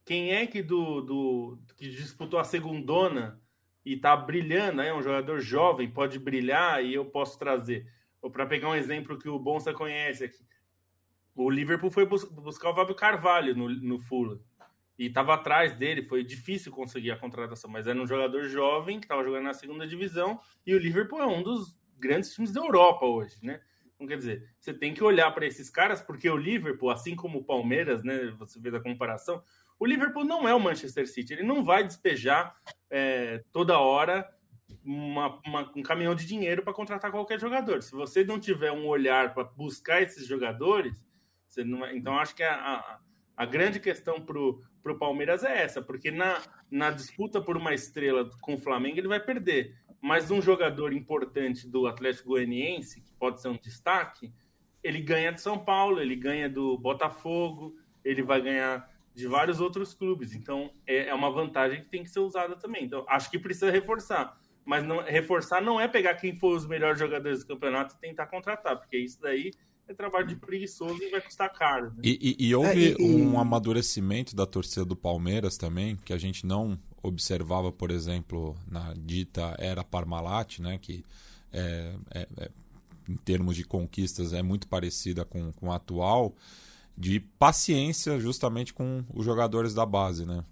Quem 0.06 0.32
é 0.32 0.46
que 0.46 0.62
do, 0.62 1.02
do 1.02 1.60
que 1.76 1.90
disputou 1.90 2.40
a 2.40 2.44
segundona 2.44 3.42
e 3.86 3.98
tá 3.98 4.16
brilhando, 4.16 4.82
é 4.82 4.94
um 4.94 5.02
jogador 5.02 5.40
jovem, 5.40 5.90
pode 5.90 6.20
brilhar 6.20 6.84
e 6.84 6.94
eu 6.94 7.06
posso 7.06 7.38
trazer. 7.38 7.88
Ou 8.22 8.30
para 8.30 8.46
pegar 8.46 8.70
um 8.70 8.76
exemplo 8.76 9.18
que 9.18 9.28
o 9.28 9.40
Bonsa 9.40 9.74
conhece 9.74 10.24
aqui. 10.24 10.46
O 11.36 11.50
Liverpool 11.50 11.92
foi 11.92 12.06
bus 12.06 12.24
buscar 12.26 12.70
o 12.70 12.76
Fábio 12.76 12.96
Carvalho 12.96 13.56
no, 13.56 13.70
no 13.70 14.00
Fulham. 14.00 14.40
E 14.98 15.08
estava 15.08 15.34
atrás 15.34 15.74
dele, 15.76 16.04
foi 16.04 16.24
difícil 16.24 16.72
conseguir 16.72 17.12
a 17.12 17.18
contratação, 17.18 17.70
mas 17.70 17.88
era 17.88 18.00
um 18.00 18.06
jogador 18.06 18.48
jovem 18.48 19.00
que 19.00 19.06
estava 19.06 19.24
jogando 19.24 19.46
na 19.46 19.54
segunda 19.54 19.88
divisão 19.88 20.40
e 20.66 20.76
o 20.76 20.80
Liverpool 20.80 21.20
é 21.20 21.26
um 21.26 21.42
dos 21.42 21.78
grandes 21.98 22.34
times 22.34 22.52
da 22.52 22.62
Europa 22.62 23.06
hoje, 23.06 23.36
né? 23.42 23.60
Então, 24.04 24.08
quer 24.08 24.18
dizer, 24.18 24.50
você 24.60 24.74
tem 24.74 24.94
que 24.94 25.04
olhar 25.04 25.32
para 25.32 25.46
esses 25.46 25.70
caras, 25.70 26.02
porque 26.02 26.30
o 26.30 26.38
Liverpool, 26.38 26.90
assim 26.90 27.16
como 27.16 27.40
o 27.40 27.44
Palmeiras, 27.44 28.04
né? 28.04 28.34
Você 28.38 28.60
vê 28.60 28.76
a 28.76 28.82
comparação, 28.82 29.42
o 29.80 29.86
Liverpool 29.86 30.26
não 30.26 30.48
é 30.48 30.54
o 30.54 30.60
Manchester 30.60 31.08
City, 31.08 31.34
ele 31.34 31.44
não 31.44 31.64
vai 31.64 31.84
despejar 31.86 32.56
é, 32.90 33.44
toda 33.52 33.80
hora 33.80 34.30
uma, 34.84 35.40
uma, 35.46 35.72
um 35.76 35.82
caminhão 35.82 36.14
de 36.14 36.26
dinheiro 36.26 36.64
para 36.64 36.74
contratar 36.74 37.12
qualquer 37.12 37.40
jogador. 37.40 37.82
Se 37.82 37.94
você 37.94 38.24
não 38.24 38.40
tiver 38.40 38.72
um 38.72 38.86
olhar 38.86 39.34
para 39.34 39.46
buscar 39.46 40.02
esses 40.02 40.28
jogadores, 40.28 41.02
não 41.58 41.86
então 41.88 42.18
acho 42.18 42.36
que 42.36 42.44
a, 42.44 42.56
a, 42.56 43.00
a 43.38 43.46
grande 43.46 43.80
questão 43.80 44.20
para 44.20 44.38
o 44.40 45.00
Palmeiras 45.00 45.44
é 45.44 45.64
essa, 45.64 45.82
porque 45.82 46.12
na, 46.12 46.42
na 46.70 46.92
disputa 46.92 47.42
por 47.42 47.56
uma 47.56 47.74
estrela 47.74 48.30
com 48.42 48.56
o 48.56 48.60
Flamengo 48.60 48.98
ele 48.98 49.08
vai 49.08 49.20
perder, 49.20 49.76
mas 50.04 50.30
um 50.30 50.42
jogador 50.42 50.92
importante 50.92 51.66
do 51.66 51.88
Atlético 51.88 52.28
Goianiense, 52.28 53.00
que 53.00 53.14
pode 53.14 53.42
ser 53.42 53.48
um 53.48 53.58
destaque, 53.58 54.34
ele 54.84 55.02
ganha 55.02 55.32
de 55.32 55.40
São 55.40 55.58
Paulo, 55.58 56.02
ele 56.02 56.14
ganha 56.14 56.50
do 56.50 56.78
Botafogo, 56.78 57.74
ele 58.04 58.22
vai 58.22 58.42
ganhar 58.42 58.92
de 59.16 59.26
vários 59.28 59.62
outros 59.62 59.94
clubes. 59.94 60.36
Então, 60.36 60.70
é, 60.86 61.08
é 61.08 61.14
uma 61.14 61.32
vantagem 61.32 61.80
que 61.82 61.88
tem 61.88 62.04
que 62.04 62.10
ser 62.10 62.20
usada 62.20 62.58
também. 62.58 62.84
Então, 62.84 63.06
acho 63.08 63.32
que 63.32 63.40
precisa 63.40 63.72
reforçar. 63.72 64.38
Mas 64.66 64.84
não, 64.84 65.02
reforçar 65.02 65.62
não 65.62 65.80
é 65.80 65.88
pegar 65.88 66.16
quem 66.16 66.38
for 66.38 66.54
os 66.54 66.68
melhores 66.68 67.00
jogadores 67.00 67.40
do 67.40 67.48
campeonato 67.48 67.96
e 67.96 68.00
tentar 68.00 68.26
contratar, 68.26 68.78
porque 68.78 68.98
isso 68.98 69.22
daí 69.22 69.52
é 69.88 69.94
trabalho 69.94 70.28
de 70.28 70.36
preguiçoso 70.36 71.02
e 71.02 71.12
vai 71.12 71.22
custar 71.22 71.50
caro. 71.54 71.92
Né? 71.92 72.02
E, 72.04 72.36
e, 72.38 72.48
e, 72.50 72.54
houve 72.56 72.92
é, 72.92 72.96
e, 73.00 73.06
um 73.06 73.40
amadurecimento 73.40 74.36
da 74.36 74.46
torcida 74.46 74.84
do 74.84 74.98
Palmeiras 74.98 75.58
também, 75.58 75.96
que 75.96 76.12
a 76.12 76.18
gente 76.18 76.46
não 76.46 76.78
observava, 77.04 77.72
por 77.72 77.92
exemplo, 77.92 78.56
na 78.66 78.94
dita 78.94 79.56
era 79.60 79.84
Parmalat, 79.84 80.60
né, 80.60 80.80
que 80.80 81.06
é, 81.52 81.94
é, 82.12 82.28
é, 82.38 82.52
em 83.08 83.16
termos 83.18 83.56
de 83.56 83.64
conquistas 83.64 84.34
é 84.34 84.42
muito 84.42 84.68
parecida 84.68 85.26
com, 85.26 85.52
com 85.52 85.72
a 85.72 85.76
atual 85.76 86.34
de 86.98 87.20
paciência 87.20 88.20
justamente 88.20 88.74
com 88.74 89.04
os 89.14 89.26
jogadores 89.26 89.74
da 89.74 89.86
base, 89.86 90.26
né? 90.26 90.44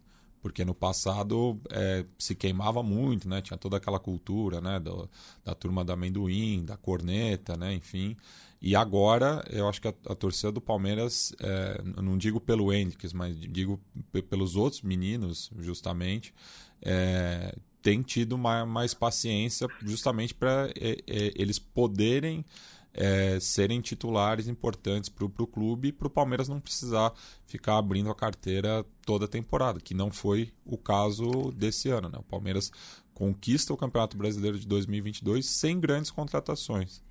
Porque 0.42 0.66
no 0.66 0.74
passado 0.74 1.60
é, 1.70 2.04
se 2.18 2.34
queimava 2.34 2.82
muito, 2.82 3.30
né? 3.30 3.42
Tinha 3.42 3.58
toda 3.58 3.78
aquela 3.78 4.00
cultura, 4.00 4.60
né? 4.60 4.80
Do, 4.80 5.08
da 5.46 5.54
turma 5.54 5.86
do 5.86 5.92
amendoim, 5.92 6.66
da 6.66 6.76
corneta, 6.76 7.56
né? 7.56 7.74
Enfim. 7.76 8.18
E 8.62 8.76
agora, 8.76 9.44
eu 9.50 9.68
acho 9.68 9.82
que 9.82 9.88
a, 9.88 9.94
a 10.08 10.16
torcida 10.16 10.52
do 10.52 10.62
Palmeiras, 10.62 11.34
é, 11.40 11.82
não 12.02 12.18
digo 12.18 12.40
pelo 12.40 12.72
Hendrix, 12.72 13.12
mas 13.12 13.36
digo 13.40 13.82
pelos 14.30 14.56
outros 14.56 14.84
meninos, 14.84 15.50
justamente, 15.58 16.34
é, 16.82 17.56
tem 17.82 18.04
tido 18.04 18.38
mais, 18.38 18.68
mais 18.68 18.94
paciência 18.94 19.68
justamente 19.82 20.34
para 20.36 20.70
é, 20.80 20.92
é, 21.08 21.34
eles 21.36 21.58
poderem 21.58 22.46
é, 22.94 23.40
serem 23.40 23.82
titulares 23.82 24.48
importantes 24.48 25.10
para 25.10 25.26
o 25.26 25.48
clube 25.48 25.88
e 25.88 25.92
para 25.92 26.08
o 26.08 26.12
Palmeiras 26.12 26.50
não 26.50 26.60
precisar 26.60 27.14
ficar 27.46 27.78
abrindo 27.78 28.10
a 28.10 28.16
carteira 28.16 28.86
toda 29.06 29.26
a 29.26 29.28
temporada, 29.28 29.80
que 29.80 29.94
não 29.94 30.12
foi 30.12 30.52
o 30.66 30.78
caso 30.78 31.52
desse 31.52 31.90
ano. 31.90 32.10
Né? 32.10 32.18
O 32.20 32.24
Palmeiras 32.24 32.72
conquista 33.14 33.74
o 33.74 33.78
Campeonato 33.78 34.18
Brasileiro 34.18 34.60
de 34.60 34.68
2022 34.68 35.46
sem 35.46 35.80
grandes 35.80 36.12
contratações. 36.12 37.02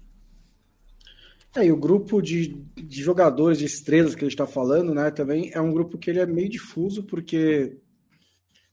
É, 1.56 1.66
e 1.66 1.72
o 1.72 1.76
grupo 1.76 2.22
de, 2.22 2.54
de 2.76 3.02
jogadores, 3.02 3.58
de 3.58 3.64
estrelas 3.64 4.14
que 4.14 4.20
a 4.20 4.28
gente 4.28 4.34
está 4.34 4.46
falando, 4.46 4.94
né, 4.94 5.10
também 5.10 5.50
é 5.52 5.60
um 5.60 5.72
grupo 5.72 5.98
que 5.98 6.08
ele 6.08 6.20
é 6.20 6.26
meio 6.26 6.48
difuso, 6.48 7.02
porque 7.02 7.76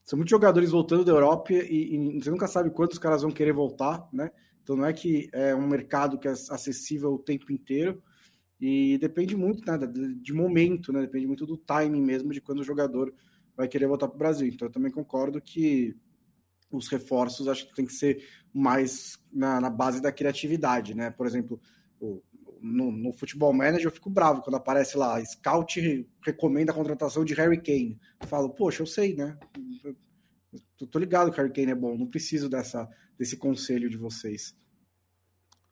são 0.04 0.16
muitos 0.16 0.30
jogadores 0.30 0.70
voltando 0.70 1.04
da 1.04 1.12
Europa 1.12 1.52
e, 1.52 1.94
e 1.94 2.20
você 2.20 2.30
nunca 2.30 2.46
sabe 2.46 2.70
quantos 2.70 2.98
caras 2.98 3.22
vão 3.22 3.30
querer 3.30 3.52
voltar, 3.52 4.08
né? 4.12 4.30
Então 4.62 4.76
não 4.76 4.86
é 4.86 4.92
que 4.92 5.28
é 5.32 5.54
um 5.54 5.66
mercado 5.66 6.18
que 6.18 6.28
é 6.28 6.30
acessível 6.30 7.12
o 7.12 7.18
tempo 7.18 7.52
inteiro 7.52 8.02
e 8.60 8.96
depende 8.98 9.36
muito 9.36 9.64
né, 9.70 9.78
de 10.20 10.32
momento, 10.32 10.92
né? 10.92 11.00
Depende 11.00 11.26
muito 11.26 11.44
do 11.44 11.58
timing 11.58 12.00
mesmo 12.00 12.32
de 12.32 12.40
quando 12.40 12.60
o 12.60 12.64
jogador 12.64 13.12
vai 13.56 13.68
querer 13.68 13.86
voltar 13.86 14.08
para 14.08 14.14
o 14.14 14.18
Brasil. 14.18 14.48
Então 14.48 14.68
eu 14.68 14.72
também 14.72 14.90
concordo 14.90 15.40
que 15.40 15.94
os 16.70 16.88
reforços 16.88 17.48
acho 17.48 17.66
que 17.66 17.74
tem 17.74 17.84
que 17.84 17.92
ser 17.92 18.24
mais 18.52 19.18
na, 19.32 19.60
na 19.60 19.68
base 19.68 20.00
da 20.00 20.12
criatividade, 20.12 20.94
né? 20.94 21.10
Por 21.10 21.26
exemplo, 21.26 21.60
o, 22.00 22.22
no, 22.60 22.90
no, 22.90 23.12
Futebol 23.12 23.52
Manager 23.52 23.86
eu 23.86 23.90
fico 23.90 24.10
bravo 24.10 24.42
quando 24.42 24.56
aparece 24.56 24.96
lá, 24.96 25.22
Scout 25.24 26.06
recomenda 26.22 26.72
a 26.72 26.74
contratação 26.74 27.24
de 27.24 27.34
Harry 27.34 27.60
Kane. 27.60 27.98
Eu 28.20 28.26
falo, 28.26 28.50
poxa, 28.50 28.82
eu 28.82 28.86
sei, 28.86 29.14
né? 29.14 29.38
Eu 30.80 30.86
tô 30.86 30.98
ligado 30.98 31.30
que 31.30 31.38
o 31.38 31.42
Harry 31.42 31.52
Kane 31.52 31.72
é 31.72 31.74
bom, 31.74 31.96
não 31.96 32.06
preciso 32.06 32.48
dessa 32.48 32.88
desse 33.18 33.36
conselho 33.36 33.90
de 33.90 33.96
vocês. 33.96 34.56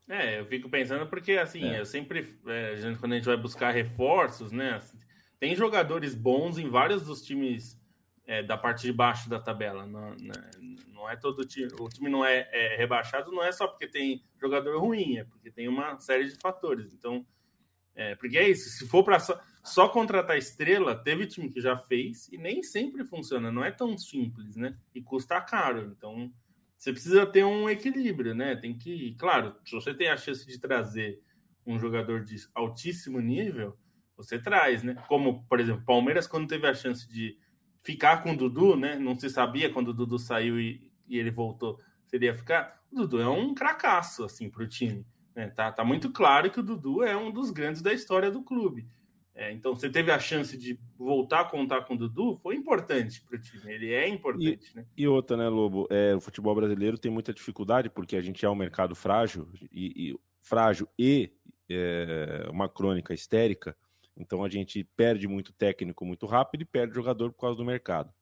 É, 0.09 0.41
eu 0.41 0.47
fico 0.47 0.69
pensando 0.69 1.07
porque, 1.07 1.33
assim, 1.33 1.65
é. 1.65 1.81
eu 1.81 1.87
sempre, 1.87 2.39
é, 2.47 2.75
quando 2.99 3.13
a 3.13 3.17
gente 3.17 3.25
vai 3.25 3.37
buscar 3.37 3.71
reforços, 3.71 4.53
né, 4.53 4.75
assim, 4.75 4.99
tem 5.39 5.55
jogadores 5.55 6.15
bons 6.15 6.59
em 6.59 6.69
vários 6.69 7.05
dos 7.05 7.23
times 7.23 7.79
é, 8.27 8.43
da 8.43 8.59
parte 8.59 8.83
de 8.83 8.93
baixo 8.93 9.31
da 9.31 9.39
tabela. 9.39 9.87
Não, 9.87 10.11
né, 10.11 10.51
não 10.89 11.09
é 11.09 11.17
todo 11.17 11.47
time, 11.47 11.69
o 11.79 11.89
time 11.89 12.11
não 12.11 12.25
é, 12.25 12.49
é, 12.53 12.77
rebaixado, 12.77 13.31
não 13.31 13.43
é 13.43 13.53
só 13.53 13.69
porque 13.69 13.87
tem 13.87 14.25
jogador 14.41 14.79
ruim, 14.81 15.19
é 15.19 15.25
porque 15.25 15.51
tem 15.51 15.69
uma 15.69 15.99
série 16.01 16.29
de 16.29 16.37
fatores. 16.41 16.93
Então, 16.93 17.25
é, 17.95 18.15
porque 18.17 18.37
é 18.37 18.49
isso, 18.49 18.69
se 18.69 18.87
for 18.87 19.03
para 19.05 19.19
só, 19.19 19.41
só 19.63 19.89
contratar 19.89 20.37
estrela, 20.37 20.95
teve 20.95 21.27
time 21.27 21.49
que 21.49 21.61
já 21.61 21.77
fez 21.77 22.29
e 22.31 22.37
nem 22.37 22.63
sempre 22.63 23.05
funciona, 23.05 23.51
não 23.51 23.65
é 23.65 23.71
tão 23.71 23.97
simples, 23.97 24.57
né? 24.57 24.77
E 24.95 25.01
custa 25.01 25.41
caro. 25.41 25.95
Então, 25.97 26.33
você 26.77 26.93
precisa 26.93 27.25
ter 27.25 27.45
um 27.45 27.71
equilíbrio, 27.71 28.35
né? 28.35 28.55
Tem 28.57 28.77
que, 28.77 29.15
claro, 29.15 29.57
se 29.65 29.73
você 29.73 29.95
tem 29.95 30.09
a 30.09 30.17
chance 30.17 30.47
de 30.47 30.59
trazer 30.59 31.23
um 31.65 31.79
jogador 31.79 32.23
de 32.23 32.37
altíssimo 32.55 33.19
nível, 33.19 33.77
você 34.17 34.39
traz, 34.39 34.83
né? 34.83 34.95
Como, 35.09 35.45
por 35.45 35.59
exemplo, 35.59 35.85
Palmeiras, 35.85 36.27
quando 36.27 36.49
teve 36.49 36.67
a 36.67 36.75
chance 36.75 37.09
de 37.09 37.39
ficar 37.87 38.21
com 38.21 38.33
o 38.33 38.37
Dudu, 38.37 38.77
né? 38.77 38.99
Não 38.99 39.17
se 39.17 39.31
sabia 39.31 39.71
quando 39.71 39.89
o 39.89 39.95
Dudu 39.95 40.19
saiu 40.19 40.59
e, 40.59 40.91
e 41.09 41.17
ele 41.17 41.31
voltou, 41.31 41.79
seria 42.09 42.35
ficar. 42.35 42.83
O 42.91 42.97
Dudu 42.97 43.21
é 43.21 43.29
um 43.29 43.55
cracaço, 43.55 44.25
assim, 44.25 44.51
para 44.51 44.65
o 44.65 44.67
time. 44.67 45.07
Né? 45.37 45.47
Tá, 45.51 45.71
tá 45.71 45.85
muito 45.85 46.11
claro 46.11 46.51
que 46.51 46.59
o 46.59 46.65
Dudu 46.65 47.05
é 47.05 47.17
um 47.17 47.31
dos 47.31 47.51
grandes 47.51 47.81
da 47.81 47.93
história 47.93 48.29
do 48.29 48.43
clube. 48.43 48.89
É, 49.37 49.53
então, 49.53 49.73
você 49.75 49.89
teve 49.89 50.11
a 50.11 50.19
chance 50.19 50.57
de 50.57 50.81
voltar 50.99 51.41
a 51.41 51.45
contar 51.45 51.83
com 51.83 51.95
o 51.95 51.97
Dudu, 51.97 52.37
foi 52.43 52.57
importante 52.57 53.23
para 53.23 53.37
o 53.37 53.41
time. 53.41 53.73
Ele 53.73 53.93
é 53.93 54.09
importante, 54.09 54.73
e, 54.73 54.77
né? 54.77 54.87
E 54.97 55.07
outra, 55.07 55.37
né, 55.37 55.49
Lobo? 55.49 55.87
É, 55.89 56.17
o 56.17 56.21
futebol 56.21 56.55
brasileiro 56.57 56.99
tem 56.99 57.13
muita 57.13 57.33
dificuldade 57.33 57.89
porque 57.89 58.17
a 58.17 58.21
gente 58.21 58.45
é 58.45 58.51
um 58.51 58.55
mercado 58.55 58.97
frágil 58.97 59.49
e, 59.71 60.11
e 60.11 60.21
frágil 60.41 60.89
e 60.99 61.31
é, 61.71 62.49
uma 62.51 62.69
crônica 62.69 63.15
histérica. 63.15 63.77
Então 64.17 64.43
a 64.45 64.49
gente 64.49 64.85
perde 64.97 65.29
muito 65.29 65.53
técnico 65.53 66.05
muito 66.05 66.27
rápido 66.27 66.63
e 66.63 66.65
perde 66.65 66.95
jogador 66.95 67.33
por 67.33 67.41
causa 67.41 67.57
do 67.57 67.65
mercado. 67.65 68.13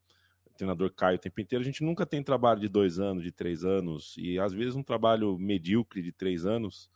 O 0.46 0.54
treinador 0.54 0.92
cai 0.92 1.14
o 1.14 1.18
tempo 1.18 1.40
inteiro. 1.40 1.62
A 1.62 1.64
gente 1.64 1.82
nunca 1.82 2.04
tem 2.04 2.22
trabalho 2.22 2.60
de 2.60 2.68
dois 2.68 2.98
anos, 2.98 3.22
de 3.22 3.30
três 3.30 3.64
anos 3.64 4.14
e 4.18 4.38
às 4.38 4.52
vezes 4.52 4.74
um 4.74 4.82
trabalho 4.82 5.38
medíocre 5.38 6.02
de 6.02 6.12
três 6.12 6.44
anos 6.44 6.90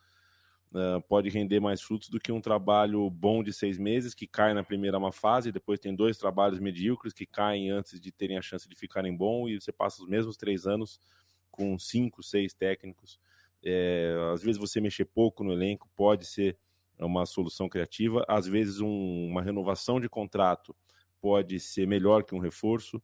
uh, 0.72 1.00
pode 1.08 1.28
render 1.28 1.60
mais 1.60 1.80
frutos 1.80 2.08
do 2.08 2.20
que 2.20 2.32
um 2.32 2.40
trabalho 2.40 3.08
bom 3.10 3.42
de 3.42 3.52
seis 3.52 3.78
meses, 3.78 4.14
que 4.14 4.26
cai 4.26 4.54
na 4.54 4.62
primeira 4.62 4.98
uma 4.98 5.12
fase, 5.12 5.52
depois 5.52 5.80
tem 5.80 5.94
dois 5.94 6.16
trabalhos 6.18 6.58
medíocres 6.58 7.12
que 7.12 7.26
caem 7.26 7.70
antes 7.70 8.00
de 8.00 8.12
terem 8.12 8.38
a 8.38 8.42
chance 8.42 8.68
de 8.68 8.76
ficarem 8.76 9.16
bom, 9.16 9.48
e 9.48 9.60
você 9.60 9.72
passa 9.72 10.02
os 10.02 10.08
mesmos 10.08 10.36
três 10.36 10.66
anos 10.66 11.00
com 11.50 11.78
cinco, 11.78 12.22
seis 12.22 12.54
técnicos. 12.54 13.18
É, 13.62 14.14
às 14.32 14.42
vezes 14.42 14.58
você 14.58 14.80
mexer 14.80 15.04
pouco 15.04 15.42
no 15.42 15.52
elenco 15.52 15.88
pode 15.96 16.24
ser 16.24 16.56
uma 16.98 17.26
solução 17.26 17.68
criativa, 17.68 18.24
às 18.28 18.46
vezes 18.46 18.80
um, 18.80 19.26
uma 19.26 19.42
renovação 19.42 20.00
de 20.00 20.08
contrato 20.08 20.74
pode 21.20 21.58
ser 21.60 21.86
melhor 21.86 22.24
que 22.24 22.34
um 22.34 22.38
reforço, 22.38 23.02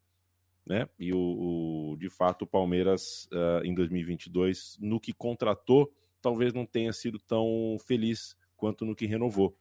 né? 0.67 0.89
E 0.99 1.13
o, 1.13 1.93
o 1.93 1.97
de 1.99 2.09
fato 2.09 2.43
o 2.43 2.47
Palmeiras 2.47 3.29
uh, 3.33 3.65
em 3.65 3.75
2022 3.75 4.79
no 4.81 4.99
que 4.99 5.13
contratou 5.13 5.93
talvez 6.23 6.55
não 6.55 6.65
tenha 6.65 6.93
sido 6.93 7.19
tão 7.19 7.77
feliz 7.87 8.35
quanto 8.57 8.87
no 8.87 8.97
que 8.97 9.05
renovou, 9.05 9.55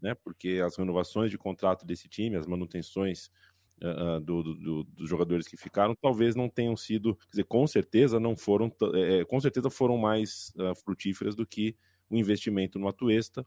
né? 0.00 0.14
Porque 0.14 0.60
as 0.64 0.76
renovações 0.76 1.30
de 1.30 1.36
contrato 1.36 1.84
desse 1.84 2.08
time, 2.08 2.36
as 2.36 2.46
manutenções 2.46 3.30
uh, 3.82 4.20
do, 4.20 4.42
do, 4.42 4.84
dos 4.84 5.08
jogadores 5.08 5.46
que 5.46 5.56
ficaram, 5.56 5.94
talvez 5.94 6.34
não 6.34 6.48
tenham 6.48 6.76
sido, 6.76 7.14
quer 7.14 7.30
dizer, 7.30 7.44
com 7.44 7.66
certeza 7.66 8.18
não 8.18 8.36
foram, 8.36 8.72
é, 8.94 9.24
com 9.24 9.38
certeza 9.40 9.68
foram 9.68 9.98
mais 9.98 10.52
uh, 10.56 10.74
frutíferas 10.82 11.34
do 11.34 11.46
que 11.46 11.76
o 12.08 12.16
investimento 12.16 12.78
no 12.78 12.88
Atuesta, 12.88 13.46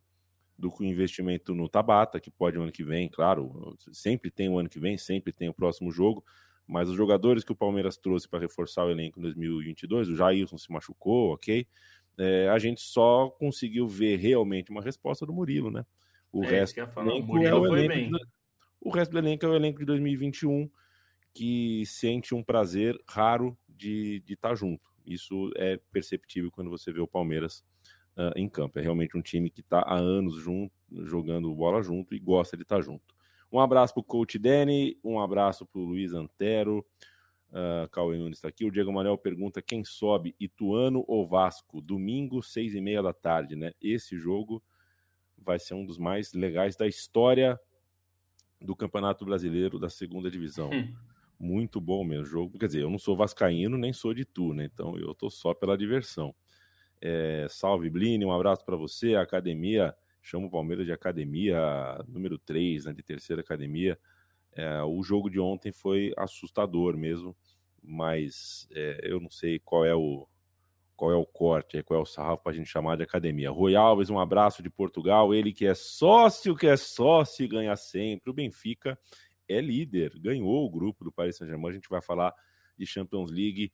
do 0.61 0.71
o 0.79 0.83
investimento 0.83 1.55
no 1.55 1.67
Tabata, 1.67 2.19
que 2.19 2.29
pode 2.29 2.57
o 2.57 2.61
ano 2.61 2.71
que 2.71 2.83
vem, 2.83 3.09
claro, 3.09 3.75
sempre 3.91 4.29
tem 4.29 4.47
o 4.47 4.59
ano 4.59 4.69
que 4.69 4.79
vem, 4.79 4.95
sempre 4.95 5.33
tem 5.33 5.49
o 5.49 5.53
próximo 5.53 5.91
jogo, 5.91 6.23
mas 6.67 6.87
os 6.87 6.95
jogadores 6.95 7.43
que 7.43 7.51
o 7.51 7.55
Palmeiras 7.55 7.97
trouxe 7.97 8.29
para 8.29 8.39
reforçar 8.39 8.85
o 8.85 8.91
elenco 8.91 9.19
em 9.19 9.23
2022, 9.23 10.09
o 10.09 10.15
Jailson 10.15 10.59
se 10.59 10.71
machucou, 10.71 11.33
ok, 11.33 11.67
é, 12.17 12.47
a 12.49 12.59
gente 12.59 12.79
só 12.81 13.29
conseguiu 13.31 13.87
ver 13.87 14.17
realmente 14.17 14.69
uma 14.69 14.81
resposta 14.81 15.25
do 15.25 15.33
Murilo, 15.33 15.71
né? 15.71 15.83
O 16.31 16.43
é, 16.43 16.47
resto 16.47 16.79
o 16.79 17.23
Murilo 17.23 17.47
é 17.47 17.55
o 17.55 17.65
foi 17.65 17.87
bem. 17.87 18.11
De, 18.11 18.19
o 18.79 18.91
resto 18.91 19.11
do 19.11 19.17
elenco 19.17 19.45
é 19.45 19.49
o 19.49 19.55
elenco 19.55 19.79
de 19.79 19.85
2021 19.85 20.69
que 21.33 21.83
sente 21.87 22.35
um 22.35 22.43
prazer 22.43 22.95
raro 23.09 23.57
de 23.67 24.23
estar 24.27 24.49
tá 24.49 24.55
junto. 24.55 24.91
Isso 25.05 25.51
é 25.55 25.79
perceptível 25.91 26.51
quando 26.51 26.69
você 26.69 26.91
vê 26.91 26.99
o 26.99 27.07
Palmeiras 27.07 27.63
uh, 28.17 28.31
em 28.35 28.47
campo. 28.47 28.79
É 28.79 28.81
realmente 28.81 29.17
um 29.17 29.21
time 29.21 29.49
que 29.49 29.61
está 29.61 29.79
há 29.79 29.95
anos 29.95 30.35
junto, 30.35 30.73
jogando 31.03 31.53
bola 31.53 31.81
junto 31.81 32.13
e 32.13 32.19
gosta 32.19 32.55
de 32.55 32.63
estar 32.63 32.77
tá 32.77 32.81
junto. 32.81 33.15
Um 33.51 33.59
abraço 33.59 33.93
para 33.93 34.01
o 34.01 34.03
coach 34.03 34.39
Danny, 34.39 34.97
um 35.03 35.19
abraço 35.19 35.65
para 35.65 35.81
o 35.81 35.83
Luiz 35.85 36.13
Antero. 36.13 36.85
Uh, 37.49 37.89
Cauê 37.89 38.17
Nunes 38.17 38.37
está 38.37 38.47
aqui. 38.47 38.63
O 38.63 38.71
Diego 38.71 38.93
Manuel 38.93 39.17
pergunta 39.17 39.61
quem 39.61 39.83
sobe, 39.83 40.33
Ituano 40.39 41.03
ou 41.05 41.27
Vasco? 41.27 41.81
Domingo, 41.81 42.41
seis 42.41 42.73
e 42.73 42.79
meia 42.79 43.03
da 43.03 43.11
tarde, 43.11 43.57
né? 43.57 43.73
Esse 43.81 44.17
jogo 44.17 44.63
vai 45.37 45.59
ser 45.59 45.73
um 45.73 45.85
dos 45.85 45.97
mais 45.97 46.33
legais 46.33 46.77
da 46.77 46.87
história 46.87 47.59
do 48.61 48.75
Campeonato 48.75 49.25
Brasileiro 49.25 49.77
da 49.77 49.89
segunda 49.89 50.31
divisão. 50.31 50.69
Hum. 50.69 50.93
Muito 51.37 51.81
bom 51.81 52.05
mesmo 52.05 52.25
jogo. 52.25 52.57
Quer 52.57 52.67
dizer, 52.67 52.83
eu 52.83 52.89
não 52.89 52.99
sou 52.99 53.17
vascaíno 53.17 53.77
nem 53.77 53.91
sou 53.91 54.13
de 54.13 54.21
Itu, 54.21 54.53
né? 54.53 54.69
Então 54.71 54.97
eu 54.97 55.13
tô 55.13 55.29
só 55.29 55.53
pela 55.53 55.77
diversão. 55.77 56.33
É, 57.01 57.47
salve, 57.49 57.89
Bline, 57.89 58.23
um 58.23 58.31
abraço 58.31 58.63
para 58.63 58.75
você. 58.75 59.15
Academia, 59.15 59.95
chama 60.21 60.45
o 60.45 60.51
Palmeiras 60.51 60.85
de 60.85 60.91
academia 60.91 61.57
número 62.07 62.37
3, 62.37 62.85
né, 62.85 62.93
de 62.93 63.01
terceira 63.01 63.41
academia. 63.41 63.97
É, 64.53 64.83
o 64.83 65.01
jogo 65.01 65.29
de 65.29 65.39
ontem 65.39 65.71
foi 65.71 66.13
assustador 66.17 66.95
mesmo, 66.95 67.35
mas 67.81 68.67
é, 68.71 68.99
eu 69.03 69.19
não 69.19 69.29
sei 69.29 69.59
qual 69.59 69.85
é 69.85 69.95
o 69.95 70.27
qual 70.95 71.11
é 71.11 71.15
o 71.15 71.25
corte, 71.25 71.81
qual 71.81 71.99
é 71.99 72.03
o 72.03 72.05
sarrafo 72.05 72.43
para 72.43 72.51
a 72.51 72.55
gente 72.55 72.69
chamar 72.69 72.95
de 72.95 73.01
academia. 73.01 73.49
Rui 73.49 73.75
Alves, 73.75 74.11
um 74.11 74.19
abraço 74.19 74.61
de 74.61 74.69
Portugal. 74.69 75.33
Ele 75.33 75.51
que 75.51 75.65
é 75.65 75.73
sócio, 75.73 76.55
que 76.55 76.67
é 76.67 76.77
sócio 76.77 77.43
e 77.43 77.47
ganha 77.47 77.75
sempre. 77.75 78.29
O 78.29 78.33
Benfica 78.33 78.99
é 79.49 79.59
líder, 79.59 80.11
ganhou 80.19 80.63
o 80.63 80.69
grupo 80.69 81.03
do 81.03 81.11
Paris 81.11 81.37
Saint-Germain. 81.37 81.71
A 81.71 81.73
gente 81.73 81.89
vai 81.89 82.03
falar 82.03 82.35
de 82.77 82.85
Champions 82.85 83.31
League 83.31 83.71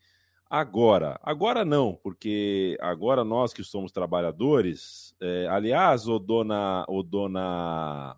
agora. 0.50 1.20
Agora 1.24 1.64
não, 1.66 1.95
porque 2.02 2.78
agora 2.82 3.24
nós 3.24 3.54
que 3.54 3.64
somos 3.64 3.91
trabalhadores, 3.91 5.16
é, 5.22 5.48
aliás, 5.50 6.08
o 6.08 6.20
dona, 6.20 6.86
o 6.88 7.04
dona 7.04 8.16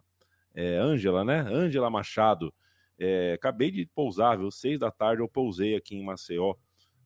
é, 0.54 0.78
Ângela, 0.78 1.24
né? 1.24 1.40
Ângela 1.42 1.90
Machado, 1.90 2.54
é, 2.98 3.34
acabei 3.34 3.72
de 3.72 3.86
pousar, 3.88 4.38
viu? 4.38 4.52
Seis 4.52 4.80
da 4.80 4.92
tarde 4.92 5.22
eu 5.22 5.28
pousei 5.28 5.76
aqui 5.76 5.96
em 5.96 6.04
Maceió, 6.04 6.56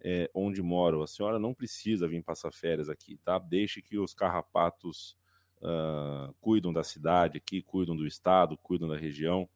é, 0.01 0.29
onde 0.33 0.61
moro. 0.61 1.03
A 1.03 1.07
senhora 1.07 1.39
não 1.39 1.53
precisa 1.53 2.07
vir 2.07 2.23
passar 2.23 2.51
férias 2.51 2.89
aqui, 2.89 3.17
tá? 3.23 3.37
Deixe 3.39 3.81
que 3.81 3.97
os 3.97 4.13
carrapatos 4.13 5.15
uh, 5.61 6.33
cuidam 6.41 6.73
da 6.73 6.83
cidade 6.83 7.37
aqui, 7.37 7.61
cuidam 7.61 7.95
do 7.95 8.05
estado, 8.05 8.57
cuidam 8.57 8.87
da 8.87 8.97
região. 8.97 9.47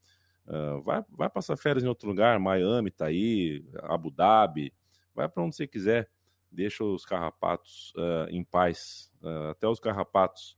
Uh, 0.45 0.81
vai, 0.81 1.03
vai 1.09 1.29
passar 1.29 1.57
férias 1.57 1.83
em 1.83 1.87
outro 1.87 2.07
lugar, 2.07 2.39
Miami 2.39 2.89
tá 2.89 3.07
aí, 3.07 3.65
Abu 3.83 4.09
Dhabi, 4.09 4.73
vai 5.17 5.27
para 5.27 5.43
onde 5.43 5.55
você 5.55 5.65
quiser, 5.65 6.07
deixa 6.51 6.83
os 6.83 7.03
carrapatos 7.03 7.91
uh, 7.97 8.29
em 8.29 8.43
paz. 8.43 9.11
Uh, 9.19 9.49
até 9.49 9.67
os 9.67 9.79
carrapatos, 9.79 10.55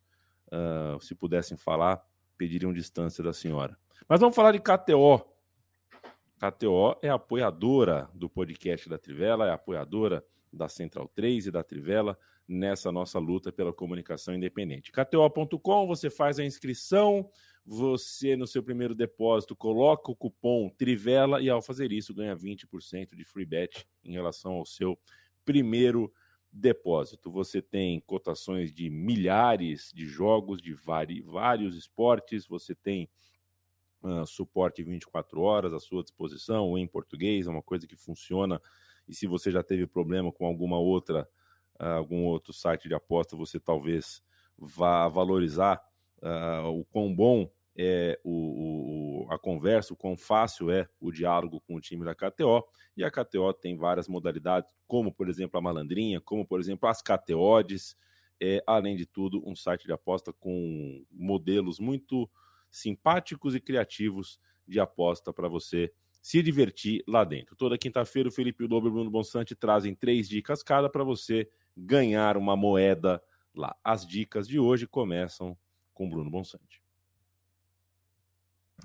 uh, 0.48 1.02
se 1.02 1.16
pudessem 1.16 1.58
falar, 1.58 2.06
pediriam 2.38 2.74
distância 2.74 3.24
da 3.24 3.32
senhora. 3.32 3.78
Mas 4.08 4.20
vamos 4.20 4.36
falar 4.36 4.52
de 4.52 4.60
KTO. 4.60 5.26
KTO 6.38 7.00
é 7.02 7.10
apoiadora 7.10 8.10
do 8.14 8.30
podcast 8.30 8.90
da 8.90 8.98
Trivela, 8.98 9.48
é 9.48 9.52
apoiadora 9.52 10.24
da 10.52 10.68
Central 10.68 11.08
3 11.08 11.48
e 11.48 11.52
da 11.52 11.64
Trivela 11.64 12.18
nessa 12.46 12.92
nossa 12.92 13.18
luta 13.18 13.52
pela 13.52 13.72
comunicação 13.72 14.34
independente. 14.34 14.92
KTO.com, 14.92 15.88
você 15.88 16.10
faz 16.10 16.38
a 16.38 16.44
inscrição, 16.44 17.30
você 17.66 18.36
no 18.36 18.48
seu 18.48 18.64
primeiro 18.64 18.96
depósito 18.96 19.56
coloca 19.56 20.12
o 20.12 20.16
cupom 20.16 20.70
Trivela 20.70 21.42
e 21.42 21.50
ao 21.50 21.62
fazer 21.62 21.92
isso 21.92 22.14
ganha 22.14 22.36
20% 22.36 23.16
de 23.16 23.24
free 23.24 23.46
bet 23.46 23.88
em 24.04 24.14
relação 24.14 24.54
ao 24.54 24.66
seu 24.66 24.98
primeiro 25.46 26.12
depósito. 26.52 27.32
Você 27.32 27.62
tem 27.62 28.00
cotações 28.02 28.74
de 28.74 28.90
milhares 28.90 29.92
de 29.94 30.08
jogos 30.08 30.62
de 30.62 30.74
vários 30.74 31.76
esportes, 31.76 32.48
você 32.48 32.74
tem 32.74 33.10
uh, 34.02 34.26
suporte 34.26 34.84
24 34.84 35.42
horas 35.42 35.74
à 35.74 35.80
sua 35.80 36.04
disposição, 36.04 36.78
em 36.78 36.88
português, 36.88 37.48
é 37.48 37.50
uma 37.50 37.62
coisa 37.62 37.88
que 37.88 37.96
funciona. 37.96 38.62
E 39.08 39.14
se 39.14 39.28
você 39.28 39.52
já 39.52 39.64
teve 39.64 39.86
problema 39.86 40.32
com 40.32 40.46
alguma 40.46 40.78
outra, 40.80 41.28
uh, 41.80 41.84
algum 41.84 42.26
outro 42.26 42.54
site 42.54 42.88
de 42.88 42.96
aposta, 42.96 43.36
você 43.36 43.60
talvez 43.60 44.24
vá 44.58 45.08
valorizar 45.08 45.82
uh, 46.22 46.68
o 46.68 46.86
quão 46.86 47.14
bom 47.14 47.50
é 47.82 48.20
o, 48.24 49.26
o, 49.26 49.32
a 49.32 49.40
conversa, 49.40 49.94
o 49.94 49.98
quão 49.98 50.18
fácil 50.18 50.70
é 50.70 50.88
o 51.00 51.12
diálogo 51.12 51.62
com 51.62 51.76
o 51.76 51.82
time 51.82 52.04
da 52.04 52.14
KTO. 52.14 52.64
E 52.98 53.04
a 53.04 53.10
KTO 53.10 53.54
tem 53.54 53.78
várias 53.78 54.08
modalidades, 54.08 54.74
como 54.86 55.14
por 55.14 55.30
exemplo 55.30 55.58
a 55.58 55.62
malandrinha, 55.62 56.20
como 56.20 56.46
por 56.46 56.60
exemplo 56.60 56.90
as 56.90 57.02
KTOdes. 57.02 57.96
É, 58.42 58.64
além 58.66 58.96
de 58.96 59.06
tudo, 59.06 59.42
um 59.46 59.56
site 59.56 59.86
de 59.86 59.92
aposta 59.92 60.32
com 60.34 61.06
modelos 61.12 61.80
muito 61.80 62.30
simpáticos 62.70 63.56
e 63.56 63.60
criativos 63.60 64.40
de 64.68 64.80
aposta 64.80 65.34
para 65.34 65.48
você 65.48 65.92
se 66.22 66.44
divertir 66.44 67.04
lá 67.08 67.24
dentro. 67.24 67.56
Toda 67.56 67.78
quinta-feira, 67.78 68.30
o 68.30 68.32
Felipe 68.32 68.66
Lobo 68.68 68.88
e 68.88 68.90
o 68.90 68.94
Bruno 68.94 69.10
Bonsante 69.10 69.56
trazem 69.56 69.96
três 69.96 70.28
dicas 70.28 70.62
cada 70.62 70.90
para 70.90 71.04
você 71.04 71.50
ganhar 71.76 72.38
uma 72.38 72.56
moeda 72.56 73.22
lá. 73.56 73.76
As 73.84 74.06
dicas 74.06 74.48
de 74.48 74.60
hoje 74.60 74.86
começam 74.86 75.58
com 76.00 76.10
Bruno 76.10 76.32
Bonsante. 76.32 76.82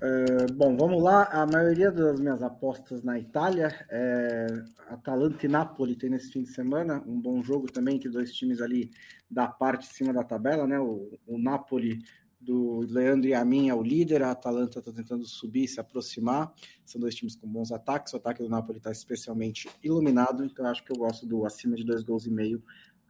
É, 0.01 0.51
bom, 0.51 0.75
vamos 0.75 1.01
lá. 1.01 1.23
A 1.31 1.47
maioria 1.47 1.89
das 1.89 2.19
minhas 2.19 2.43
apostas 2.43 3.01
na 3.01 3.17
Itália 3.17 3.69
é 3.89 4.47
Atalanta 4.89 5.45
e 5.45 5.49
Napoli 5.49 5.95
tem 5.95 6.09
nesse 6.09 6.29
fim 6.33 6.43
de 6.43 6.49
semana. 6.49 7.01
Um 7.07 7.21
bom 7.21 7.41
jogo 7.41 7.71
também, 7.71 7.97
que 7.97 8.09
dois 8.09 8.33
times 8.33 8.61
ali 8.61 8.91
da 9.31 9.47
parte 9.47 9.87
de 9.87 9.93
cima 9.93 10.11
da 10.11 10.25
tabela, 10.25 10.67
né? 10.67 10.77
O, 10.77 11.17
o 11.25 11.39
Napoli 11.39 11.99
do 12.41 12.81
Leandro 12.81 13.29
e 13.29 13.33
a 13.33 13.39
é 13.39 13.73
o 13.73 13.81
líder, 13.81 14.21
a 14.21 14.31
Atalanta 14.31 14.79
está 14.79 14.91
tentando 14.91 15.25
subir, 15.25 15.69
se 15.69 15.79
aproximar. 15.79 16.53
São 16.85 16.99
dois 16.99 17.15
times 17.15 17.37
com 17.37 17.47
bons 17.47 17.71
ataques. 17.71 18.11
O 18.11 18.17
ataque 18.17 18.43
do 18.43 18.49
Napoli 18.49 18.79
está 18.79 18.91
especialmente 18.91 19.69
iluminado, 19.81 20.43
então 20.43 20.65
acho 20.65 20.83
que 20.83 20.91
eu 20.91 20.97
gosto 20.97 21.25
do 21.25 21.45
acima 21.45 21.77
de 21.77 21.85
dois 21.85 22.03
gols 22.03 22.25
e 22.25 22.29
meio 22.29 22.61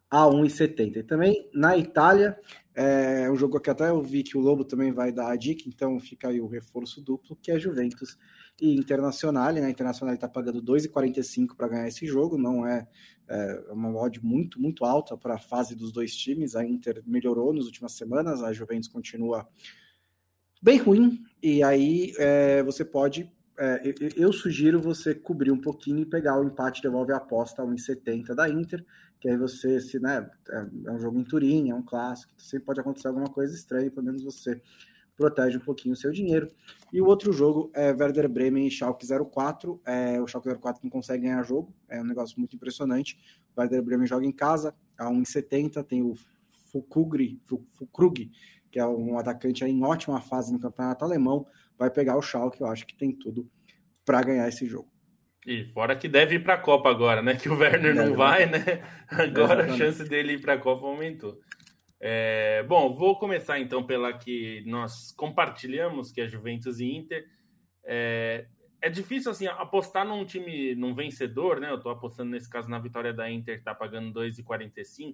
a 0.10 0.26
1,70. 0.26 0.98
E 0.98 1.04
também 1.04 1.50
na 1.54 1.78
Itália, 1.78 2.38
é 2.74 3.30
um 3.32 3.36
jogo 3.36 3.60
que 3.60 3.70
até 3.70 3.90
eu 3.90 4.02
vi 4.02 4.22
que 4.24 4.38
o 4.38 4.42
Lobo 4.42 4.66
também 4.66 4.92
vai 4.92 5.12
dar 5.12 5.32
a 5.32 5.36
dica, 5.36 5.64
então 5.68 6.00
fica 6.00 6.28
aí 6.28 6.42
o 6.42 6.48
reforço 6.48 7.02
duplo, 7.02 7.38
que 7.42 7.52
é 7.52 7.58
Juventus 7.58 8.18
e 8.62 8.76
Internacional. 8.76 9.54
Né? 9.54 9.64
A 9.64 9.70
Internacional 9.70 10.14
está 10.14 10.28
pagando 10.28 10.62
2,45 10.62 11.56
para 11.56 11.70
ganhar 11.70 11.88
esse 11.88 12.06
jogo, 12.06 12.38
não 12.38 12.68
é, 12.68 12.88
é 13.28 13.64
uma 13.72 13.90
odd 13.98 14.24
muito, 14.24 14.62
muito 14.62 14.84
alta 14.84 15.18
para 15.18 15.36
a 15.36 15.40
fase 15.40 15.76
dos 15.76 15.92
dois 15.92 16.16
times. 16.16 16.56
A 16.56 16.66
Inter 16.66 17.02
melhorou 17.06 17.54
nas 17.54 17.66
últimas 17.66 17.94
semanas, 17.94 18.44
a 18.44 18.52
Juventus 18.52 18.90
continua 18.90 19.48
bem 20.62 20.78
ruim, 20.78 21.24
e 21.42 21.64
aí 21.64 22.14
é, 22.18 22.62
você 22.64 22.84
pode 22.84 23.32
é, 23.58 23.82
eu 24.18 24.34
sugiro 24.34 24.82
você 24.82 25.16
cobrir 25.16 25.50
um 25.50 25.62
pouquinho 25.62 26.00
e 26.00 26.06
pegar 26.06 26.38
o 26.38 26.44
empate 26.44 26.82
devolve 26.82 27.14
a 27.14 27.18
aposta 27.18 27.62
a 27.62 27.66
1,70 27.66 28.36
da 28.36 28.50
Inter, 28.50 28.86
que 29.26 29.30
aí 29.32 29.38
você, 29.38 29.82
se 29.82 30.00
né, 30.00 30.30
é, 30.52 30.68
é 30.86 30.92
um 30.92 31.00
jogo 31.00 31.20
em 31.20 31.24
Turim, 31.24 31.72
é 31.72 31.74
um 31.74 31.82
clássico, 31.82 32.32
sempre 32.38 32.68
pode 32.68 32.80
acontecer 32.80 33.08
alguma 33.08 33.28
coisa 33.28 33.56
estranha, 33.56 33.90
pelo 33.90 34.06
menos 34.06 34.24
você 34.24 34.62
protege 35.18 35.58
um 35.58 35.62
pouquinho 35.62 35.94
o 35.94 35.98
seu 35.98 36.12
dinheiro. 36.12 36.48
E 36.94 37.02
o 37.02 37.08
outro 37.08 37.34
jogo 37.34 37.72
é 37.74 37.90
Werder 37.90 38.30
Bremen 38.30 38.68
e 38.68 38.70
Schalke 38.70 39.08
04. 39.08 39.82
É, 39.84 40.22
o 40.22 40.28
Schalke 40.28 40.54
04 40.54 40.82
não 40.84 40.92
consegue 40.92 41.24
ganhar 41.24 41.42
jogo, 41.42 41.74
é 41.90 42.00
um 42.00 42.04
negócio 42.04 42.38
muito 42.38 42.56
impressionante. 42.56 43.18
O 43.56 43.60
Werder 43.60 43.82
Bremen 43.82 44.06
joga 44.06 44.28
em 44.28 44.32
casa, 44.32 44.76
a 44.96 45.06
1,70, 45.06 45.84
tem 45.84 46.04
o 46.04 46.14
Fukugri, 46.72 47.42
Fukrug, 47.72 48.30
que 48.70 48.78
é 48.78 48.86
um 48.86 49.18
atacante 49.18 49.66
em 49.66 49.84
ótima 49.84 50.22
fase 50.22 50.54
no 50.54 50.60
campeonato 50.60 51.04
alemão, 51.04 51.48
vai 51.80 51.90
pegar 51.90 52.16
o 52.16 52.22
Schalke, 52.22 52.62
eu 52.62 52.68
acho 52.68 52.86
que 52.86 52.96
tem 52.96 53.12
tudo 53.12 53.50
para 54.06 54.22
ganhar 54.22 54.48
esse 54.48 54.68
jogo. 54.68 54.95
E 55.46 55.66
fora 55.66 55.96
que 55.96 56.08
deve 56.08 56.36
ir 56.36 56.44
para 56.44 56.56
a 56.56 56.60
Copa 56.60 56.90
agora, 56.90 57.22
né? 57.22 57.36
Que 57.36 57.48
o 57.48 57.56
Werner 57.56 57.94
deve 57.94 58.10
não 58.10 58.16
vai, 58.16 58.48
né? 58.48 58.84
Agora 59.08 59.66
a 59.66 59.78
chance 59.78 60.04
dele 60.04 60.34
ir 60.34 60.42
para 60.42 60.54
a 60.54 60.58
Copa 60.58 60.88
aumentou. 60.88 61.40
É, 62.00 62.64
bom, 62.64 62.96
vou 62.96 63.18
começar 63.20 63.60
então 63.60 63.86
pela 63.86 64.12
que 64.12 64.64
nós 64.66 65.12
compartilhamos, 65.12 66.12
que 66.12 66.22
é 66.22 66.28
Juventus 66.28 66.80
e 66.80 66.86
Inter. 66.86 67.26
É, 67.84 68.48
é 68.82 68.90
difícil 68.90 69.32
assim 69.32 69.46
apostar 69.46 70.06
num 70.06 70.26
time, 70.26 70.74
num 70.74 70.96
vencedor, 70.96 71.60
né? 71.60 71.70
Eu 71.70 71.76
estou 71.76 71.92
apostando 71.92 72.32
nesse 72.32 72.50
caso 72.50 72.68
na 72.68 72.80
vitória 72.80 73.14
da 73.14 73.30
Inter, 73.30 73.60
que 73.60 73.64
tá 73.64 73.76
pagando 73.76 74.20
2,45. 74.20 75.14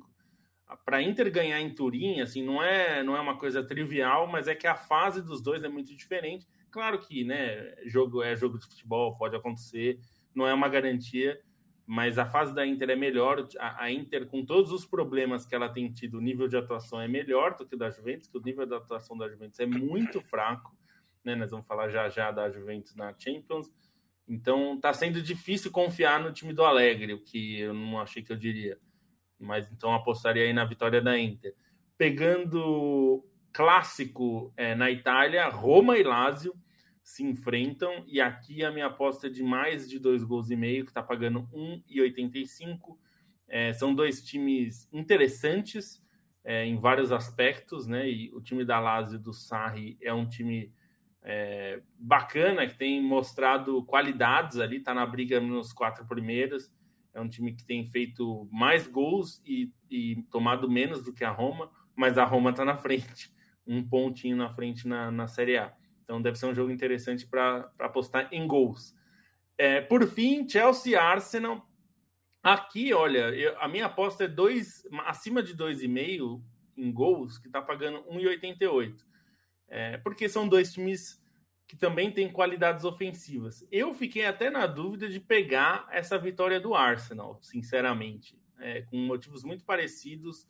Para 0.86 1.02
Inter 1.02 1.30
ganhar 1.30 1.60
em 1.60 1.74
Turim, 1.76 2.22
assim, 2.22 2.42
não 2.42 2.64
é, 2.64 3.04
não 3.04 3.18
é 3.18 3.20
uma 3.20 3.38
coisa 3.38 3.62
trivial, 3.62 4.28
mas 4.28 4.48
é 4.48 4.56
que 4.56 4.66
a 4.66 4.76
fase 4.76 5.22
dos 5.22 5.42
dois 5.42 5.62
é 5.64 5.68
muito 5.68 5.94
diferente. 5.94 6.48
Claro 6.70 7.00
que, 7.00 7.26
né, 7.26 7.76
jogo 7.86 8.24
é 8.24 8.34
jogo 8.36 8.58
de 8.58 8.66
futebol, 8.66 9.18
pode 9.18 9.36
acontecer, 9.36 10.00
não 10.34 10.48
é 10.48 10.54
uma 10.54 10.70
garantia, 10.70 11.40
mas 11.86 12.18
a 12.18 12.26
fase 12.26 12.54
da 12.54 12.66
Inter 12.66 12.90
é 12.90 12.96
melhor. 12.96 13.46
A, 13.60 13.84
a, 13.84 13.92
Inter, 13.92 14.26
com 14.28 14.46
todos 14.46 14.72
os 14.72 14.86
problemas 14.86 15.46
que 15.46 15.54
ela 15.54 15.68
tem 15.68 15.92
tido, 15.92 16.18
o 16.18 16.22
nível 16.22 16.48
de 16.48 16.56
atuação 16.56 17.02
é 17.02 17.08
melhor 17.08 17.56
do 17.56 17.66
que 17.66 17.76
o 17.76 17.78
da 17.78 17.90
Juventus, 17.90 18.28
que 18.28 18.38
o 18.38 18.42
nível 18.42 18.66
de 18.66 18.74
atuação 18.76 19.18
da 19.18 19.28
Juventus 19.28 19.60
é 19.60 19.66
muito 19.66 20.22
fraco. 20.22 20.76
Né? 21.24 21.36
Nós 21.36 21.52
vamos 21.52 21.68
falar 21.68 21.90
já 21.90 22.08
já 22.10 22.32
da 22.32 22.50
Juventus 22.50 22.96
na 22.96 23.14
Champions. 23.18 23.70
Então 24.28 24.76
está 24.76 24.94
sendo 24.94 25.22
difícil 25.22 25.72
confiar 25.72 26.22
no 26.22 26.32
time 26.32 26.54
do 26.54 26.64
Alegre, 26.64 27.14
o 27.14 27.22
que 27.22 27.60
eu 27.60 27.74
não 27.74 28.00
achei 28.00 28.24
que 28.24 28.32
eu 28.32 28.38
diria. 28.38 28.78
Mas 29.38 29.70
então 29.72 29.94
apostaria 29.94 30.44
aí 30.44 30.54
na 30.54 30.64
vitória 30.64 31.02
da 31.02 31.20
Inter. 31.20 31.54
Pegando 31.98 33.26
clássico 33.52 34.54
é, 34.56 34.74
na 34.76 34.90
Itália, 34.90 35.50
Roma 35.50 35.98
e 35.98 36.04
Lazio 36.04 36.56
se 37.04 37.24
enfrentam. 37.24 38.04
E 38.08 38.22
aqui 38.22 38.64
a 38.64 38.72
minha 38.72 38.88
aposta 38.88 39.28
é 39.28 39.30
de 39.30 39.44
mais 39.44 39.90
de 39.90 40.00
dois 40.00 40.24
gols 40.24 40.50
e 40.50 40.56
meio, 40.56 40.86
que 40.86 40.92
está 40.92 41.04
pagando 41.04 41.48
1,85. 41.54 42.98
É, 43.48 43.74
são 43.74 43.94
dois 43.94 44.24
times 44.24 44.88
interessantes 44.94 46.02
é, 46.44 46.66
em 46.66 46.78
vários 46.78 47.12
aspectos, 47.12 47.88
né? 47.88 48.10
E 48.10 48.32
o 48.34 48.42
time 48.42 48.64
da 48.64 48.80
Lazio 48.80 49.20
do 49.20 49.34
Sarri 49.34 49.98
é 50.02 50.14
um 50.14 50.28
time 50.28 50.74
é, 51.24 51.82
bacana, 51.98 52.66
que 52.66 52.78
tem 52.78 53.02
mostrado 53.02 53.84
qualidades 53.86 54.58
ali, 54.58 54.78
está 54.78 54.94
na 54.94 55.06
briga 55.06 55.40
nos 55.40 55.72
quatro 55.72 56.06
primeiros. 56.06 56.72
É 57.14 57.20
um 57.20 57.28
time 57.28 57.54
que 57.54 57.66
tem 57.66 57.86
feito 57.86 58.48
mais 58.52 58.88
gols 58.88 59.42
e, 59.46 59.72
e 59.90 60.24
tomado 60.32 60.70
menos 60.70 61.04
do 61.04 61.14
que 61.14 61.24
a 61.24 61.32
Roma, 61.32 61.70
mas 61.96 62.18
a 62.18 62.24
Roma 62.24 62.52
está 62.52 62.64
na 62.64 62.78
frente, 62.78 63.32
um 63.68 63.84
pontinho 63.84 64.38
na 64.38 64.50
frente 64.54 64.88
na, 64.88 65.12
na 65.12 65.28
Série 65.28 65.58
A. 65.58 65.74
Então 66.12 66.22
deve 66.22 66.38
ser 66.38 66.48
um 66.48 66.54
jogo 66.54 66.70
interessante 66.70 67.26
para 67.26 67.72
apostar 67.80 68.28
em 68.34 68.46
gols. 68.46 68.94
É, 69.58 69.80
por 69.80 70.06
fim, 70.06 70.46
Chelsea 70.48 71.02
Arsenal. 71.02 71.66
Aqui, 72.44 72.94
olha, 72.94 73.30
eu, 73.30 73.58
a 73.62 73.68
minha 73.70 73.86
aposta 73.86 74.26
é 74.26 74.28
dois, 74.28 74.86
acima 75.06 75.42
de 75.42 75.56
2,5 75.56 76.44
em 76.76 76.92
gols, 76.92 77.38
que 77.38 77.48
está 77.48 77.62
pagando 77.62 78.04
1,88. 78.10 79.06
É, 79.70 79.98
porque 80.00 80.28
são 80.28 80.50
dois 80.50 80.74
times 80.74 81.24
que 81.66 81.78
também 81.78 82.12
têm 82.12 82.30
qualidades 82.30 82.84
ofensivas. 82.84 83.66
Eu 83.72 83.94
fiquei 83.94 84.26
até 84.26 84.50
na 84.50 84.68
dúvida 84.68 85.08
de 85.08 85.22
pegar 85.22 85.88
essa 85.92 86.18
vitória 86.18 86.60
do 86.60 86.76
Arsenal, 86.76 87.40
sinceramente, 87.42 88.38
é, 88.60 88.82
com 88.82 88.98
motivos 88.98 89.46
muito 89.46 89.64
parecidos 89.64 90.46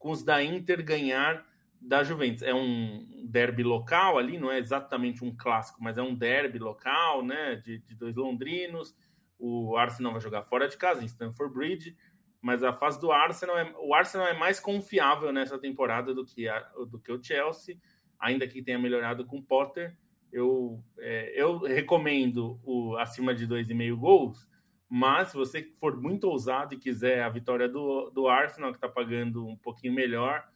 com 0.00 0.10
os 0.10 0.24
da 0.24 0.42
Inter 0.42 0.84
ganhar 0.84 1.46
da 1.80 2.02
Juventus. 2.02 2.42
É 2.42 2.54
um 2.54 3.24
derby 3.24 3.62
local 3.62 4.18
ali, 4.18 4.38
não 4.38 4.50
é 4.50 4.58
exatamente 4.58 5.24
um 5.24 5.34
clássico, 5.36 5.82
mas 5.82 5.98
é 5.98 6.02
um 6.02 6.14
derby 6.14 6.58
local, 6.58 7.24
né? 7.24 7.56
De, 7.56 7.78
de 7.78 7.94
dois 7.94 8.14
londrinos. 8.16 8.94
O 9.38 9.76
Arsenal 9.76 10.12
vai 10.12 10.20
jogar 10.20 10.42
fora 10.44 10.68
de 10.68 10.76
casa, 10.76 11.02
em 11.02 11.06
Stamford 11.06 11.54
Bridge. 11.54 11.96
Mas 12.40 12.62
a 12.62 12.72
fase 12.72 13.00
do 13.00 13.10
Arsenal 13.10 13.58
é, 13.58 13.74
o 13.78 13.94
Arsenal 13.94 14.28
é 14.28 14.34
mais 14.34 14.60
confiável 14.60 15.32
nessa 15.32 15.58
temporada 15.58 16.14
do 16.14 16.24
que, 16.24 16.48
a, 16.48 16.60
do 16.88 16.98
que 16.98 17.10
o 17.10 17.22
Chelsea, 17.22 17.76
ainda 18.18 18.46
que 18.46 18.62
tenha 18.62 18.78
melhorado 18.78 19.26
com 19.26 19.38
o 19.38 19.42
Potter. 19.42 19.96
Eu, 20.32 20.82
é, 20.98 21.32
eu 21.34 21.58
recomendo 21.58 22.60
o 22.62 22.96
acima 22.96 23.34
de 23.34 23.46
2,5 23.46 23.96
gols, 23.96 24.46
mas 24.88 25.28
se 25.28 25.36
você 25.36 25.72
for 25.80 26.00
muito 26.00 26.28
ousado 26.28 26.74
e 26.74 26.78
quiser 26.78 27.22
a 27.22 27.28
vitória 27.28 27.68
do, 27.68 28.10
do 28.10 28.28
Arsenal, 28.28 28.70
que 28.70 28.76
está 28.76 28.88
pagando 28.88 29.46
um 29.46 29.56
pouquinho 29.56 29.92
melhor, 29.92 30.46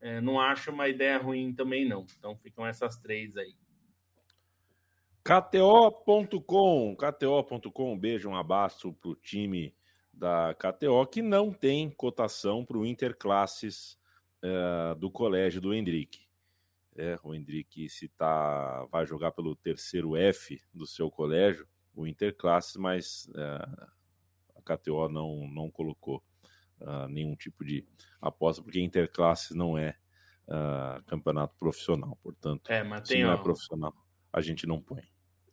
é, 0.00 0.20
não 0.20 0.40
acho 0.40 0.70
uma 0.70 0.88
ideia 0.88 1.18
ruim 1.18 1.52
também, 1.52 1.86
não. 1.86 2.06
Então 2.18 2.36
ficam 2.36 2.66
essas 2.66 2.98
três 2.98 3.36
aí. 3.36 3.54
KTO.com, 5.24 6.96
KTO.com, 6.96 7.98
beijo, 7.98 8.30
um 8.30 8.36
abraço 8.36 8.92
para 8.94 9.10
o 9.10 9.14
time 9.14 9.74
da 10.12 10.54
KTO, 10.54 11.06
que 11.06 11.20
não 11.20 11.52
tem 11.52 11.90
cotação 11.90 12.64
para 12.64 12.78
o 12.78 12.86
Interclasses 12.86 13.98
é, 14.42 14.94
do 14.94 15.10
colégio 15.10 15.60
do 15.60 15.74
Hendrick. 15.74 16.26
É, 16.96 17.16
o 17.22 17.34
Hendrick 17.34 17.88
se 17.88 18.08
tá, 18.08 18.86
vai 18.90 19.06
jogar 19.06 19.32
pelo 19.32 19.54
terceiro 19.54 20.16
F 20.16 20.60
do 20.72 20.86
seu 20.86 21.10
colégio, 21.10 21.68
o 21.94 22.06
Interclasses, 22.06 22.76
mas 22.76 23.30
é, 23.36 23.42
a 24.56 24.76
KTO 24.76 25.08
não, 25.08 25.46
não 25.48 25.70
colocou 25.70 26.22
uh, 26.80 27.08
nenhum 27.08 27.34
tipo 27.34 27.64
de 27.64 27.84
aposta, 28.20 28.62
porque 28.62 28.80
interclasses 28.80 29.56
não 29.56 29.76
é 29.76 29.94
uh, 30.48 31.02
campeonato 31.06 31.54
profissional, 31.58 32.18
portanto, 32.22 32.70
é, 32.70 32.82
mas 32.82 33.06
se 33.06 33.14
tem, 33.14 33.22
não 33.22 33.30
ó, 33.30 33.34
é 33.34 33.36
profissional, 33.36 33.94
a 34.32 34.40
gente 34.40 34.66
não 34.66 34.80
põe. 34.80 35.02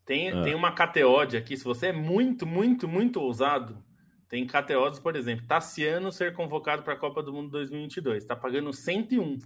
Tem, 0.06 0.34
uh. 0.34 0.44
tem 0.44 0.56
uma 0.56 0.72
KTOD 0.72 1.38
aqui, 1.38 1.58
se 1.58 1.64
você 1.64 1.88
é 1.88 1.94
muito, 1.94 2.46
muito, 2.46 2.88
muito 2.88 3.20
ousado, 3.20 3.84
tem 4.28 4.46
KTODs, 4.46 5.00
por 5.00 5.16
exemplo, 5.16 5.48
Tassiano 5.48 6.12
ser 6.12 6.34
convocado 6.34 6.84
para 6.84 6.94
a 6.94 6.98
Copa 6.98 7.22
do 7.22 7.32
Mundo 7.32 7.52
2022, 7.52 8.24
está 8.24 8.36
pagando 8.36 8.74
101. 8.74 9.40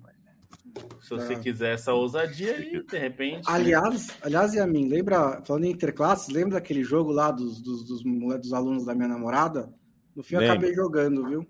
Se 1.01 1.09
você 1.09 1.34
é. 1.34 1.39
quiser 1.39 1.73
essa 1.73 1.93
ousadia 1.93 2.55
aí, 2.55 2.84
de 2.84 2.97
repente. 2.97 3.43
Aliás, 3.47 4.17
aliás, 4.21 4.53
Yamin, 4.53 4.88
lembra, 4.88 5.41
falando 5.43 5.65
em 5.65 5.71
interclasses, 5.71 6.30
lembra 6.30 6.59
daquele 6.59 6.84
jogo 6.84 7.11
lá 7.11 7.32
dos, 7.32 7.61
dos, 7.61 7.86
dos, 7.86 8.03
dos 8.03 8.53
alunos 8.53 8.86
da 8.86 8.95
minha 8.95 9.07
namorada? 9.07 9.73
No 10.15 10.23
fim, 10.23 10.36
eu 10.36 10.41
acabei 10.41 10.73
jogando, 10.73 11.27
viu? 11.27 11.47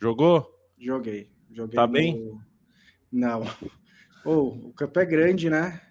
Jogou? 0.00 0.46
Joguei. 0.78 1.30
Joguei 1.50 1.76
tá 1.76 1.86
no... 1.86 1.92
bem? 1.92 2.40
Não. 3.10 3.42
Oh, 4.26 4.68
o 4.68 4.72
campo 4.72 4.98
é 4.98 5.04
grande, 5.04 5.50
né? 5.50 5.82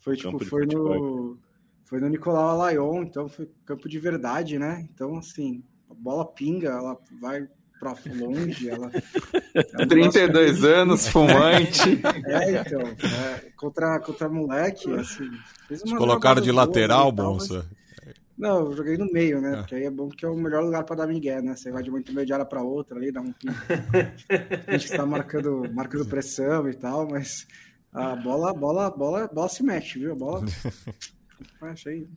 Foi 0.00 0.16
tipo, 0.16 0.44
foi 0.44 0.66
no. 0.66 1.38
Foi 1.84 2.00
no 2.00 2.08
Nicolau 2.08 2.48
Alayon, 2.48 3.04
então 3.04 3.28
foi 3.28 3.48
campo 3.64 3.88
de 3.88 3.96
verdade, 4.00 4.58
né? 4.58 4.88
Então, 4.92 5.16
assim, 5.18 5.62
a 5.88 5.94
bola 5.94 6.24
pinga, 6.24 6.68
ela 6.70 6.98
vai 7.20 7.48
para 7.78 7.94
longe, 8.14 8.68
ela. 8.68 8.90
É 9.52 9.82
um 9.82 9.88
32 9.88 10.62
anos, 10.64 11.08
fumante. 11.08 12.00
É, 12.26 12.60
então. 12.60 12.80
É, 12.82 13.50
contra, 13.56 13.98
contra 13.98 14.28
moleque, 14.28 14.92
assim. 14.92 15.28
Fez 15.66 15.82
colocaram 15.82 16.40
de 16.40 16.52
lateral, 16.52 17.10
Bonsa. 17.10 17.66
Mas... 17.68 17.79
Não, 18.40 18.70
eu 18.70 18.72
joguei 18.72 18.96
no 18.96 19.04
meio, 19.12 19.38
né? 19.38 19.52
É. 19.52 19.56
Porque 19.58 19.74
aí 19.74 19.84
é 19.84 19.90
bom 19.90 20.08
que 20.08 20.24
é 20.24 20.28
o 20.28 20.34
melhor 20.34 20.64
lugar 20.64 20.82
para 20.84 20.96
dar 20.96 21.06
migué, 21.06 21.42
né? 21.42 21.54
Você 21.54 21.70
vai 21.70 21.82
de 21.82 21.90
uma 21.90 22.00
intermediária 22.00 22.44
para 22.46 22.62
outra 22.62 22.96
ali, 22.96 23.12
dá 23.12 23.20
um 23.20 23.34
a 24.66 24.72
gente 24.72 24.86
está 24.86 25.04
marcando, 25.04 25.70
marcando 25.74 26.08
pressão 26.08 26.66
e 26.66 26.74
tal, 26.74 27.06
mas 27.06 27.46
a 27.92 28.16
bola, 28.16 28.54
bola, 28.54 28.90
bola, 28.90 29.28
bola 29.28 29.48
se 29.50 29.62
mexe, 29.62 29.98
viu? 29.98 30.12
A 30.12 30.14
bola. 30.14 30.46
Achei. 31.60 32.08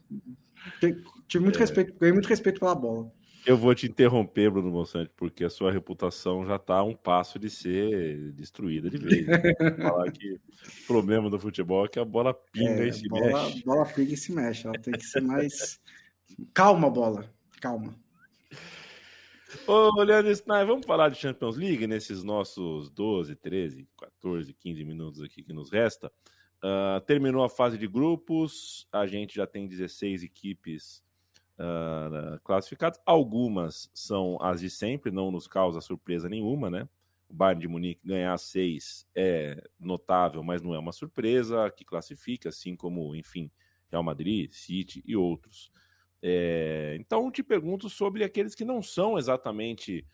Tive 1.28 1.44
muito 1.44 1.58
é. 1.58 1.60
respeito, 1.60 1.94
ganhei 2.00 2.14
muito 2.14 2.28
respeito 2.28 2.58
pela 2.58 2.74
bola. 2.74 3.12
Eu 3.46 3.58
vou 3.58 3.74
te 3.74 3.86
interromper, 3.86 4.50
Bruno 4.50 4.70
Monsanto, 4.70 5.10
porque 5.14 5.44
a 5.44 5.50
sua 5.50 5.70
reputação 5.70 6.46
já 6.46 6.56
está 6.56 6.76
a 6.76 6.82
um 6.82 6.94
passo 6.94 7.38
de 7.38 7.50
ser 7.50 8.32
destruída 8.32 8.88
de 8.88 8.96
vez. 8.96 9.26
Né? 9.26 9.42
Falar 9.76 10.10
que 10.10 10.32
o 10.32 10.40
problema 10.86 11.28
do 11.28 11.38
futebol 11.38 11.84
é 11.84 11.88
que 11.88 11.98
a 11.98 12.04
bola 12.06 12.32
pinga 12.32 12.82
é, 12.82 12.88
e 12.88 12.92
se 12.94 13.06
bola, 13.06 13.44
mexe. 13.44 13.62
bola 13.62 13.84
pinga 13.84 14.14
e 14.14 14.16
se 14.16 14.32
mexe. 14.32 14.66
Ela 14.66 14.78
tem 14.78 14.94
que 14.94 15.04
ser 15.04 15.20
mais 15.20 15.78
Calma, 16.52 16.90
bola. 16.90 17.30
Calma. 17.60 17.94
Ô, 19.66 20.02
Leandro 20.02 20.30
Snyder, 20.30 20.66
vamos 20.66 20.84
falar 20.84 21.08
de 21.08 21.16
Champions 21.16 21.56
League 21.56 21.86
nesses 21.86 22.22
nossos 22.22 22.90
12, 22.90 23.34
13, 23.36 23.88
14, 23.98 24.52
15 24.52 24.84
minutos 24.84 25.22
aqui 25.22 25.42
que 25.42 25.52
nos 25.52 25.70
resta. 25.70 26.12
Uh, 26.56 27.00
terminou 27.06 27.44
a 27.44 27.48
fase 27.48 27.78
de 27.78 27.86
grupos, 27.86 28.86
a 28.92 29.06
gente 29.06 29.34
já 29.34 29.46
tem 29.46 29.66
16 29.66 30.22
equipes 30.22 31.02
uh, 31.58 32.38
classificadas. 32.42 33.00
Algumas 33.06 33.90
são 33.94 34.38
as 34.40 34.60
de 34.60 34.70
sempre, 34.70 35.10
não 35.10 35.30
nos 35.30 35.46
causa 35.46 35.80
surpresa 35.80 36.28
nenhuma, 36.28 36.70
né? 36.70 36.88
O 37.28 37.34
Bayern 37.34 37.60
de 37.60 37.68
Munique 37.68 38.06
ganhar 38.06 38.36
seis 38.38 39.06
é 39.14 39.62
notável, 39.78 40.42
mas 40.42 40.62
não 40.62 40.74
é 40.74 40.78
uma 40.78 40.92
surpresa 40.92 41.70
que 41.70 41.84
classifica, 41.84 42.50
assim 42.50 42.76
como, 42.76 43.14
enfim, 43.14 43.50
Real 43.90 44.02
Madrid, 44.02 44.50
City 44.52 45.02
e 45.06 45.16
outros. 45.16 45.70
É, 46.26 46.96
então, 46.98 47.30
te 47.30 47.42
pergunto 47.42 47.90
sobre 47.90 48.24
aqueles 48.24 48.54
que 48.54 48.64
não 48.64 48.82
são 48.82 49.18
exatamente 49.18 50.06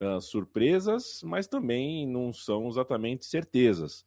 uh, 0.00 0.18
surpresas, 0.18 1.20
mas 1.22 1.46
também 1.46 2.06
não 2.06 2.32
são 2.32 2.66
exatamente 2.68 3.26
certezas. 3.26 4.06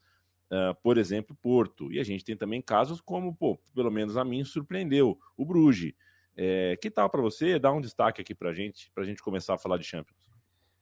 Uh, 0.51 0.73
por 0.81 0.97
exemplo, 0.97 1.37
Porto. 1.39 1.91
E 1.91 1.99
a 1.99 2.03
gente 2.03 2.25
tem 2.25 2.35
também 2.35 2.63
casos 2.63 2.99
como, 2.99 3.35
pô, 3.35 3.59
pelo 3.75 3.91
menos 3.91 4.17
a 4.17 4.25
mim 4.25 4.43
surpreendeu, 4.43 5.19
o 5.37 5.45
Bruges. 5.45 5.93
É, 6.35 6.77
que 6.81 6.89
tal 6.89 7.09
para 7.09 7.21
você 7.21 7.59
dar 7.59 7.73
um 7.73 7.81
destaque 7.81 8.21
aqui 8.21 8.33
para 8.33 8.53
gente, 8.53 8.89
para 8.95 9.03
a 9.03 9.05
gente 9.05 9.21
começar 9.21 9.53
a 9.53 9.57
falar 9.57 9.77
de 9.77 9.83
Champions? 9.83 10.17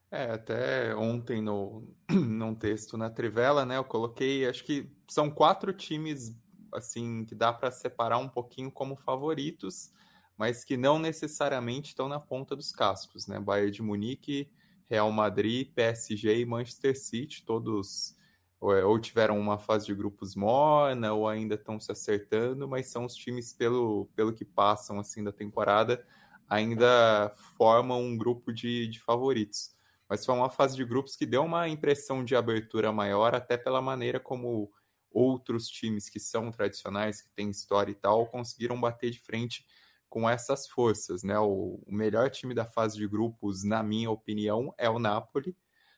É, 0.10 0.32
até 0.32 0.96
ontem 0.96 1.42
no 1.42 1.88
num 2.10 2.56
texto 2.56 2.98
na 2.98 3.10
Trivela, 3.10 3.66
né, 3.66 3.78
eu 3.78 3.84
coloquei, 3.84 4.48
acho 4.48 4.64
que 4.64 4.90
são 5.10 5.30
quatro 5.30 5.74
times 5.74 6.36
assim 6.74 7.26
que 7.26 7.36
dá 7.36 7.52
para 7.52 7.70
separar 7.70 8.20
um 8.20 8.30
pouquinho 8.30 8.72
como 8.72 8.96
favoritos, 8.96 9.92
mas 10.40 10.64
que 10.64 10.78
não 10.78 10.98
necessariamente 10.98 11.90
estão 11.90 12.08
na 12.08 12.18
ponta 12.18 12.56
dos 12.56 12.72
cascos, 12.72 13.28
né? 13.28 13.38
Bayern 13.42 13.72
de 13.72 13.82
Munique, 13.82 14.50
Real 14.90 15.12
Madrid, 15.12 15.70
PSG 15.74 16.40
e 16.40 16.46
Manchester 16.46 16.98
City, 16.98 17.44
todos 17.44 18.16
é, 18.64 18.86
ou 18.86 18.98
tiveram 18.98 19.38
uma 19.38 19.60
fase 19.60 19.86
de 19.86 19.94
grupos 19.94 20.38
morna 20.38 21.14
ou 21.14 21.28
ainda 21.28 21.56
estão 21.56 21.78
se 21.78 21.92
acertando, 21.92 22.70
mas 22.70 22.88
são 22.88 23.04
os 23.04 23.16
times 23.16 23.52
pelo, 23.52 24.10
pelo 24.16 24.32
que 24.32 24.46
passam 24.46 24.98
assim 24.98 25.22
da 25.22 25.34
temporada 25.34 26.06
ainda 26.48 27.32
formam 27.58 28.02
um 28.02 28.18
grupo 28.18 28.54
de, 28.54 28.88
de 28.88 29.00
favoritos. 29.02 29.72
Mas 30.08 30.26
foi 30.26 30.34
uma 30.34 30.50
fase 30.50 30.76
de 30.76 30.86
grupos 30.86 31.18
que 31.18 31.26
deu 31.26 31.44
uma 31.44 31.68
impressão 31.68 32.24
de 32.24 32.36
abertura 32.36 32.94
maior, 32.94 33.36
até 33.36 33.58
pela 33.58 33.82
maneira 33.82 34.22
como 34.22 34.72
outros 35.12 35.68
times 35.68 36.10
que 36.10 36.20
são 36.20 36.50
tradicionais, 36.50 37.22
que 37.22 37.30
têm 37.32 37.50
história 37.50 37.92
e 37.92 37.96
tal, 37.96 38.26
conseguiram 38.28 38.80
bater 38.80 39.12
de 39.12 39.20
frente 39.20 39.66
com 40.10 40.30
essas 40.30 40.68
forças, 40.68 41.24
né? 41.24 41.38
O, 41.40 41.82
o 41.86 41.94
melhor 41.94 42.30
time 42.30 42.54
da 42.54 42.66
fase 42.66 42.98
de 42.98 43.08
grupos, 43.08 43.64
na 43.64 43.84
minha 43.84 44.10
opinião, 44.10 44.74
é 44.78 44.90
o 44.90 45.00
Napoli, 45.00 45.56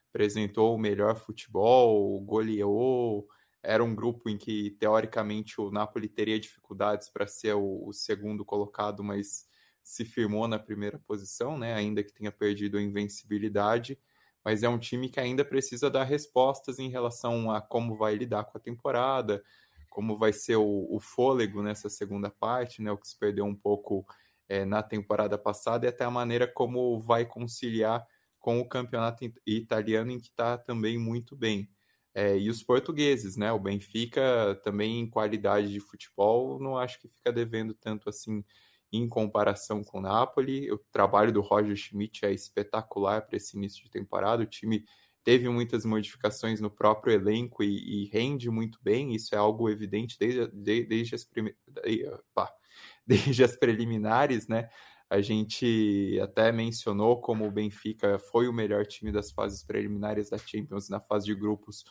apresentou 0.09 0.75
o 0.75 0.79
melhor 0.79 1.15
futebol, 1.15 2.19
goleou. 2.21 3.27
Era 3.63 3.83
um 3.83 3.95
grupo 3.95 4.29
em 4.29 4.37
que, 4.37 4.71
teoricamente, 4.71 5.61
o 5.61 5.71
Napoli 5.71 6.09
teria 6.09 6.39
dificuldades 6.39 7.09
para 7.09 7.25
ser 7.25 7.53
o, 7.55 7.87
o, 7.87 7.93
segundo 7.93 8.43
colocado, 8.43 9.03
mas 9.03 9.47
se 9.83 10.03
firmou 10.03 10.47
na 10.47 10.59
primeira 10.59 10.99
posição, 10.99 11.57
né? 11.57 11.73
ainda 11.73 12.03
que 12.03 12.13
tenha 12.13 12.31
perdido 12.31 12.77
a 12.77 12.81
invencibilidade. 12.81 13.97
Mas 14.43 14.63
é 14.63 14.69
um 14.69 14.79
time 14.79 15.07
que 15.09 15.19
ainda 15.19 15.45
precisa 15.45 15.89
dar 15.89 16.03
respostas 16.03 16.79
em 16.79 16.89
relação 16.89 17.51
a 17.51 17.61
como 17.61 17.95
vai 17.95 18.15
lidar 18.15 18.43
com 18.45 18.57
a 18.57 18.61
temporada, 18.61 19.43
como 19.91 20.17
vai 20.17 20.31
ser 20.31 20.55
o, 20.55 20.87
o 20.89 20.99
fôlego 21.01 21.61
nessa 21.61 21.89
segunda 21.89 22.29
parte, 22.29 22.81
né? 22.81 22.91
o 22.91 22.97
que 22.97 23.07
se 23.07 23.19
perdeu 23.19 23.45
um 23.45 23.53
pouco 23.53 24.05
é, 24.47 24.63
na 24.65 24.81
temporada 24.81 25.37
passada, 25.37 25.85
e 25.85 25.89
até 25.89 26.05
a 26.05 26.09
maneira 26.09 26.47
como 26.47 26.99
vai 26.99 27.25
conciliar 27.25 28.07
com 28.39 28.59
o 28.59 28.67
campeonato 28.67 29.29
italiano, 29.45 30.11
em 30.11 30.19
que 30.19 30.29
está 30.29 30.57
também 30.57 30.97
muito 30.97 31.35
bem. 31.35 31.69
É, 32.13 32.37
e 32.37 32.49
os 32.49 32.63
portugueses, 32.63 33.37
né? 33.37 33.51
O 33.51 33.59
Benfica 33.59 34.59
também 34.63 35.01
em 35.01 35.09
qualidade 35.09 35.71
de 35.71 35.79
futebol, 35.79 36.59
não 36.59 36.77
acho 36.77 36.99
que 36.99 37.07
fica 37.07 37.31
devendo 37.31 37.73
tanto 37.73 38.09
assim 38.09 38.43
em 38.91 39.07
comparação 39.07 39.83
com 39.83 39.99
o 39.99 40.01
Napoli. 40.01 40.71
O 40.71 40.77
trabalho 40.91 41.31
do 41.31 41.41
Roger 41.41 41.75
Schmidt 41.75 42.25
é 42.25 42.31
espetacular 42.33 43.21
para 43.21 43.37
esse 43.37 43.57
início 43.57 43.83
de 43.83 43.89
temporada. 43.89 44.43
O 44.43 44.47
time 44.47 44.85
teve 45.23 45.47
muitas 45.49 45.85
modificações 45.85 46.59
no 46.59 46.69
próprio 46.69 47.13
elenco 47.13 47.63
e, 47.63 48.03
e 48.03 48.05
rende 48.09 48.49
muito 48.49 48.79
bem. 48.81 49.13
Isso 49.13 49.35
é 49.35 49.37
algo 49.37 49.69
evidente 49.69 50.17
desde, 50.19 50.47
de, 50.47 50.83
desde, 50.85 51.15
as, 51.15 51.23
prime... 51.23 51.55
desde 53.05 53.43
as 53.43 53.55
preliminares, 53.55 54.47
né? 54.47 54.69
A 55.09 55.21
gente 55.21 56.17
até 56.23 56.51
mencionou 56.51 57.19
como 57.19 57.45
o 57.45 57.51
Benfica 57.51 58.17
foi 58.17 58.47
o 58.47 58.53
melhor 58.53 58.85
time 58.85 59.11
das 59.11 59.29
fases 59.29 59.61
preliminares 59.61 60.29
da 60.29 60.37
Champions 60.37 60.87
na 60.87 61.01
fase 61.01 61.25
de 61.25 61.35
grupos, 61.35 61.83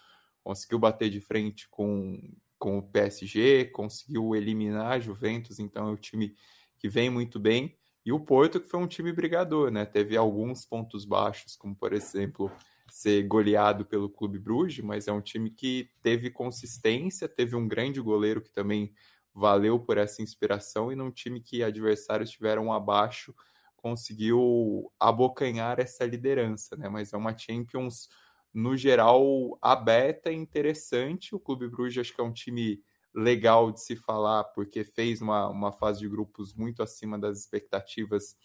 conseguiu 0.43 0.79
bater 0.79 1.11
de 1.11 1.21
frente 1.21 1.69
com, 1.69 2.19
com 2.59 2.79
o 2.79 2.83
PSG, 2.83 3.67
conseguiu 3.67 4.35
eliminar 4.35 4.93
a 4.93 4.99
Juventus, 4.99 5.59
então 5.59 5.89
é 5.89 5.91
um 5.93 5.97
time 5.97 6.35
que 6.79 6.89
vem 6.89 7.11
muito 7.11 7.39
bem. 7.39 7.77
E 8.07 8.11
o 8.11 8.19
Porto, 8.19 8.59
que 8.59 8.69
foi 8.69 8.81
um 8.81 8.87
time 8.87 9.13
brigador, 9.13 9.71
né? 9.71 9.85
Teve 9.85 10.17
alguns 10.17 10.65
pontos 10.65 11.05
baixos, 11.05 11.55
como 11.55 11.77
por 11.77 11.93
exemplo 11.93 12.51
ser 12.95 13.23
goleado 13.25 13.85
pelo 13.85 14.11
Clube 14.11 14.39
Bruges, 14.39 14.85
mas 14.85 15.09
é 15.09 15.13
um 15.13 15.21
time 15.21 15.51
que 15.51 15.91
teve 16.03 16.31
consistência, 16.31 17.29
teve 17.29 17.57
um 17.57 17.67
grande 17.67 18.01
goleiro 18.01 18.41
que 18.41 18.51
também 18.51 18.93
valeu 19.35 19.79
por 19.79 19.97
essa 19.99 20.23
inspiração 20.23 20.91
e 20.91 20.97
num 20.97 21.11
time 21.11 21.41
que 21.41 21.63
adversários 21.63 22.31
tiveram 22.31 22.73
abaixo 22.73 23.35
conseguiu 23.77 24.93
abocanhar 25.01 25.81
essa 25.81 26.05
liderança, 26.05 26.77
né? 26.77 26.89
Mas 26.89 27.13
é 27.13 27.17
uma 27.17 27.37
Champions 27.37 28.09
no 28.53 28.77
geral 28.77 29.59
aberta 29.63 30.31
e 30.31 30.37
interessante. 30.37 31.35
O 31.35 31.41
Clube 31.41 31.69
Bruges 31.69 31.99
acho 31.99 32.15
que 32.15 32.21
é 32.21 32.25
um 32.25 32.33
time 32.33 32.83
legal 33.15 33.73
de 33.73 33.81
se 33.81 33.97
falar 33.97 34.45
porque 34.45 34.85
fez 34.85 35.21
uma, 35.21 35.49
uma 35.49 35.73
fase 35.73 36.01
de 36.01 36.09
grupos 36.09 36.55
muito 36.55 36.83
acima 36.83 37.19
das 37.19 37.39
expectativas 37.39 38.37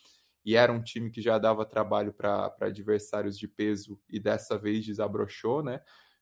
e 0.45 0.55
era 0.55 0.71
um 0.71 0.81
time 0.81 1.09
que 1.09 1.21
já 1.21 1.39
dava 1.39 1.65
trabalho 1.65 2.13
para 2.13 2.55
adversários 2.61 3.37
de 3.37 3.47
peso 3.47 3.99
e 4.07 4.19
dessa 4.19 4.57
vez 4.57 4.85
desabrochou, 4.85 5.63
né? 5.63 5.81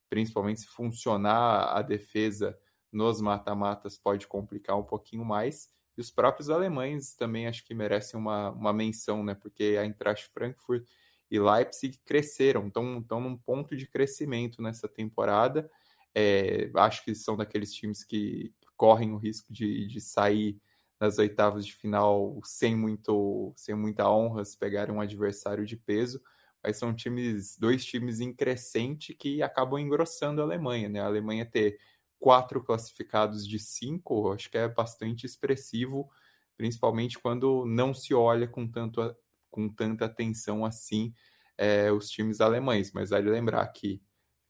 Principalmente 0.10 0.62
se 0.62 0.68
funcionar 0.68 1.76
a 1.76 1.82
defesa 1.82 2.58
nos 2.90 3.20
mata-matas 3.20 3.98
pode 3.98 4.26
complicar 4.26 4.80
um 4.80 4.84
pouquinho 4.84 5.26
mais. 5.26 5.70
E 5.98 6.02
os 6.02 6.10
próprios 6.10 6.50
alemães 6.50 7.16
também 7.16 7.48
acho 7.48 7.66
que 7.66 7.74
merecem 7.74 8.18
uma, 8.18 8.52
uma 8.52 8.72
menção, 8.72 9.26
né? 9.26 9.36
Porque 9.36 9.76
a 9.78 9.84
Eintracht 9.84 10.30
Frankfurt 10.32 10.88
e 11.30 11.40
Leipzig 11.40 12.00
cresceram, 12.06 12.68
estão, 12.68 13.00
estão 13.00 13.20
num 13.20 13.36
ponto 13.36 13.76
de 13.76 13.88
crescimento 13.88 14.62
nessa 14.62 14.88
temporada. 14.88 15.70
É, 16.16 16.72
acho 16.76 17.04
que 17.04 17.14
são 17.14 17.36
daqueles 17.36 17.74
times 17.74 18.04
que 18.04 18.54
correm 18.78 19.12
o 19.12 19.18
risco 19.18 19.52
de, 19.52 19.86
de 19.88 20.00
sair 20.00 20.62
nas 21.04 21.18
oitavas 21.18 21.66
de 21.66 21.74
final 21.76 22.40
sem 22.46 22.76
muito 22.78 23.54
sem 23.58 23.76
muita 23.76 24.10
honra 24.10 24.46
se 24.46 24.58
pegarem 24.58 24.96
um 24.96 25.02
adversário 25.02 25.66
de 25.66 25.76
peso, 25.76 26.22
mas 26.64 26.78
são 26.78 26.96
times 26.96 27.58
dois 27.58 27.84
times 27.84 28.22
em 28.22 28.34
crescente 28.34 29.14
que 29.14 29.42
acabam 29.44 29.78
engrossando 29.80 30.40
a 30.42 30.46
Alemanha, 30.46 30.88
né? 30.88 31.02
A 31.02 31.06
Alemanha 31.08 31.46
ter 31.46 31.78
quatro 32.18 32.64
classificados 32.64 33.46
de 33.46 33.60
cinco, 33.60 34.32
acho 34.32 34.50
que 34.50 34.58
é 34.58 34.70
bastante 34.70 35.26
expressivo, 35.26 36.10
principalmente 36.56 37.20
quando 37.20 37.66
não 37.66 37.94
se 37.94 38.14
olha 38.14 38.48
com, 38.48 38.66
tanto, 38.66 39.14
com 39.52 39.68
tanta 39.68 40.06
atenção 40.06 40.66
assim 40.66 41.14
é, 41.58 41.92
os 41.92 42.10
times 42.10 42.40
alemães. 42.40 42.94
Mas 42.94 43.10
vale 43.10 43.30
lembrar 43.30 43.68
que, 43.68 44.02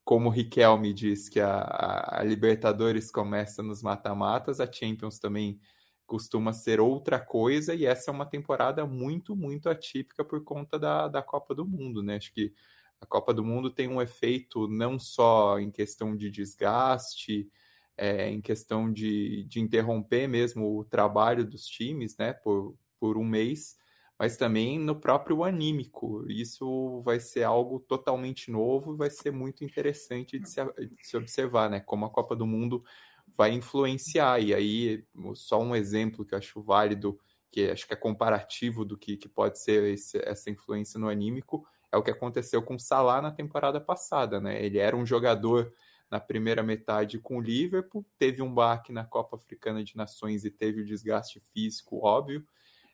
como 0.06 0.30
o 0.30 0.32
Riquelme 0.32 0.94
diz 0.94 1.30
que 1.30 1.40
a, 1.40 2.20
a 2.20 2.24
Libertadores 2.24 3.10
começa 3.10 3.64
nos 3.64 3.82
mata-matas, 3.82 4.60
a 4.60 4.72
Champions 4.72 5.18
também 5.18 5.60
costuma 6.06 6.54
ser 6.54 6.80
outra 6.80 7.20
coisa, 7.20 7.74
e 7.76 7.86
essa 7.86 8.12
é 8.12 8.14
uma 8.14 8.26
temporada 8.26 8.86
muito, 8.86 9.36
muito 9.36 9.70
atípica 9.70 10.24
por 10.26 10.44
conta 10.44 10.78
da, 10.80 11.08
da 11.08 11.22
Copa 11.22 11.56
do 11.56 11.66
Mundo, 11.66 12.04
né? 12.04 12.18
Acho 12.18 12.34
que 12.34 12.54
a 13.02 13.06
Copa 13.06 13.34
do 13.34 13.44
Mundo 13.44 13.70
tem 13.70 13.88
um 13.88 14.02
efeito 14.02 14.68
não 14.68 14.98
só 15.00 15.60
em 15.60 15.72
questão 15.72 16.16
de 16.16 16.30
desgaste, 16.32 17.50
é, 17.98 18.30
em 18.30 18.42
questão 18.42 18.92
de, 18.92 19.44
de 19.46 19.60
interromper 19.60 20.28
mesmo 20.28 20.80
o 20.80 20.84
trabalho 20.86 21.46
dos 21.46 21.66
times, 21.66 22.18
né, 22.18 22.34
por, 22.34 22.76
por 23.00 23.18
um 23.18 23.26
mês, 23.26 23.78
mas 24.18 24.38
também 24.38 24.80
no 24.80 25.00
próprio 25.00 25.44
anímico. 25.44 26.26
Isso 26.30 27.02
vai 27.02 27.20
ser 27.20 27.44
algo 27.44 27.80
totalmente 27.80 28.50
novo 28.52 28.94
e 28.94 28.98
vai 28.98 29.10
ser 29.10 29.32
muito 29.32 29.64
interessante 29.64 30.40
de 30.40 30.50
se, 30.50 30.64
de 30.64 31.06
se 31.06 31.18
observar, 31.18 31.70
né, 31.70 31.80
como 31.80 32.06
a 32.06 32.10
Copa 32.10 32.36
do 32.36 32.48
Mundo 32.48 32.84
vai 33.28 33.52
influenciar. 33.52 34.40
E 34.40 34.54
aí, 34.54 35.04
só 35.36 35.62
um 35.62 35.76
exemplo 35.76 36.26
que 36.26 36.34
eu 36.34 36.40
acho 36.40 36.62
válido, 36.62 37.20
que 37.52 37.70
acho 37.70 37.88
que 37.88 37.94
é 37.94 37.98
comparativo 37.98 38.84
do 38.84 38.98
que, 38.98 39.18
que 39.18 39.30
pode 39.30 39.60
ser 39.60 39.84
esse, 39.94 40.18
essa 40.24 40.50
influência 40.50 41.00
no 41.00 41.10
anímico, 41.10 41.66
é 41.92 41.98
o 41.98 42.04
que 42.04 42.12
aconteceu 42.12 42.62
com 42.64 42.76
o 42.76 42.80
Salah 42.80 43.22
na 43.22 43.32
temporada 43.32 43.80
passada, 43.80 44.42
né? 44.42 44.64
Ele 44.64 44.80
era 44.80 44.96
um 44.96 45.06
jogador 45.06 45.72
na 46.10 46.20
primeira 46.20 46.62
metade 46.62 47.20
com 47.20 47.38
o 47.38 47.42
Liverpool, 47.42 48.06
teve 48.18 48.42
um 48.42 48.54
baque 48.54 48.92
na 48.92 49.04
Copa 49.04 49.36
Africana 49.36 49.84
de 49.84 49.96
Nações 49.96 50.44
e 50.46 50.52
teve 50.52 50.82
o 50.82 50.86
desgaste 50.86 51.40
físico 51.40 52.00
óbvio, 52.04 52.46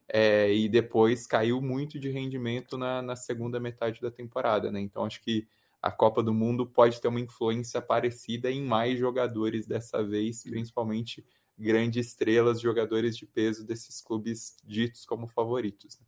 é, 0.07 0.51
e 0.53 0.67
depois 0.67 1.27
caiu 1.27 1.61
muito 1.61 1.99
de 1.99 2.09
rendimento 2.09 2.77
na, 2.77 3.01
na 3.01 3.15
segunda 3.15 3.59
metade 3.59 4.01
da 4.01 4.09
temporada, 4.09 4.71
né? 4.71 4.79
Então 4.79 5.05
acho 5.05 5.21
que 5.21 5.47
a 5.81 5.91
Copa 5.91 6.21
do 6.21 6.33
Mundo 6.33 6.65
pode 6.65 6.99
ter 6.99 7.07
uma 7.07 7.19
influência 7.19 7.81
parecida 7.81 8.51
em 8.51 8.61
mais 8.61 8.99
jogadores 8.99 9.65
dessa 9.65 10.03
vez, 10.03 10.43
principalmente 10.43 11.25
grandes 11.57 12.07
estrelas, 12.07 12.61
jogadores 12.61 13.17
de 13.17 13.25
peso 13.25 13.65
desses 13.65 14.01
clubes 14.01 14.57
ditos 14.63 15.05
como 15.05 15.27
favoritos. 15.27 15.99
Né? 15.99 16.05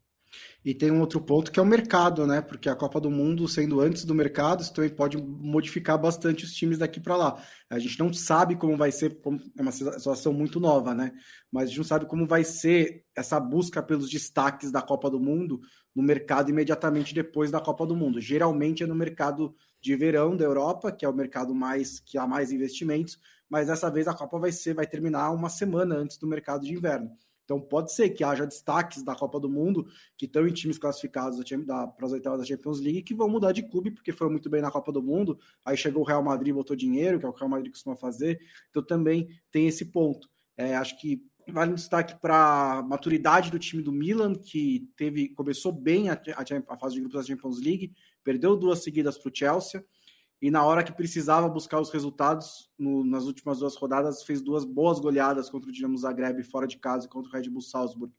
E 0.63 0.73
tem 0.73 0.91
um 0.91 0.99
outro 0.99 1.19
ponto 1.19 1.51
que 1.51 1.59
é 1.59 1.63
o 1.63 1.65
mercado, 1.65 2.25
né? 2.27 2.41
Porque 2.41 2.69
a 2.69 2.75
Copa 2.75 2.99
do 2.99 3.09
Mundo, 3.09 3.47
sendo 3.47 3.81
antes 3.81 4.05
do 4.05 4.13
mercado, 4.13 4.61
isso 4.61 4.73
também 4.73 4.89
pode 4.89 5.17
modificar 5.17 5.99
bastante 5.99 6.45
os 6.45 6.53
times 6.53 6.77
daqui 6.77 6.99
para 6.99 7.15
lá. 7.15 7.43
A 7.69 7.79
gente 7.79 7.99
não 7.99 8.13
sabe 8.13 8.55
como 8.55 8.77
vai 8.77 8.91
ser, 8.91 9.19
é 9.57 9.61
uma 9.61 9.71
situação 9.71 10.33
muito 10.33 10.59
nova, 10.59 10.93
né? 10.93 11.11
Mas 11.51 11.63
a 11.63 11.67
gente 11.67 11.77
não 11.77 11.85
sabe 11.85 12.05
como 12.05 12.27
vai 12.27 12.43
ser 12.43 13.05
essa 13.15 13.39
busca 13.39 13.81
pelos 13.81 14.09
destaques 14.09 14.71
da 14.71 14.81
Copa 14.81 15.09
do 15.09 15.19
Mundo 15.19 15.59
no 15.95 16.03
mercado 16.03 16.49
imediatamente 16.49 17.13
depois 17.13 17.51
da 17.51 17.59
Copa 17.59 17.85
do 17.85 17.95
Mundo. 17.95 18.21
Geralmente 18.21 18.83
é 18.83 18.87
no 18.87 18.95
mercado 18.95 19.55
de 19.81 19.95
verão 19.95 20.37
da 20.37 20.45
Europa, 20.45 20.91
que 20.91 21.03
é 21.03 21.09
o 21.09 21.13
mercado 21.13 21.53
mais 21.53 21.99
que 21.99 22.17
há 22.17 22.27
mais 22.27 22.51
investimentos, 22.51 23.19
mas 23.49 23.67
dessa 23.67 23.89
vez 23.89 24.07
a 24.07 24.13
Copa 24.13 24.39
vai 24.39 24.51
ser 24.51 24.73
vai 24.73 24.87
terminar 24.87 25.31
uma 25.31 25.49
semana 25.49 25.95
antes 25.95 26.17
do 26.17 26.27
mercado 26.27 26.65
de 26.65 26.73
inverno. 26.73 27.11
Então 27.51 27.59
pode 27.59 27.91
ser 27.91 28.11
que 28.11 28.23
haja 28.23 28.47
destaques 28.47 29.03
da 29.03 29.13
Copa 29.13 29.37
do 29.37 29.49
Mundo 29.49 29.85
que 30.17 30.25
estão 30.25 30.47
em 30.47 30.53
times 30.53 30.77
classificados 30.77 31.37
para 31.65 32.05
as 32.05 32.13
oitavas 32.13 32.39
da 32.39 32.45
Champions 32.45 32.79
League 32.79 33.01
que 33.01 33.13
vão 33.13 33.27
mudar 33.27 33.51
de 33.51 33.61
clube 33.61 33.91
porque 33.91 34.13
foram 34.13 34.31
muito 34.31 34.49
bem 34.49 34.61
na 34.61 34.71
Copa 34.71 34.89
do 34.89 35.03
Mundo. 35.03 35.37
Aí 35.65 35.75
chegou 35.75 36.01
o 36.01 36.05
Real 36.05 36.23
Madrid, 36.23 36.53
botou 36.53 36.77
dinheiro, 36.77 37.19
que 37.19 37.25
é 37.25 37.27
o 37.27 37.33
que 37.33 37.39
o 37.39 37.41
Real 37.41 37.49
Madrid 37.49 37.69
costuma 37.69 37.97
fazer. 37.97 38.39
Então 38.69 38.81
também 38.81 39.27
tem 39.51 39.67
esse 39.67 39.83
ponto. 39.83 40.29
É, 40.55 40.77
acho 40.77 40.97
que 40.97 41.21
vale 41.49 41.71
um 41.71 41.75
destaque 41.75 42.17
para 42.21 42.77
a 42.77 42.83
maturidade 42.83 43.51
do 43.51 43.59
time 43.59 43.83
do 43.83 43.91
Milan, 43.91 44.33
que 44.33 44.89
teve 44.95 45.27
começou 45.35 45.73
bem 45.73 46.09
a, 46.09 46.13
a, 46.13 46.73
a 46.73 46.77
fase 46.77 46.95
de 46.95 47.01
grupos 47.01 47.19
da 47.19 47.27
Champions 47.27 47.59
League, 47.59 47.91
perdeu 48.23 48.55
duas 48.55 48.81
seguidas 48.81 49.17
para 49.17 49.29
o 49.29 49.35
Chelsea 49.35 49.83
e 50.41 50.49
na 50.49 50.65
hora 50.65 50.83
que 50.83 50.91
precisava 50.91 51.47
buscar 51.47 51.79
os 51.79 51.91
resultados, 51.91 52.69
no, 52.77 53.03
nas 53.05 53.25
últimas 53.25 53.59
duas 53.59 53.75
rodadas, 53.75 54.23
fez 54.23 54.41
duas 54.41 54.65
boas 54.65 54.99
goleadas 54.99 55.49
contra 55.49 55.69
o 55.69 55.73
Dinamo 55.73 55.97
Zagreb 55.97 56.41
fora 56.43 56.65
de 56.65 56.77
casa 56.79 57.05
e 57.05 57.09
contra 57.09 57.29
o 57.29 57.33
Red 57.33 57.47
Bull 57.47 57.61
Salzburg 57.61 58.11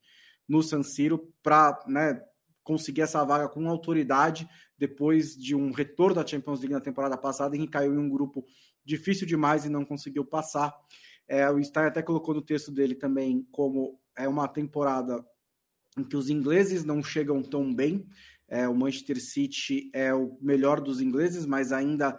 no 0.47 0.63
San 0.63 0.83
Siro 0.83 1.33
para 1.41 1.79
né, 1.85 2.23
conseguir 2.63 3.01
essa 3.01 3.23
vaga 3.25 3.49
com 3.49 3.67
autoridade 3.67 4.47
depois 4.77 5.35
de 5.35 5.53
um 5.53 5.71
retorno 5.71 6.15
da 6.15 6.25
Champions 6.25 6.59
League 6.59 6.73
na 6.73 6.79
temporada 6.79 7.17
passada 7.17 7.57
em 7.57 7.61
que 7.61 7.67
caiu 7.67 7.93
em 7.93 7.97
um 7.97 8.09
grupo 8.09 8.45
difícil 8.85 9.27
demais 9.27 9.65
e 9.65 9.69
não 9.69 9.83
conseguiu 9.83 10.23
passar. 10.23 10.73
É, 11.27 11.49
o 11.49 11.61
Stein 11.61 11.85
até 11.85 12.01
colocou 12.01 12.33
no 12.33 12.41
texto 12.41 12.71
dele 12.71 12.95
também 12.95 13.45
como 13.51 13.99
é 14.15 14.27
uma 14.27 14.47
temporada 14.47 15.25
em 15.97 16.03
que 16.03 16.17
os 16.17 16.29
ingleses 16.29 16.83
não 16.83 17.03
chegam 17.03 17.41
tão 17.41 17.73
bem. 17.73 18.05
É, 18.53 18.69
o 18.69 18.75
Manchester 18.75 19.19
City 19.19 19.89
é 19.91 20.13
o 20.13 20.37
melhor 20.39 20.79
dos 20.79 21.01
ingleses, 21.01 21.43
mas 21.43 21.71
ainda 21.71 22.15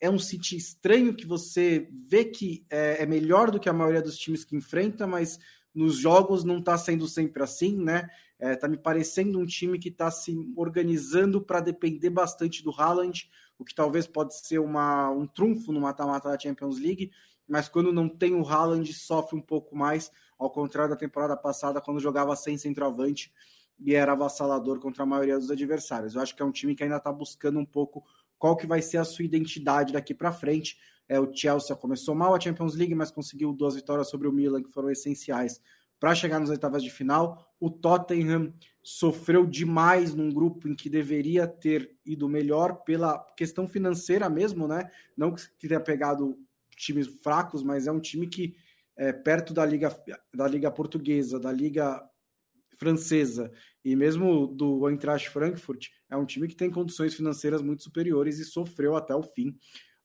é 0.00 0.10
um 0.10 0.18
City 0.18 0.56
estranho 0.56 1.14
que 1.14 1.24
você 1.24 1.88
vê 2.08 2.24
que 2.24 2.66
é, 2.68 3.04
é 3.04 3.06
melhor 3.06 3.52
do 3.52 3.60
que 3.60 3.68
a 3.68 3.72
maioria 3.72 4.02
dos 4.02 4.18
times 4.18 4.44
que 4.44 4.56
enfrenta, 4.56 5.06
mas 5.06 5.38
nos 5.72 5.96
jogos 5.96 6.42
não 6.42 6.58
está 6.58 6.76
sendo 6.76 7.06
sempre 7.06 7.40
assim, 7.40 7.78
né? 7.80 8.08
Está 8.40 8.66
é, 8.66 8.70
me 8.70 8.76
parecendo 8.76 9.38
um 9.38 9.46
time 9.46 9.78
que 9.78 9.88
está 9.88 10.10
se 10.10 10.34
organizando 10.56 11.40
para 11.40 11.60
depender 11.60 12.10
bastante 12.10 12.64
do 12.64 12.72
Haaland, 12.72 13.30
o 13.56 13.64
que 13.64 13.72
talvez 13.72 14.08
pode 14.08 14.34
ser 14.36 14.58
uma, 14.58 15.08
um 15.10 15.24
trunfo 15.24 15.70
no 15.70 15.80
mata-mata 15.80 16.28
da 16.28 16.38
Champions 16.38 16.80
League, 16.80 17.12
mas 17.46 17.68
quando 17.68 17.92
não 17.92 18.08
tem 18.08 18.34
o 18.34 18.44
Haaland 18.44 18.92
sofre 18.92 19.38
um 19.38 19.40
pouco 19.40 19.76
mais, 19.76 20.10
ao 20.36 20.50
contrário 20.50 20.90
da 20.90 20.96
temporada 20.98 21.36
passada, 21.36 21.80
quando 21.80 22.00
jogava 22.00 22.34
sem 22.34 22.58
centroavante 22.58 23.32
e 23.78 23.94
era 23.94 24.12
avassalador 24.12 24.78
contra 24.78 25.02
a 25.02 25.06
maioria 25.06 25.38
dos 25.38 25.50
adversários. 25.50 26.14
Eu 26.14 26.22
acho 26.22 26.34
que 26.34 26.42
é 26.42 26.44
um 26.44 26.52
time 26.52 26.74
que 26.74 26.82
ainda 26.82 26.96
está 26.96 27.12
buscando 27.12 27.58
um 27.58 27.64
pouco 27.64 28.04
qual 28.38 28.56
que 28.56 28.66
vai 28.66 28.82
ser 28.82 28.98
a 28.98 29.04
sua 29.04 29.24
identidade 29.24 29.92
daqui 29.92 30.14
para 30.14 30.32
frente. 30.32 30.78
É, 31.08 31.20
o 31.20 31.32
Chelsea 31.32 31.74
começou 31.76 32.14
mal 32.14 32.34
a 32.34 32.40
Champions 32.40 32.74
League, 32.74 32.94
mas 32.94 33.10
conseguiu 33.10 33.52
duas 33.52 33.74
vitórias 33.74 34.08
sobre 34.08 34.26
o 34.26 34.32
Milan 34.32 34.62
que 34.62 34.72
foram 34.72 34.90
essenciais 34.90 35.60
para 35.98 36.14
chegar 36.14 36.38
nas 36.38 36.50
oitavas 36.50 36.82
de 36.82 36.90
final. 36.90 37.54
O 37.58 37.70
Tottenham 37.70 38.52
sofreu 38.82 39.46
demais 39.46 40.14
num 40.14 40.30
grupo 40.30 40.68
em 40.68 40.74
que 40.74 40.90
deveria 40.90 41.46
ter 41.46 41.96
ido 42.04 42.28
melhor 42.28 42.84
pela 42.84 43.18
questão 43.36 43.66
financeira 43.66 44.28
mesmo, 44.28 44.68
né? 44.68 44.90
Não 45.16 45.34
que 45.34 45.42
tenha 45.58 45.80
pegado 45.80 46.38
times 46.76 47.06
fracos, 47.22 47.62
mas 47.62 47.86
é 47.86 47.92
um 47.92 48.00
time 48.00 48.26
que 48.26 48.54
é, 48.96 49.12
perto 49.12 49.52
da 49.52 49.64
liga 49.64 49.94
da 50.32 50.46
liga 50.46 50.70
portuguesa, 50.70 51.38
da 51.38 51.52
liga 51.52 52.02
francesa. 52.76 53.50
E 53.84 53.94
mesmo 53.94 54.46
do 54.46 54.88
Eintracht 54.88 55.28
Frankfurt, 55.30 55.88
é 56.10 56.16
um 56.16 56.24
time 56.24 56.48
que 56.48 56.56
tem 56.56 56.70
condições 56.70 57.14
financeiras 57.14 57.62
muito 57.62 57.82
superiores 57.82 58.38
e 58.38 58.44
sofreu 58.44 58.96
até 58.96 59.14
o 59.14 59.22
fim 59.22 59.56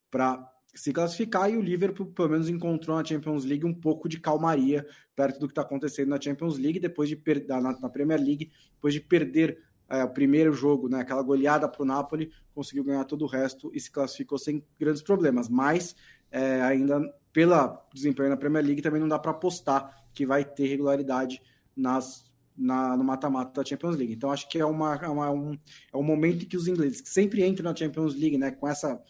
para 0.10 0.48
se 0.74 0.94
classificar. 0.94 1.52
E 1.52 1.58
o 1.58 1.62
Liverpool 1.62 2.08
pelo 2.08 2.30
menos 2.30 2.50
encontrou 2.50 2.98
na 2.98 3.04
Champions 3.04 3.44
League 3.44 3.66
um 3.66 3.74
pouco 3.74 4.08
de 4.08 4.20
calmaria 4.20 4.86
perto 5.16 5.40
do 5.40 5.48
que 5.48 5.52
está 5.52 5.62
acontecendo 5.62 6.10
na 6.10 6.20
Champions 6.20 6.58
League 6.58 6.80
depois 6.80 7.10
de 7.10 7.16
perder 7.16 7.48
na, 7.62 7.80
na, 7.80 7.90
Premier 7.90 8.20
League 8.20 8.52
depois 8.74 8.94
de 8.94 9.02
perder 9.02 9.60
é, 9.90 10.04
o 10.04 10.10
primeiro 10.10 10.54
jogo, 10.54 10.88
né, 10.88 11.02
aquela 11.02 11.22
goleada 11.22 11.68
para 11.68 11.84
o 11.84 11.86
Napoli, 11.86 12.32
conseguiu 12.54 12.84
ganhar 12.84 13.04
todo 13.04 13.24
o 13.24 13.28
resto 13.28 13.70
e 13.74 13.80
se 13.80 13.92
classificou 13.92 14.38
sem 14.38 14.66
grandes 14.80 15.02
problemas, 15.02 15.50
mas 15.50 15.96
é, 16.32 16.62
ainda 16.62 17.02
pela 17.34 17.86
desempenho 17.94 18.30
na 18.30 18.38
Premier 18.38 18.64
League 18.64 18.82
também 18.82 19.02
não 19.02 19.08
dá 19.08 19.20
para 19.20 19.32
apostar 19.32 20.06
que 20.14 20.26
vai 20.26 20.46
ter 20.46 20.68
regularidade 20.68 21.42
nas 21.76 22.31
na, 22.58 22.96
no 22.96 23.04
mata-mata 23.04 23.62
da 23.62 23.68
Champions 23.68 23.96
League. 23.96 24.14
Então 24.14 24.32
acho 24.32 24.48
que 24.50 24.60
é, 24.60 24.66
uma, 24.66 24.96
é 24.96 25.08
uma, 25.08 25.32
um, 25.32 25.58
é 25.94 25.98
um 25.98 26.04
momento 26.04 26.46
que 26.46 26.58
os 26.58 26.68
ingleses 26.68 27.02
que 27.02 27.10
sempre 27.10 27.46
entram 27.46 27.70
na 27.70 27.76
Champions 27.76 28.16
League, 28.16 28.38
né, 28.38 28.52
com 28.52 28.68
essa 28.68 29.02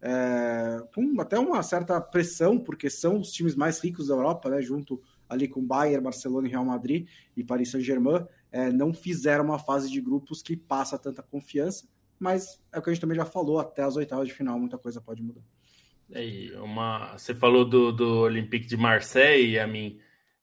é, 0.00 0.82
com 0.94 1.20
até 1.20 1.38
uma 1.38 1.62
certa 1.62 2.00
pressão, 2.00 2.58
porque 2.58 2.90
são 2.90 3.18
os 3.18 3.32
times 3.32 3.54
mais 3.54 3.80
ricos 3.80 4.08
da 4.08 4.14
Europa, 4.14 4.50
né, 4.50 4.60
junto 4.60 5.00
ali 5.28 5.48
com 5.48 5.64
Bayern, 5.64 6.02
Barcelona, 6.02 6.48
Real 6.48 6.64
Madrid 6.64 7.08
e 7.36 7.42
Paris 7.42 7.70
Saint-Germain, 7.70 8.24
é, 8.52 8.70
não 8.70 8.94
fizeram 8.94 9.44
uma 9.44 9.58
fase 9.58 9.90
de 9.90 10.00
grupos 10.00 10.42
que 10.42 10.56
passa 10.56 10.98
tanta 10.98 11.22
confiança, 11.22 11.88
mas 12.18 12.60
é 12.72 12.78
o 12.78 12.82
que 12.82 12.90
a 12.90 12.92
gente 12.92 13.00
também 13.00 13.16
já 13.16 13.24
falou, 13.24 13.58
até 13.58 13.82
as 13.82 13.96
oitavas 13.96 14.28
de 14.28 14.34
final 14.34 14.58
muita 14.58 14.78
coisa 14.78 15.00
pode 15.00 15.22
mudar. 15.22 15.42
É, 16.12 16.52
uma, 16.60 17.18
você 17.18 17.34
falou 17.34 17.64
do, 17.64 17.90
do 17.90 18.20
Olympique 18.20 18.66
de 18.66 18.76
Marseille, 18.76 19.58
a 19.58 19.66
mim 19.66 19.98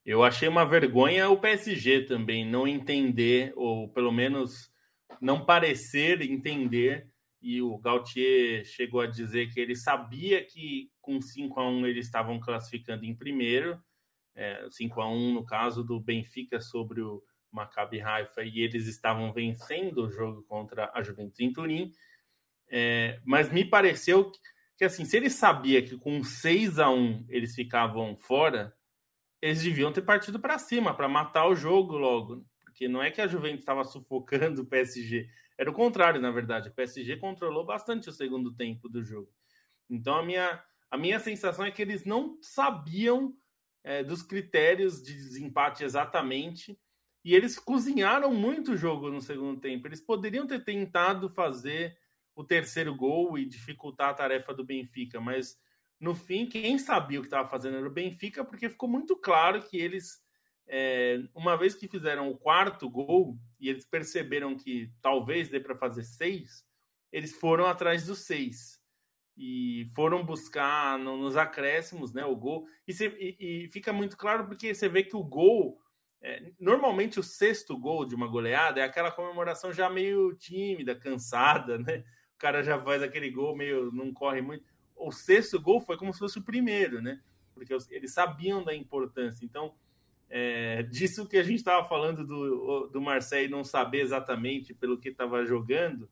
eu 0.05 0.23
achei 0.23 0.49
uma 0.49 0.65
vergonha 0.65 1.29
o 1.29 1.39
PSG 1.39 2.01
também 2.01 2.45
não 2.45 2.67
entender, 2.67 3.53
ou 3.55 3.87
pelo 3.89 4.11
menos 4.11 4.71
não 5.21 5.45
parecer 5.45 6.21
entender. 6.21 7.07
E 7.41 7.61
o 7.61 7.77
Gautier 7.77 8.65
chegou 8.65 9.01
a 9.01 9.07
dizer 9.07 9.53
que 9.53 9.59
ele 9.59 9.75
sabia 9.75 10.43
que 10.43 10.89
com 11.01 11.21
5 11.21 11.59
a 11.59 11.69
1 11.69 11.87
eles 11.87 12.05
estavam 12.05 12.39
classificando 12.39 13.05
em 13.05 13.15
primeiro, 13.15 13.81
é, 14.35 14.65
5 14.69 15.01
a 15.01 15.09
1 15.09 15.33
no 15.33 15.45
caso 15.45 15.83
do 15.83 15.99
Benfica 15.99 16.59
sobre 16.61 17.01
o 17.01 17.21
Maccabi 17.51 18.01
Haifa, 18.01 18.43
e 18.43 18.59
eles 18.59 18.87
estavam 18.87 19.31
vencendo 19.31 20.05
o 20.05 20.11
jogo 20.11 20.43
contra 20.43 20.91
a 20.93 21.01
Juventus 21.03 21.39
em 21.39 21.51
Turim. 21.53 21.91
É, 22.69 23.19
mas 23.23 23.51
me 23.51 23.63
pareceu 23.63 24.31
que, 24.31 24.39
que, 24.77 24.85
assim, 24.85 25.05
se 25.05 25.15
ele 25.15 25.29
sabia 25.29 25.81
que 25.81 25.97
com 25.97 26.23
6 26.23 26.79
a 26.79 26.89
1 26.89 27.25
eles 27.29 27.53
ficavam 27.53 28.17
fora, 28.17 28.73
eles 29.43 29.61
deviam 29.61 29.91
ter 29.91 30.03
partido 30.03 30.39
para 30.39 30.57
cima, 30.57 30.95
para 30.95 31.09
matar 31.09 31.49
o 31.49 31.55
jogo 31.55 31.97
logo. 31.97 32.45
Porque 32.61 32.87
não 32.87 33.03
é 33.03 33.11
que 33.11 33.19
a 33.19 33.27
Juventus 33.27 33.59
estava 33.59 33.83
sufocando 33.83 34.61
o 34.61 34.65
PSG. 34.65 35.29
Era 35.57 35.69
o 35.69 35.73
contrário, 35.73 36.21
na 36.21 36.31
verdade. 36.31 36.69
O 36.69 36.73
PSG 36.73 37.17
controlou 37.17 37.65
bastante 37.65 38.07
o 38.07 38.13
segundo 38.13 38.55
tempo 38.55 38.87
do 38.87 39.03
jogo. 39.03 39.29
Então, 39.89 40.15
a 40.15 40.23
minha, 40.23 40.63
a 40.89 40.97
minha 40.97 41.19
sensação 41.19 41.65
é 41.65 41.71
que 41.71 41.81
eles 41.81 42.05
não 42.05 42.37
sabiam 42.41 43.35
é, 43.83 44.01
dos 44.01 44.23
critérios 44.23 45.03
de 45.03 45.13
desempate 45.13 45.83
exatamente. 45.83 46.79
E 47.25 47.35
eles 47.35 47.59
cozinharam 47.59 48.33
muito 48.33 48.71
o 48.71 48.77
jogo 48.77 49.11
no 49.11 49.19
segundo 49.19 49.59
tempo. 49.59 49.89
Eles 49.89 49.99
poderiam 49.99 50.47
ter 50.47 50.63
tentado 50.63 51.29
fazer 51.29 51.97
o 52.33 52.45
terceiro 52.45 52.95
gol 52.95 53.37
e 53.37 53.45
dificultar 53.45 54.11
a 54.11 54.13
tarefa 54.13 54.53
do 54.53 54.63
Benfica, 54.63 55.19
mas 55.19 55.61
no 56.03 56.13
fim, 56.13 56.45
quem 56.45 56.77
sabia 56.77 57.17
o 57.17 57.21
que 57.21 57.27
estava 57.27 57.47
fazendo 57.47 57.77
era 57.77 57.87
o 57.87 57.91
Benfica, 57.91 58.43
porque 58.43 58.69
ficou 58.69 58.89
muito 58.89 59.15
claro 59.15 59.63
que 59.63 59.77
eles, 59.77 60.21
é, 60.67 61.17
uma 61.33 61.55
vez 61.55 61.73
que 61.75 61.87
fizeram 61.87 62.29
o 62.29 62.37
quarto 62.37 62.89
gol 62.89 63.37
e 63.57 63.69
eles 63.69 63.85
perceberam 63.85 64.53
que 64.53 64.91
talvez 65.01 65.47
dê 65.47 65.61
para 65.61 65.77
fazer 65.77 66.03
seis, 66.03 66.65
eles 67.09 67.33
foram 67.33 67.65
atrás 67.65 68.05
dos 68.05 68.19
seis 68.19 68.81
e 69.37 69.89
foram 69.95 70.25
buscar 70.25 70.99
no, 70.99 71.15
nos 71.15 71.37
acréscimos 71.37 72.11
né, 72.11 72.25
o 72.25 72.35
gol. 72.35 72.67
E, 72.85 72.91
e, 72.91 73.37
e, 73.39 73.67
fica 73.69 73.93
muito 73.93 74.17
claro 74.17 74.45
porque 74.45 74.75
você 74.75 74.89
vê 74.89 75.03
que 75.03 75.15
o 75.15 75.23
gol. 75.23 75.79
É, 76.21 76.51
normalmente 76.59 77.19
o 77.19 77.23
sexto 77.23 77.77
gol 77.77 78.05
de 78.05 78.15
uma 78.15 78.27
goleada 78.27 78.79
é 78.79 78.83
aquela 78.83 79.11
comemoração 79.11 79.71
já 79.73 79.89
meio 79.89 80.33
tímida, 80.35 80.95
cansada, 80.95 81.77
né? 81.77 82.03
O 82.35 82.37
cara 82.37 82.61
já 82.61 82.81
faz 82.81 83.01
aquele 83.01 83.29
gol 83.29 83.55
meio. 83.55 83.91
não 83.91 84.13
corre 84.13 84.41
muito 84.41 84.72
o 85.07 85.11
sexto 85.11 85.59
gol 85.59 85.81
foi 85.81 85.97
como 85.97 86.13
se 86.13 86.19
fosse 86.19 86.39
o 86.39 86.43
primeiro, 86.43 87.01
né? 87.01 87.19
Porque 87.53 87.75
eles 87.91 88.13
sabiam 88.13 88.63
da 88.63 88.73
importância. 88.73 89.45
Então, 89.45 89.73
é, 90.29 90.83
disso 90.83 91.27
que 91.27 91.37
a 91.37 91.43
gente 91.43 91.57
estava 91.57 91.87
falando 91.87 92.25
do, 92.25 92.87
do 92.87 93.01
Marseille 93.01 93.51
não 93.51 93.63
saber 93.63 94.01
exatamente 94.01 94.73
pelo 94.73 94.97
que 94.97 95.09
estava 95.09 95.45
jogando, 95.45 96.09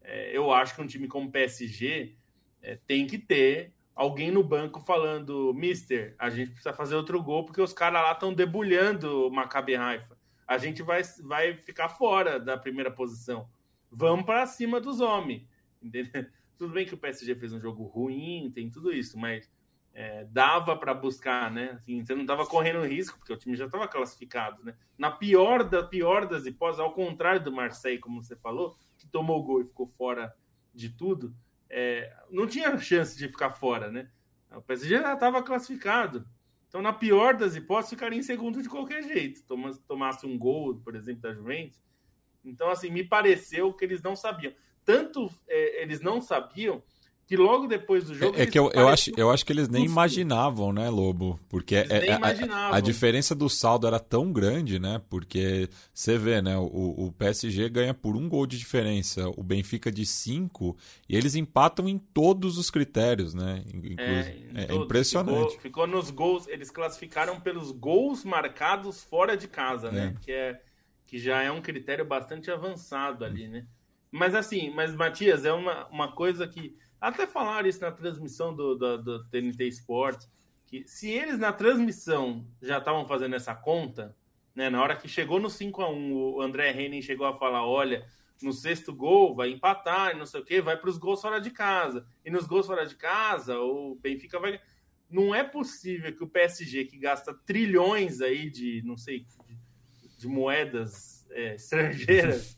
é, 0.00 0.34
eu 0.34 0.50
acho 0.52 0.74
que 0.74 0.80
um 0.80 0.86
time 0.86 1.06
como 1.06 1.30
PSG 1.30 2.16
é, 2.62 2.78
tem 2.86 3.06
que 3.06 3.18
ter 3.18 3.74
alguém 3.94 4.30
no 4.30 4.42
banco 4.42 4.80
falando: 4.80 5.52
Mister, 5.52 6.14
a 6.18 6.30
gente 6.30 6.52
precisa 6.52 6.72
fazer 6.72 6.94
outro 6.94 7.22
gol 7.22 7.44
porque 7.44 7.60
os 7.60 7.72
caras 7.72 8.02
lá 8.02 8.12
estão 8.12 8.32
debulhando 8.32 9.26
o 9.26 9.30
Maccabi 9.30 9.76
Haifa. 9.76 10.16
A 10.46 10.56
gente 10.56 10.82
vai, 10.82 11.02
vai 11.22 11.54
ficar 11.54 11.90
fora 11.90 12.40
da 12.40 12.56
primeira 12.56 12.90
posição. 12.90 13.50
Vamos 13.90 14.24
para 14.24 14.46
cima 14.46 14.80
dos 14.80 15.00
homens. 15.00 15.46
Entendeu? 15.82 16.26
Tudo 16.58 16.72
bem 16.72 16.84
que 16.84 16.94
o 16.94 16.98
PSG 16.98 17.34
fez 17.36 17.52
um 17.52 17.60
jogo 17.60 17.84
ruim, 17.84 18.50
tem 18.52 18.68
tudo 18.68 18.92
isso, 18.92 19.16
mas 19.16 19.48
é, 19.94 20.24
dava 20.24 20.76
para 20.76 20.92
buscar, 20.92 21.50
né? 21.50 21.70
Assim, 21.72 22.04
você 22.04 22.14
não 22.14 22.22
estava 22.22 22.44
correndo 22.44 22.84
risco, 22.84 23.16
porque 23.18 23.32
o 23.32 23.36
time 23.36 23.56
já 23.56 23.66
estava 23.66 23.88
classificado, 23.88 24.64
né? 24.64 24.74
Na 24.98 25.10
pior 25.10 25.62
da 25.62 25.82
pior 25.82 26.26
das 26.26 26.46
hipóteses, 26.46 26.80
ao 26.80 26.92
contrário 26.92 27.42
do 27.42 27.52
Marseille, 27.52 28.00
como 28.00 28.22
você 28.22 28.36
falou, 28.36 28.76
que 28.96 29.06
tomou 29.06 29.38
o 29.38 29.42
gol 29.42 29.60
e 29.60 29.66
ficou 29.66 29.86
fora 29.86 30.34
de 30.74 30.90
tudo, 30.90 31.34
é, 31.70 32.12
não 32.30 32.46
tinha 32.46 32.76
chance 32.78 33.16
de 33.16 33.28
ficar 33.28 33.52
fora, 33.52 33.90
né? 33.90 34.10
O 34.50 34.62
PSG 34.62 34.98
já 35.00 35.14
estava 35.14 35.42
classificado. 35.42 36.26
Então, 36.68 36.82
na 36.82 36.92
pior 36.92 37.34
das 37.34 37.56
hipóteses, 37.56 37.90
ficaria 37.90 38.18
em 38.18 38.22
segundo 38.22 38.62
de 38.62 38.68
qualquer 38.68 39.02
jeito. 39.02 39.42
Tomasse 39.86 40.26
um 40.26 40.38
gol, 40.38 40.76
por 40.80 40.94
exemplo, 40.94 41.22
da 41.22 41.32
Juventus. 41.32 41.80
Então, 42.44 42.70
assim, 42.70 42.90
me 42.90 43.04
pareceu 43.04 43.72
que 43.72 43.84
eles 43.84 44.02
não 44.02 44.14
sabiam. 44.14 44.52
Tanto 44.88 45.30
é, 45.46 45.82
eles 45.82 46.00
não 46.00 46.18
sabiam 46.18 46.82
que 47.26 47.36
logo 47.36 47.66
depois 47.66 48.04
do 48.04 48.14
jogo. 48.14 48.38
É, 48.38 48.44
é 48.44 48.46
que 48.46 48.58
eu, 48.58 48.70
eu, 48.72 48.88
acho, 48.88 49.12
eu 49.14 49.30
acho 49.30 49.44
que 49.44 49.52
eles 49.52 49.68
nem 49.68 49.84
imaginavam, 49.84 50.72
né, 50.72 50.88
Lobo? 50.88 51.38
Porque 51.46 51.76
é, 51.76 51.86
é 51.90 52.12
a, 52.14 52.76
a, 52.76 52.80
diferença 52.80 53.34
do 53.34 53.50
saldo 53.50 53.86
era 53.86 54.00
tão 54.00 54.32
grande, 54.32 54.78
né? 54.78 54.98
Porque 55.10 55.68
você 55.92 56.16
vê, 56.16 56.40
né? 56.40 56.56
O, 56.56 57.08
o 57.08 57.12
PSG 57.18 57.68
ganha 57.68 57.92
por 57.92 58.16
um 58.16 58.30
gol 58.30 58.46
de 58.46 58.56
diferença, 58.56 59.28
o 59.36 59.42
Benfica 59.42 59.92
de 59.92 60.06
cinco, 60.06 60.74
e 61.06 61.14
eles 61.14 61.34
empatam 61.34 61.86
em 61.86 61.98
todos 61.98 62.56
os 62.56 62.70
critérios, 62.70 63.34
né? 63.34 63.62
É, 63.98 64.72
é 64.72 64.74
impressionante. 64.74 65.50
Ficou, 65.50 65.60
ficou, 65.60 65.86
nos 65.86 66.10
gols, 66.10 66.48
eles 66.48 66.70
classificaram 66.70 67.38
pelos 67.38 67.72
gols 67.72 68.24
marcados 68.24 69.04
fora 69.04 69.36
de 69.36 69.48
casa, 69.48 69.92
né? 69.92 70.14
É. 70.16 70.24
Que, 70.24 70.32
é, 70.32 70.62
que 71.06 71.18
já 71.18 71.42
é 71.42 71.52
um 71.52 71.60
critério 71.60 72.06
bastante 72.06 72.50
avançado 72.50 73.22
ali, 73.22 73.48
né? 73.48 73.66
Mas 74.10 74.34
assim, 74.34 74.70
mas 74.70 74.94
Matias, 74.94 75.44
é 75.44 75.52
uma, 75.52 75.86
uma 75.88 76.12
coisa 76.12 76.46
que 76.46 76.76
até 77.00 77.26
falaram 77.26 77.68
isso 77.68 77.80
na 77.80 77.92
transmissão 77.92 78.54
do, 78.54 78.74
do, 78.74 79.02
do 79.02 79.24
TNT 79.28 79.68
Sports, 79.68 80.28
que 80.66 80.86
se 80.86 81.10
eles 81.10 81.38
na 81.38 81.52
transmissão 81.52 82.46
já 82.60 82.78
estavam 82.78 83.06
fazendo 83.06 83.36
essa 83.36 83.54
conta, 83.54 84.16
né, 84.54 84.68
na 84.68 84.82
hora 84.82 84.96
que 84.96 85.08
chegou 85.08 85.38
no 85.38 85.48
5 85.48 85.82
a 85.82 85.90
1 85.90 86.12
o 86.12 86.42
André 86.42 86.72
Henning 86.72 87.00
chegou 87.00 87.26
a 87.26 87.34
falar, 87.34 87.64
olha, 87.64 88.04
no 88.42 88.52
sexto 88.52 88.92
gol 88.92 89.34
vai 89.34 89.50
empatar, 89.50 90.16
não 90.16 90.26
sei 90.26 90.40
o 90.40 90.44
que, 90.44 90.60
vai 90.60 90.76
para 90.76 90.90
os 90.90 90.98
gols 90.98 91.20
fora 91.20 91.40
de 91.40 91.50
casa. 91.50 92.06
E 92.24 92.30
nos 92.30 92.46
gols 92.46 92.66
fora 92.66 92.86
de 92.86 92.94
casa, 92.94 93.58
o 93.58 93.96
Benfica 93.96 94.38
vai. 94.38 94.60
Não 95.10 95.34
é 95.34 95.42
possível 95.42 96.14
que 96.14 96.22
o 96.22 96.28
PSG, 96.28 96.84
que 96.84 96.98
gasta 96.98 97.32
trilhões 97.32 98.20
aí 98.20 98.50
de, 98.50 98.82
não 98.84 98.96
sei, 98.96 99.20
de, 99.20 100.18
de 100.18 100.28
moedas 100.28 101.26
é, 101.30 101.54
estrangeiras, 101.54 102.57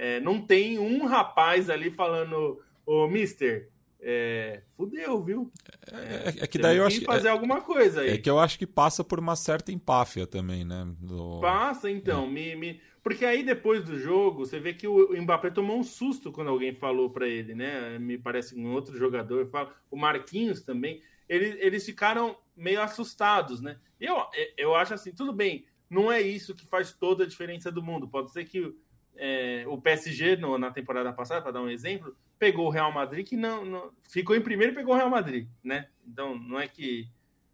é, 0.00 0.18
não 0.18 0.40
tem 0.40 0.78
um 0.78 1.04
rapaz 1.04 1.68
ali 1.68 1.90
falando, 1.90 2.58
ô, 2.86 3.06
mister, 3.06 3.68
é, 4.00 4.62
fudeu, 4.74 5.22
viu? 5.22 5.52
É, 5.92 5.96
é, 5.96 6.44
é 6.44 6.46
que 6.46 6.56
daí 6.56 6.78
eu 6.78 6.86
acho 6.86 7.00
que 7.00 7.04
fazer 7.04 7.28
é, 7.28 7.30
alguma 7.30 7.60
coisa 7.60 8.00
aí. 8.00 8.12
É 8.12 8.16
que 8.16 8.30
eu 8.30 8.38
acho 8.38 8.58
que 8.58 8.66
passa 8.66 9.04
por 9.04 9.18
uma 9.18 9.36
certa 9.36 9.70
empáfia 9.70 10.26
também, 10.26 10.64
né? 10.64 10.88
Do... 10.98 11.38
Passa, 11.42 11.90
então. 11.90 12.24
É. 12.24 12.28
Me, 12.28 12.56
me... 12.56 12.80
Porque 13.02 13.26
aí 13.26 13.42
depois 13.42 13.84
do 13.84 13.98
jogo, 13.98 14.46
você 14.46 14.58
vê 14.58 14.72
que 14.72 14.88
o 14.88 15.14
Mbappé 15.20 15.50
tomou 15.50 15.78
um 15.78 15.84
susto 15.84 16.32
quando 16.32 16.48
alguém 16.48 16.74
falou 16.74 17.10
para 17.10 17.28
ele, 17.28 17.54
né? 17.54 17.98
Me 17.98 18.16
parece 18.16 18.54
que 18.54 18.60
um 18.60 18.72
outro 18.72 18.96
jogador 18.96 19.50
fala, 19.50 19.70
o 19.90 19.98
Marquinhos 19.98 20.62
também. 20.62 21.02
Eles, 21.28 21.56
eles 21.60 21.84
ficaram 21.84 22.38
meio 22.56 22.80
assustados, 22.80 23.60
né? 23.60 23.76
Eu, 24.00 24.16
eu 24.56 24.74
acho 24.74 24.94
assim, 24.94 25.12
tudo 25.12 25.30
bem, 25.30 25.66
não 25.90 26.10
é 26.10 26.22
isso 26.22 26.54
que 26.54 26.64
faz 26.64 26.90
toda 26.90 27.24
a 27.24 27.26
diferença 27.26 27.70
do 27.70 27.82
mundo. 27.82 28.08
Pode 28.08 28.32
ser 28.32 28.46
que 28.46 28.74
é, 29.22 29.64
o 29.66 29.78
PSG, 29.78 30.36
no, 30.36 30.56
na 30.56 30.70
temporada 30.70 31.12
passada, 31.12 31.42
para 31.42 31.52
dar 31.52 31.60
um 31.60 31.68
exemplo, 31.68 32.16
pegou 32.38 32.66
o 32.66 32.70
Real 32.70 32.90
Madrid, 32.90 33.26
que 33.26 33.36
não, 33.36 33.66
não, 33.66 33.92
ficou 34.08 34.34
em 34.34 34.40
primeiro 34.40 34.72
e 34.72 34.74
pegou 34.74 34.94
o 34.94 34.96
Real 34.96 35.10
Madrid, 35.10 35.46
né? 35.62 35.88
Então, 36.08 36.38
não 36.38 36.58
é 36.58 36.66
que 36.66 37.06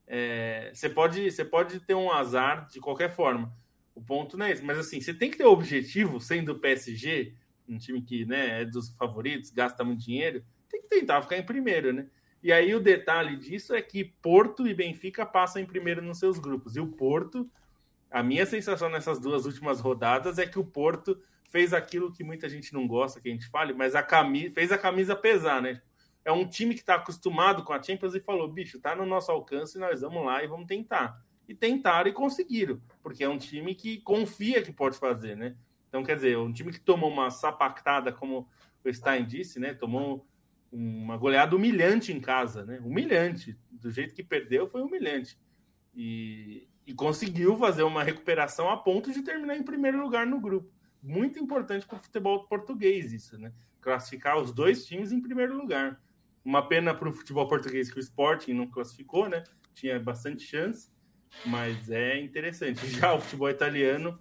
é, 0.06 0.70
você 0.72 0.88
pode 0.88 1.28
você 1.28 1.44
pode 1.44 1.80
ter 1.80 1.94
um 1.94 2.12
azar 2.12 2.68
de 2.68 2.78
qualquer 2.78 3.10
forma. 3.10 3.52
O 3.96 4.00
ponto 4.00 4.38
não 4.38 4.46
é 4.46 4.52
esse, 4.52 4.62
mas 4.62 4.78
assim, 4.78 5.00
você 5.00 5.12
tem 5.12 5.28
que 5.28 5.36
ter 5.36 5.44
o 5.44 5.50
objetivo, 5.50 6.20
sendo 6.20 6.52
o 6.52 6.60
PSG, 6.60 7.34
um 7.68 7.78
time 7.78 8.00
que 8.00 8.24
né, 8.24 8.62
é 8.62 8.64
dos 8.64 8.90
favoritos, 8.90 9.50
gasta 9.50 9.82
muito 9.82 10.04
dinheiro, 10.04 10.44
tem 10.70 10.80
que 10.80 10.88
tentar 10.88 11.20
ficar 11.22 11.36
em 11.36 11.44
primeiro, 11.44 11.92
né? 11.92 12.06
E 12.44 12.52
aí 12.52 12.72
o 12.76 12.80
detalhe 12.80 13.36
disso 13.36 13.74
é 13.74 13.82
que 13.82 14.04
Porto 14.04 14.68
e 14.68 14.74
Benfica 14.74 15.26
passam 15.26 15.60
em 15.60 15.66
primeiro 15.66 16.00
nos 16.00 16.20
seus 16.20 16.38
grupos. 16.38 16.76
E 16.76 16.80
o 16.80 16.86
Porto, 16.86 17.50
a 18.16 18.22
minha 18.22 18.46
sensação 18.46 18.88
nessas 18.88 19.20
duas 19.20 19.44
últimas 19.44 19.78
rodadas 19.78 20.38
é 20.38 20.46
que 20.46 20.58
o 20.58 20.64
Porto 20.64 21.20
fez 21.50 21.74
aquilo 21.74 22.10
que 22.10 22.24
muita 22.24 22.48
gente 22.48 22.72
não 22.72 22.88
gosta 22.88 23.20
que 23.20 23.28
a 23.28 23.30
gente 23.30 23.46
fale, 23.46 23.74
mas 23.74 23.94
a 23.94 24.02
camisa, 24.02 24.54
fez 24.54 24.72
a 24.72 24.78
camisa 24.78 25.14
pesar, 25.14 25.60
né? 25.60 25.82
É 26.24 26.32
um 26.32 26.48
time 26.48 26.72
que 26.72 26.80
está 26.80 26.94
acostumado 26.94 27.62
com 27.62 27.74
a 27.74 27.82
Champions 27.82 28.14
e 28.14 28.20
falou: 28.20 28.50
bicho, 28.50 28.80
tá 28.80 28.96
no 28.96 29.04
nosso 29.04 29.30
alcance, 29.30 29.78
nós 29.78 30.00
vamos 30.00 30.24
lá 30.24 30.42
e 30.42 30.46
vamos 30.46 30.66
tentar. 30.66 31.22
E 31.46 31.54
tentaram 31.54 32.08
e 32.08 32.12
conseguiram, 32.14 32.80
porque 33.02 33.22
é 33.22 33.28
um 33.28 33.36
time 33.36 33.74
que 33.74 34.00
confia 34.00 34.62
que 34.62 34.72
pode 34.72 34.96
fazer, 34.96 35.36
né? 35.36 35.54
Então, 35.90 36.02
quer 36.02 36.14
dizer, 36.14 36.38
um 36.38 36.50
time 36.50 36.72
que 36.72 36.80
tomou 36.80 37.10
uma 37.10 37.30
sapactada, 37.30 38.10
como 38.12 38.48
o 38.82 38.94
Stein 38.94 39.26
disse, 39.26 39.60
né? 39.60 39.74
Tomou 39.74 40.26
uma 40.72 41.18
goleada 41.18 41.54
humilhante 41.54 42.14
em 42.14 42.20
casa, 42.20 42.64
né? 42.64 42.80
Humilhante. 42.82 43.58
Do 43.70 43.90
jeito 43.90 44.14
que 44.14 44.24
perdeu, 44.24 44.66
foi 44.66 44.80
humilhante. 44.80 45.38
E, 45.94 46.66
e 46.86 46.94
conseguiu 46.94 47.56
fazer 47.56 47.82
uma 47.82 48.04
recuperação 48.04 48.70
a 48.70 48.76
ponto 48.76 49.12
de 49.12 49.22
terminar 49.22 49.56
em 49.56 49.62
primeiro 49.62 50.00
lugar 50.00 50.26
no 50.26 50.40
grupo 50.40 50.76
muito 51.06 51.38
importante 51.38 51.86
para 51.86 51.98
o 51.98 52.02
futebol 52.02 52.44
português 52.44 53.12
isso, 53.12 53.38
né? 53.38 53.52
Classificar 53.80 54.38
os 54.38 54.52
dois 54.52 54.84
times 54.84 55.12
em 55.12 55.20
primeiro 55.20 55.56
lugar. 55.56 56.00
Uma 56.44 56.66
pena 56.66 56.92
para 56.92 57.08
o 57.08 57.12
futebol 57.12 57.46
português 57.46 57.90
que 57.90 57.98
o 57.98 58.00
Sporting 58.00 58.52
não 58.52 58.66
classificou, 58.66 59.28
né? 59.28 59.44
Tinha 59.72 59.98
bastante 60.00 60.42
chance, 60.42 60.90
mas 61.44 61.90
é 61.90 62.20
interessante. 62.20 62.86
Já 62.90 63.14
o 63.14 63.20
futebol 63.20 63.48
italiano, 63.48 64.18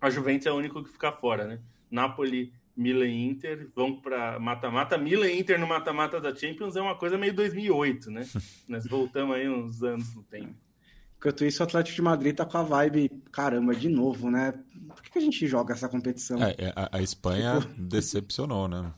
a 0.00 0.08
Juventus 0.08 0.46
é 0.46 0.52
o 0.52 0.56
único 0.56 0.82
que 0.82 0.90
fica 0.90 1.10
fora, 1.10 1.46
né? 1.46 1.60
Napoli, 1.90 2.52
Milan 2.76 3.06
e 3.06 3.26
Inter 3.26 3.70
vão 3.74 4.00
para 4.00 4.38
mata-mata. 4.38 4.96
Milan 4.96 5.28
e 5.28 5.40
Inter 5.40 5.58
no 5.58 5.66
mata-mata 5.66 6.20
da 6.20 6.34
Champions 6.34 6.76
é 6.76 6.80
uma 6.80 6.96
coisa 6.96 7.18
meio 7.18 7.34
2008, 7.34 8.10
né? 8.10 8.22
Nós 8.68 8.86
voltamos 8.86 9.34
aí 9.34 9.48
uns 9.48 9.82
anos 9.82 10.14
no 10.14 10.22
tempo. 10.22 10.54
Enquanto 11.24 11.42
isso, 11.46 11.62
o 11.62 11.64
Atlético 11.64 11.96
de 11.96 12.02
Madrid 12.02 12.36
tá 12.36 12.44
com 12.44 12.58
a 12.58 12.62
vibe, 12.62 13.08
caramba, 13.32 13.74
de 13.74 13.88
novo, 13.88 14.30
né? 14.30 14.52
Por 14.88 15.02
que, 15.02 15.10
que 15.10 15.18
a 15.18 15.22
gente 15.22 15.46
joga 15.46 15.72
essa 15.72 15.88
competição? 15.88 16.36
É, 16.42 16.54
é 16.58 16.72
a, 16.76 16.98
a, 16.98 17.02
Espanha 17.02 17.60
tipo... 17.62 17.80
decepcionou, 17.80 18.68
né? 18.68 18.92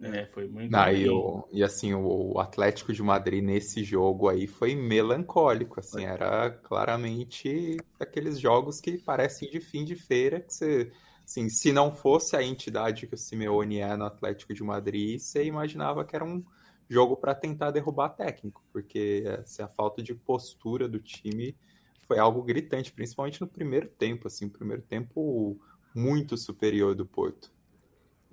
É, 0.00 0.26
foi 0.26 0.48
muito 0.48 0.72
Não, 0.72 0.90
e, 0.90 1.08
o, 1.08 1.48
e, 1.52 1.62
assim, 1.62 1.94
o 1.94 2.40
Atlético 2.40 2.92
de 2.92 3.00
Madrid 3.00 3.44
nesse 3.44 3.84
jogo 3.84 4.28
aí 4.28 4.48
foi 4.48 4.74
melancólico, 4.74 5.78
assim, 5.78 6.04
era 6.04 6.50
claramente 6.50 7.76
aqueles 8.00 8.40
jogos 8.40 8.80
que 8.80 8.98
parecem 8.98 9.48
de 9.48 9.60
fim 9.60 9.84
de 9.84 9.94
feira, 9.94 10.40
que 10.40 10.52
você, 10.52 10.90
assim, 11.24 11.48
se 11.48 11.70
não 11.70 11.92
fosse 11.92 12.34
a 12.34 12.42
entidade 12.42 13.06
que 13.06 13.14
o 13.14 13.18
Simeone 13.18 13.78
é 13.78 13.96
no 13.96 14.04
Atlético 14.04 14.52
de 14.52 14.64
Madrid, 14.64 15.20
você 15.20 15.44
imaginava 15.44 16.04
que 16.04 16.16
era 16.16 16.24
um 16.24 16.42
jogo 16.88 17.16
para 17.16 17.34
tentar 17.34 17.70
derrubar 17.70 18.10
técnico, 18.10 18.64
porque 18.72 19.24
assim, 19.40 19.62
a 19.62 19.68
falta 19.68 20.02
de 20.02 20.14
postura 20.14 20.88
do 20.88 20.98
time 20.98 21.56
foi 22.02 22.18
algo 22.18 22.42
gritante, 22.42 22.92
principalmente 22.92 23.40
no 23.40 23.46
primeiro 23.46 23.88
tempo, 23.88 24.26
assim, 24.26 24.48
primeiro 24.48 24.82
tempo 24.82 25.60
muito 25.94 26.36
superior 26.36 26.94
do 26.94 27.04
Porto. 27.04 27.52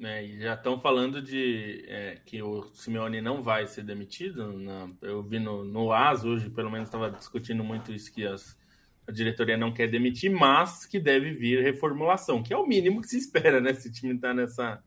É, 0.01 0.27
já 0.39 0.55
estão 0.55 0.79
falando 0.79 1.21
de 1.21 1.85
é, 1.87 2.19
que 2.25 2.41
o 2.41 2.63
Simeone 2.73 3.21
não 3.21 3.41
vai 3.41 3.65
ser 3.65 3.83
demitido. 3.83 4.51
Na, 4.53 4.89
eu 5.01 5.23
vi 5.23 5.39
no, 5.39 5.63
no 5.63 5.91
AS 5.91 6.25
hoje, 6.25 6.49
pelo 6.49 6.69
menos 6.69 6.87
estava 6.87 7.09
discutindo 7.09 7.63
muito 7.63 7.93
isso 7.93 8.11
que 8.11 8.25
as, 8.25 8.57
a 9.07 9.11
diretoria 9.11 9.57
não 9.57 9.73
quer 9.73 9.87
demitir, 9.87 10.29
mas 10.31 10.85
que 10.85 10.99
deve 10.99 11.33
vir 11.33 11.63
reformulação, 11.63 12.43
que 12.43 12.53
é 12.53 12.57
o 12.57 12.67
mínimo 12.67 13.01
que 13.01 13.07
se 13.07 13.17
espera, 13.17 13.61
né? 13.61 13.73
Se 13.73 13.87
o 13.87 13.91
time 13.91 14.15
está 14.15 14.33
nessa, 14.33 14.83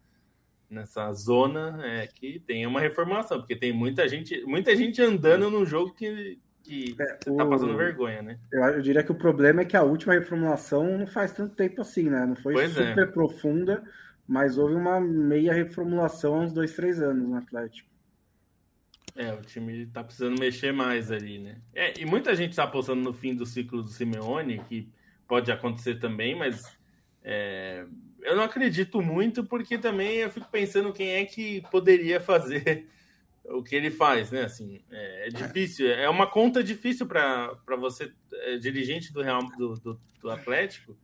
nessa 0.71 1.13
zona 1.13 1.81
é, 1.85 2.07
que 2.07 2.41
tem 2.41 2.67
uma 2.67 2.81
reformulação, 2.81 3.39
porque 3.39 3.57
tem 3.57 3.73
muita 3.73 4.09
gente, 4.09 4.45
muita 4.45 4.77
gente 4.77 5.01
andando 5.01 5.51
num 5.51 5.65
jogo 5.65 5.95
que, 5.95 6.39
que 6.63 6.95
é, 6.99 7.15
tá 7.15 7.33
o... 7.33 7.37
tá 7.37 7.47
passando 7.47 7.77
vergonha, 7.77 8.23
né? 8.23 8.39
Eu, 8.53 8.63
eu, 8.65 8.83
diria 8.83 9.03
que 9.03 9.13
o 9.13 9.15
problema 9.15 9.63
é 9.63 9.65
que 9.65 9.77
a 9.77 9.83
última 9.83 10.15
reformulação 10.15 10.99
não 10.99 11.07
faz 11.07 11.33
tanto 11.33 11.55
tempo 11.55 11.81
assim, 11.81 12.11
né? 12.11 12.27
Não 12.27 12.37
foi 12.37 12.53
pois 12.53 12.77
é. 12.77 12.91
super 12.91 13.09
é. 13.09 13.11
profunda, 13.11 13.83
mas 14.27 14.59
houve 14.59 14.75
uma 14.75 15.01
meia 15.01 15.55
reformulação 15.55 16.35
há 16.35 16.41
uns 16.41 16.53
dois, 16.53 16.75
três 16.75 17.01
anos 17.01 17.29
no 17.29 17.37
Atlético. 17.37 17.89
É, 19.17 19.33
o 19.33 19.41
time 19.41 19.87
tá 19.87 20.05
precisando 20.05 20.39
mexer 20.39 20.73
mais 20.73 21.11
ali, 21.11 21.41
né? 21.41 21.57
É, 21.75 21.99
e 22.01 22.05
muita 22.05 22.37
gente 22.37 22.55
tá 22.55 22.65
apostando 22.65 23.03
no 23.03 23.13
fim 23.13 23.35
do 23.35 23.45
ciclo 23.45 23.83
do 23.83 23.89
Simeone, 23.89 24.63
que 24.69 24.89
pode 25.27 25.51
acontecer 25.51 25.97
também, 25.97 26.37
mas 26.37 26.79
é, 27.25 27.85
eu 28.23 28.37
não 28.37 28.45
acredito 28.45 29.01
muito, 29.01 29.45
porque 29.45 29.79
também 29.79 30.17
eu 30.17 30.31
fico 30.31 30.49
pensando 30.51 30.93
quem 30.93 31.11
é 31.11 31.25
que 31.25 31.63
poderia 31.71 32.21
fazer 32.21 32.87
o 33.45 33.63
que 33.63 33.75
ele 33.75 33.91
faz, 33.91 34.31
né? 34.31 34.43
Assim, 34.43 34.81
é, 34.91 35.29
é 35.29 35.31
difícil, 35.31 35.89
é 35.89 36.09
uma 36.09 36.27
conta 36.27 36.63
difícil 36.63 37.07
para 37.07 37.57
você, 37.79 38.13
é, 38.33 38.57
dirigente 38.57 39.13
do 39.13 39.23
Real 39.23 39.43
do, 39.57 39.75
do, 39.77 40.01
do 40.21 40.31
Atlético. 40.31 40.97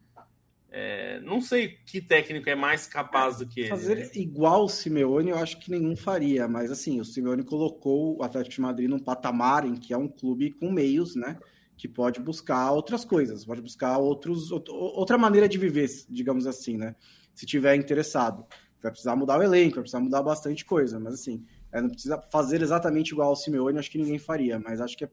É, 0.77 1.21
não 1.21 1.41
sei 1.41 1.79
que 1.87 2.01
técnico 2.01 2.51
é 2.51 2.55
mais 2.57 2.85
capaz 2.85 3.39
do 3.39 3.47
que 3.47 3.61
ele. 3.61 3.69
Fazer 3.69 3.95
né? 3.95 4.11
igual 4.15 4.65
o 4.65 4.69
Simeone, 4.69 5.31
eu 5.31 5.39
acho 5.39 5.61
que 5.61 5.71
nenhum 5.71 5.95
faria, 5.95 6.49
mas 6.49 6.69
assim, 6.69 7.01
o 7.01 7.05
Simeone 7.05 7.45
colocou 7.45 8.19
o 8.19 8.25
Atlético 8.25 8.57
de 8.57 8.61
Madrid 8.61 8.91
num 8.91 8.99
patamar 8.99 9.65
em 9.65 9.77
que 9.77 9.95
é 9.95 9.97
um 9.97 10.09
clube 10.09 10.51
com 10.51 10.73
meios, 10.73 11.15
né? 11.15 11.39
Que 11.77 11.89
pode 11.89 12.21
buscar 12.21 12.71
outras 12.73 13.05
coisas, 13.05 13.45
pode 13.45 13.61
buscar 13.61 13.99
outros, 13.99 14.51
outra 14.51 15.19
maneira 15.19 15.49
de 15.49 15.59
viver, 15.59 15.89
digamos 16.09 16.47
assim, 16.47 16.77
né? 16.77 16.95
Se 17.35 17.45
tiver 17.47 17.75
interessado. 17.75 18.47
Vai 18.83 18.93
precisar 18.93 19.17
mudar 19.17 19.39
o 19.39 19.43
elenco, 19.43 19.77
vai 19.77 19.83
precisar 19.83 20.01
mudar 20.01 20.23
bastante 20.23 20.65
coisa, 20.65 21.01
mas 21.01 21.15
assim, 21.15 21.43
é, 21.73 21.81
não 21.81 21.89
precisa 21.89 22.21
fazer 22.31 22.61
exatamente 22.61 23.13
igual 23.13 23.31
ao 23.31 23.37
Simeone, 23.37 23.79
acho 23.79 23.91
que 23.91 23.99
ninguém 23.99 24.19
faria, 24.19 24.59
mas 24.59 24.81
acho 24.81 24.97
que 24.97 25.09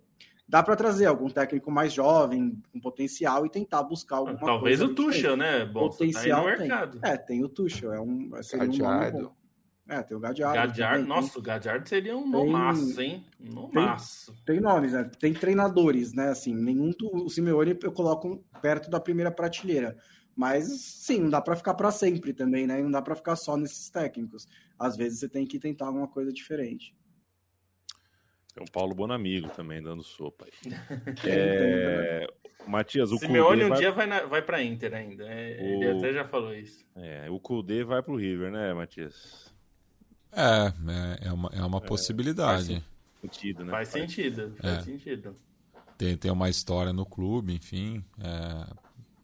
dá 0.48 0.62
para 0.62 0.76
trazer 0.76 1.06
algum 1.06 1.30
técnico 1.30 1.72
mais 1.72 1.94
jovem, 1.94 2.62
com 2.72 2.80
potencial, 2.82 3.46
e 3.46 3.50
tentar 3.50 3.82
buscar 3.84 4.18
alguma 4.18 4.38
Talvez 4.38 4.80
coisa. 4.80 4.94
Talvez 4.94 5.10
o 5.10 5.14
Tuchel, 5.14 5.38
né? 5.38 5.66
Bom, 5.66 5.88
potencial 5.88 6.46
tá 6.46 6.88
tem. 6.88 7.00
É, 7.02 7.18
tem 7.18 7.44
o 7.44 7.48
Tuchel, 7.50 7.94
é 7.94 8.02
um, 8.02 8.30
seria 8.44 8.68
um 8.68 9.32
é, 9.92 10.02
tem 10.02 10.16
o 10.16 10.22
Gadiardo. 10.22 10.56
Gadiardo 10.56 11.06
nossa, 11.06 11.38
o 11.38 11.42
Gadiardo 11.42 11.90
seria 11.90 12.16
um 12.16 12.26
nomaço, 12.26 13.02
hein? 13.02 13.26
Nomaço. 13.38 14.34
Tem, 14.46 14.56
tem 14.56 14.60
nomes, 14.62 14.94
né? 14.94 15.12
Tem 15.20 15.34
treinadores, 15.34 16.14
né? 16.14 16.30
Assim, 16.30 16.56
nenhum 16.56 16.92
do, 16.92 17.26
o 17.26 17.30
Simeone 17.30 17.78
eu 17.84 17.92
coloco 17.92 18.42
perto 18.62 18.90
da 18.90 19.02
primeira 19.02 19.30
prateleira. 19.30 19.98
Mas 20.34 20.66
sim, 20.82 21.20
não 21.20 21.30
dá 21.30 21.42
para 21.42 21.58
ficar 21.58 21.74
para 21.74 21.92
sempre 21.92 22.32
também, 22.32 22.66
né? 22.66 22.82
Não 22.82 22.90
dá 22.90 23.02
para 23.02 23.16
ficar 23.16 23.36
só 23.36 23.58
nesses 23.58 23.90
técnicos. 23.90 24.48
Às 24.80 24.96
vezes 24.96 25.20
você 25.20 25.28
tem 25.28 25.46
que 25.46 25.60
tentar 25.60 25.88
alguma 25.88 26.08
coisa 26.08 26.32
diferente. 26.32 26.96
Tem 28.54 28.64
o 28.64 28.72
Paulo 28.72 28.96
Bonamigo 28.96 29.50
também 29.50 29.84
dando 29.84 30.04
sopa 30.04 30.46
aí. 30.46 30.72
é... 31.28 32.28
Matias, 32.66 33.12
o 33.12 33.18
Simeone 33.18 33.66
um 33.66 33.70
vai... 33.70 33.78
dia 33.78 33.92
vai, 33.92 34.08
na... 34.08 34.24
vai 34.24 34.42
para 34.42 34.64
Inter 34.64 34.94
ainda. 34.94 35.26
É, 35.28 35.58
o... 35.62 35.84
Ele 35.84 35.98
até 35.98 36.14
já 36.14 36.24
falou 36.24 36.56
isso. 36.56 36.86
É, 36.96 37.30
o 37.30 37.42
Kudê 37.42 37.84
vai 37.84 38.02
para 38.02 38.14
o 38.14 38.18
River, 38.18 38.52
né, 38.52 38.74
Matias? 38.74 39.51
É, 40.32 40.74
é, 41.24 41.28
é 41.28 41.34
uma, 41.34 41.50
é 41.54 41.64
uma 41.64 41.78
é, 41.80 41.82
possibilidade. 41.82 42.84
Faz 43.22 43.36
sentido, 43.36 43.66
né? 43.66 43.72
Faz 43.72 43.88
sentido, 43.90 44.54
faz 44.62 44.78
é. 44.78 44.82
sentido. 44.82 45.36
Tem, 45.98 46.18
tem 46.18 46.32
uma 46.32 46.50
história 46.50 46.92
no 46.92 47.06
clube, 47.06 47.54
enfim. 47.54 48.04
É, 48.20 48.68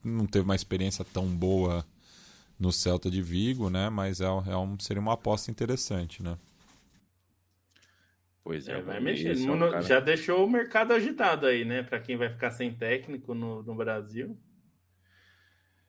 não 0.04 0.26
teve 0.26 0.46
uma 0.46 0.56
experiência 0.56 1.06
tão 1.06 1.28
boa 1.28 1.86
no 2.60 2.72
Celta 2.72 3.10
de 3.10 3.22
Vigo, 3.22 3.70
né? 3.70 3.90
Mas 3.90 4.22
é, 4.22 4.26
é 4.26 4.58
um, 4.58 4.78
seria 4.80 5.02
uma 5.02 5.14
aposta 5.14 5.50
interessante, 5.50 6.22
né? 6.22 6.38
Pois 8.44 8.68
é, 8.68 8.74
é 8.74 8.82
vai 8.82 9.00
mexer. 9.00 9.38
É 9.38 9.52
um 9.52 9.60
cara... 9.60 9.82
Já 9.82 10.00
deixou 10.00 10.46
o 10.46 10.50
mercado 10.50 10.94
agitado 10.94 11.46
aí, 11.46 11.66
né? 11.66 11.84
Para 11.84 12.00
quem 12.00 12.16
vai 12.16 12.30
ficar 12.30 12.52
sem 12.52 12.74
técnico 12.74 13.34
no, 13.34 13.64
no 13.64 13.76
Brasil. 13.76 14.38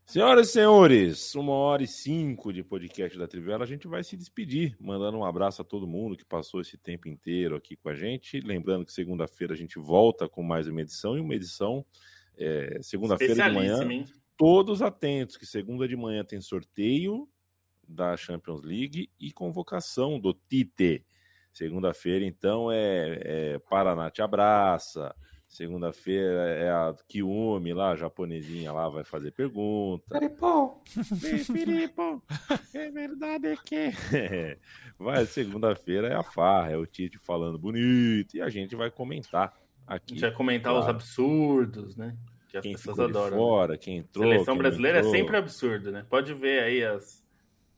Senhoras 0.08 0.48
e 0.48 0.52
senhores, 0.52 1.34
uma 1.34 1.52
hora 1.52 1.82
e 1.82 1.86
cinco 1.86 2.50
de 2.50 2.64
podcast 2.64 3.18
da 3.18 3.28
Trivela, 3.28 3.64
a 3.64 3.66
gente 3.66 3.86
vai 3.86 4.02
se 4.02 4.16
despedir, 4.16 4.74
mandando 4.80 5.18
um 5.18 5.24
abraço 5.24 5.60
a 5.60 5.64
todo 5.66 5.86
mundo 5.86 6.16
que 6.16 6.24
passou 6.24 6.62
esse 6.62 6.78
tempo 6.78 7.06
inteiro 7.06 7.54
aqui 7.54 7.76
com 7.76 7.90
a 7.90 7.94
gente. 7.94 8.40
Lembrando 8.40 8.86
que 8.86 8.92
segunda-feira 8.92 9.52
a 9.52 9.56
gente 9.56 9.78
volta 9.78 10.26
com 10.26 10.42
mais 10.42 10.66
uma 10.66 10.80
edição 10.80 11.14
e 11.18 11.20
uma 11.20 11.34
edição 11.34 11.84
é, 12.38 12.78
segunda-feira 12.80 13.34
de 13.34 13.50
manhã. 13.50 13.84
Hein? 13.84 14.06
Todos 14.34 14.80
atentos, 14.80 15.36
que 15.36 15.44
segunda 15.44 15.86
de 15.86 15.94
manhã 15.94 16.24
tem 16.24 16.40
sorteio 16.40 17.28
da 17.86 18.16
Champions 18.16 18.62
League 18.62 19.10
e 19.20 19.30
convocação 19.30 20.18
do 20.18 20.32
Tite. 20.32 21.04
Segunda-feira, 21.52 22.24
então, 22.24 22.72
é, 22.72 23.20
é 23.22 23.58
Paraná 23.58 24.10
te 24.10 24.22
abraça. 24.22 25.14
Segunda-feira 25.48 26.46
é 26.50 26.70
a 26.70 26.94
Kiumi 27.08 27.72
lá, 27.72 27.92
a 27.92 27.96
japonesinha 27.96 28.70
lá, 28.70 28.88
vai 28.88 29.02
fazer 29.02 29.32
pergunta. 29.32 30.04
Piripom! 30.10 30.82
Piripom! 31.52 32.20
É 32.74 32.90
verdade 32.90 33.58
que. 33.64 33.90
Vai, 34.98 35.24
segunda-feira 35.26 36.08
é 36.08 36.14
a 36.14 36.22
farra, 36.22 36.72
é 36.72 36.76
o 36.76 36.84
Tite 36.84 37.18
falando 37.18 37.58
bonito 37.58 38.36
e 38.36 38.42
a 38.42 38.48
gente 38.48 38.74
vai 38.74 38.90
comentar 38.90 39.54
aqui. 39.86 40.12
A 40.12 40.14
gente 40.14 40.20
vai 40.20 40.32
comentar 40.32 40.72
claro. 40.72 40.84
os 40.84 40.90
absurdos, 40.90 41.96
né? 41.96 42.16
Que 42.48 42.56
as 42.56 42.62
quem 42.62 42.72
pessoas 42.72 42.98
adoram. 42.98 43.30
Né? 43.30 43.36
Fora, 43.36 43.72
né? 43.72 43.78
quem 43.78 43.96
entrou. 43.98 44.24
Seleção 44.24 44.54
quem 44.54 44.62
brasileira 44.62 44.98
entrou. 44.98 45.14
é 45.14 45.16
sempre 45.16 45.36
absurdo, 45.36 45.92
né? 45.92 46.04
Pode 46.10 46.34
ver 46.34 46.62
aí 46.62 46.84
as 46.84 47.24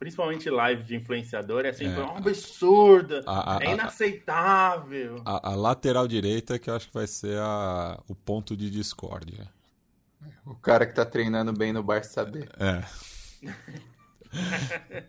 principalmente 0.01 0.49
live 0.49 0.83
de 0.83 0.97
influenciador, 0.97 1.67
é 1.67 1.75
sempre 1.75 2.01
é. 2.01 2.03
um 2.03 2.17
absurdo, 2.17 3.21
a, 3.27 3.59
a, 3.59 3.63
é 3.63 3.75
inaceitável. 3.75 5.23
A, 5.27 5.51
a, 5.51 5.55
lateral 5.55 6.09
direita 6.09 6.59
que 6.59 6.71
eu 6.71 6.75
acho 6.75 6.89
que 6.89 6.95
vai 6.95 7.07
ser 7.07 7.39
a, 7.39 8.03
o 8.09 8.15
ponto 8.15 8.57
de 8.57 8.71
discórdia. 8.71 9.47
O 10.47 10.55
cara 10.55 10.87
que 10.87 10.95
tá 10.95 11.05
treinando 11.05 11.53
bem 11.53 11.71
no 11.71 11.83
Barça 11.83 12.15
saber. 12.15 12.49
É. 12.59 12.83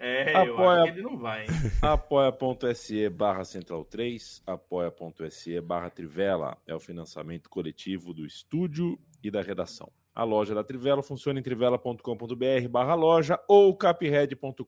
é, 0.00 0.34
Apoia... 0.34 0.48
eu 0.48 0.68
acho 0.68 0.82
que 0.82 0.90
ele 0.90 1.02
não 1.02 1.16
vai. 1.16 1.46
Apoia.se 1.80 3.08
barra 3.08 3.44
central 3.44 3.84
3, 3.84 4.42
apoia.se 4.44 5.60
barra 5.60 5.90
trivela, 5.90 6.58
é 6.66 6.74
o 6.74 6.80
financiamento 6.80 7.48
coletivo 7.48 8.12
do 8.12 8.26
estúdio 8.26 8.98
e 9.22 9.30
da 9.30 9.40
redação. 9.42 9.92
A 10.14 10.24
loja 10.24 10.54
da 10.54 10.62
Trivela 10.62 11.02
funciona 11.02 11.40
em 11.40 11.42
trivela.com.br 11.42 12.68
barra 12.70 12.94
loja 12.94 13.40
ou 13.48 13.74
capred.com.br 13.74 14.62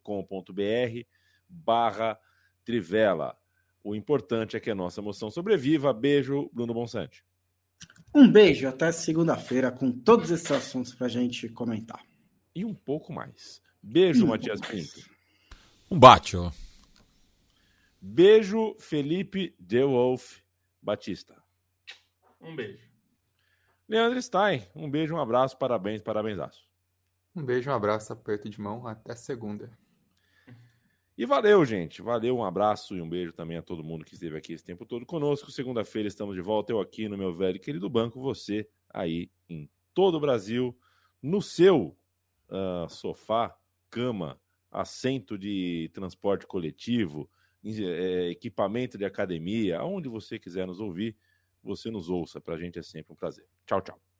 barra 1.49 2.18
Trivela. 2.64 3.36
O 3.82 3.95
importante 3.95 4.57
é 4.57 4.61
que 4.61 4.70
a 4.70 4.74
nossa 4.74 5.01
emoção 5.01 5.30
sobreviva. 5.30 5.92
Beijo, 5.92 6.49
Bruno 6.53 6.72
Bonsante. 6.72 7.22
Um 8.14 8.30
beijo, 8.30 8.66
até 8.66 8.90
segunda-feira 8.90 9.70
com 9.70 9.92
todos 9.92 10.30
esses 10.30 10.51
assuntos 10.51 10.95
para 10.95 11.07
a 11.07 11.11
gente 11.11 11.49
comentar. 11.51 12.03
E 12.55 12.64
um 12.64 12.72
pouco 12.72 13.12
mais. 13.12 13.61
Beijo, 13.82 14.24
um 14.24 14.28
Matias 14.28 14.61
Pinto. 14.61 15.07
Um 15.90 15.99
bate, 15.99 16.36
ó. 16.36 16.51
Beijo, 18.01 18.74
Felipe 18.78 19.55
De 19.59 19.82
Wolf 19.82 20.38
Batista. 20.80 21.36
Um 22.40 22.57
beijo. 22.57 22.93
Leandro 23.89 24.20
Stein, 24.20 24.66
um 24.74 24.91
beijo, 24.91 25.14
um 25.14 25.20
abraço, 25.20 25.59
parabéns, 25.59 26.01
parabensaço. 26.01 26.64
Um 27.37 27.43
beijo, 27.43 27.70
um 27.70 27.74
abraço, 27.74 28.12
aperto 28.12 28.49
de 28.49 28.61
mão, 28.61 28.87
até 28.87 29.14
segunda. 29.14 29.70
E 31.16 31.26
valeu, 31.26 31.64
gente. 31.64 32.03
Valeu, 32.03 32.37
um 32.37 32.45
abraço 32.45 32.97
e 32.97 33.03
um 33.03 33.09
beijo 33.09 33.32
também 33.32 33.57
a 33.57 33.62
todo 33.62 33.85
mundo 33.85 34.05
que 34.05 34.14
esteve 34.14 34.37
aqui 34.37 34.53
esse 34.53 34.64
tempo 34.64 34.87
todo 34.87 35.05
conosco. 35.05 35.51
Segunda-feira 35.51 36.09
estamos 36.09 36.35
de 36.35 36.41
volta, 36.41 36.72
eu 36.72 36.80
aqui 36.80 37.09
no 37.09 37.18
meu 37.18 37.32
velho 37.35 37.57
e 37.57 37.61
querido 37.61 37.89
banco, 37.89 38.20
você 38.20 38.68
aí 38.89 39.30
em 39.49 39.68
todo 39.93 40.16
o 40.16 40.20
Brasil, 40.20 40.76
no 41.22 41.41
seu 41.41 41.97
uh, 42.49 42.89
sofá, 42.89 43.57
cama, 43.91 44.41
assento 44.72 45.39
de 45.39 45.91
transporte 45.95 46.47
coletivo, 46.47 47.30
é, 47.64 48.30
equipamento 48.30 48.99
de 48.99 49.05
academia, 49.05 49.78
aonde 49.78 50.09
você 50.09 50.39
quiser 50.39 50.66
nos 50.66 50.80
ouvir, 50.80 51.16
você 51.65 51.91
nos 51.91 52.09
ouça. 52.09 52.41
Para 52.41 52.55
a 52.55 52.59
gente 52.59 52.79
é 52.79 52.83
sempre 52.83 53.12
um 53.12 53.17
prazer. 53.17 53.47
Tchau, 53.67 53.81
tchau. 53.81 54.14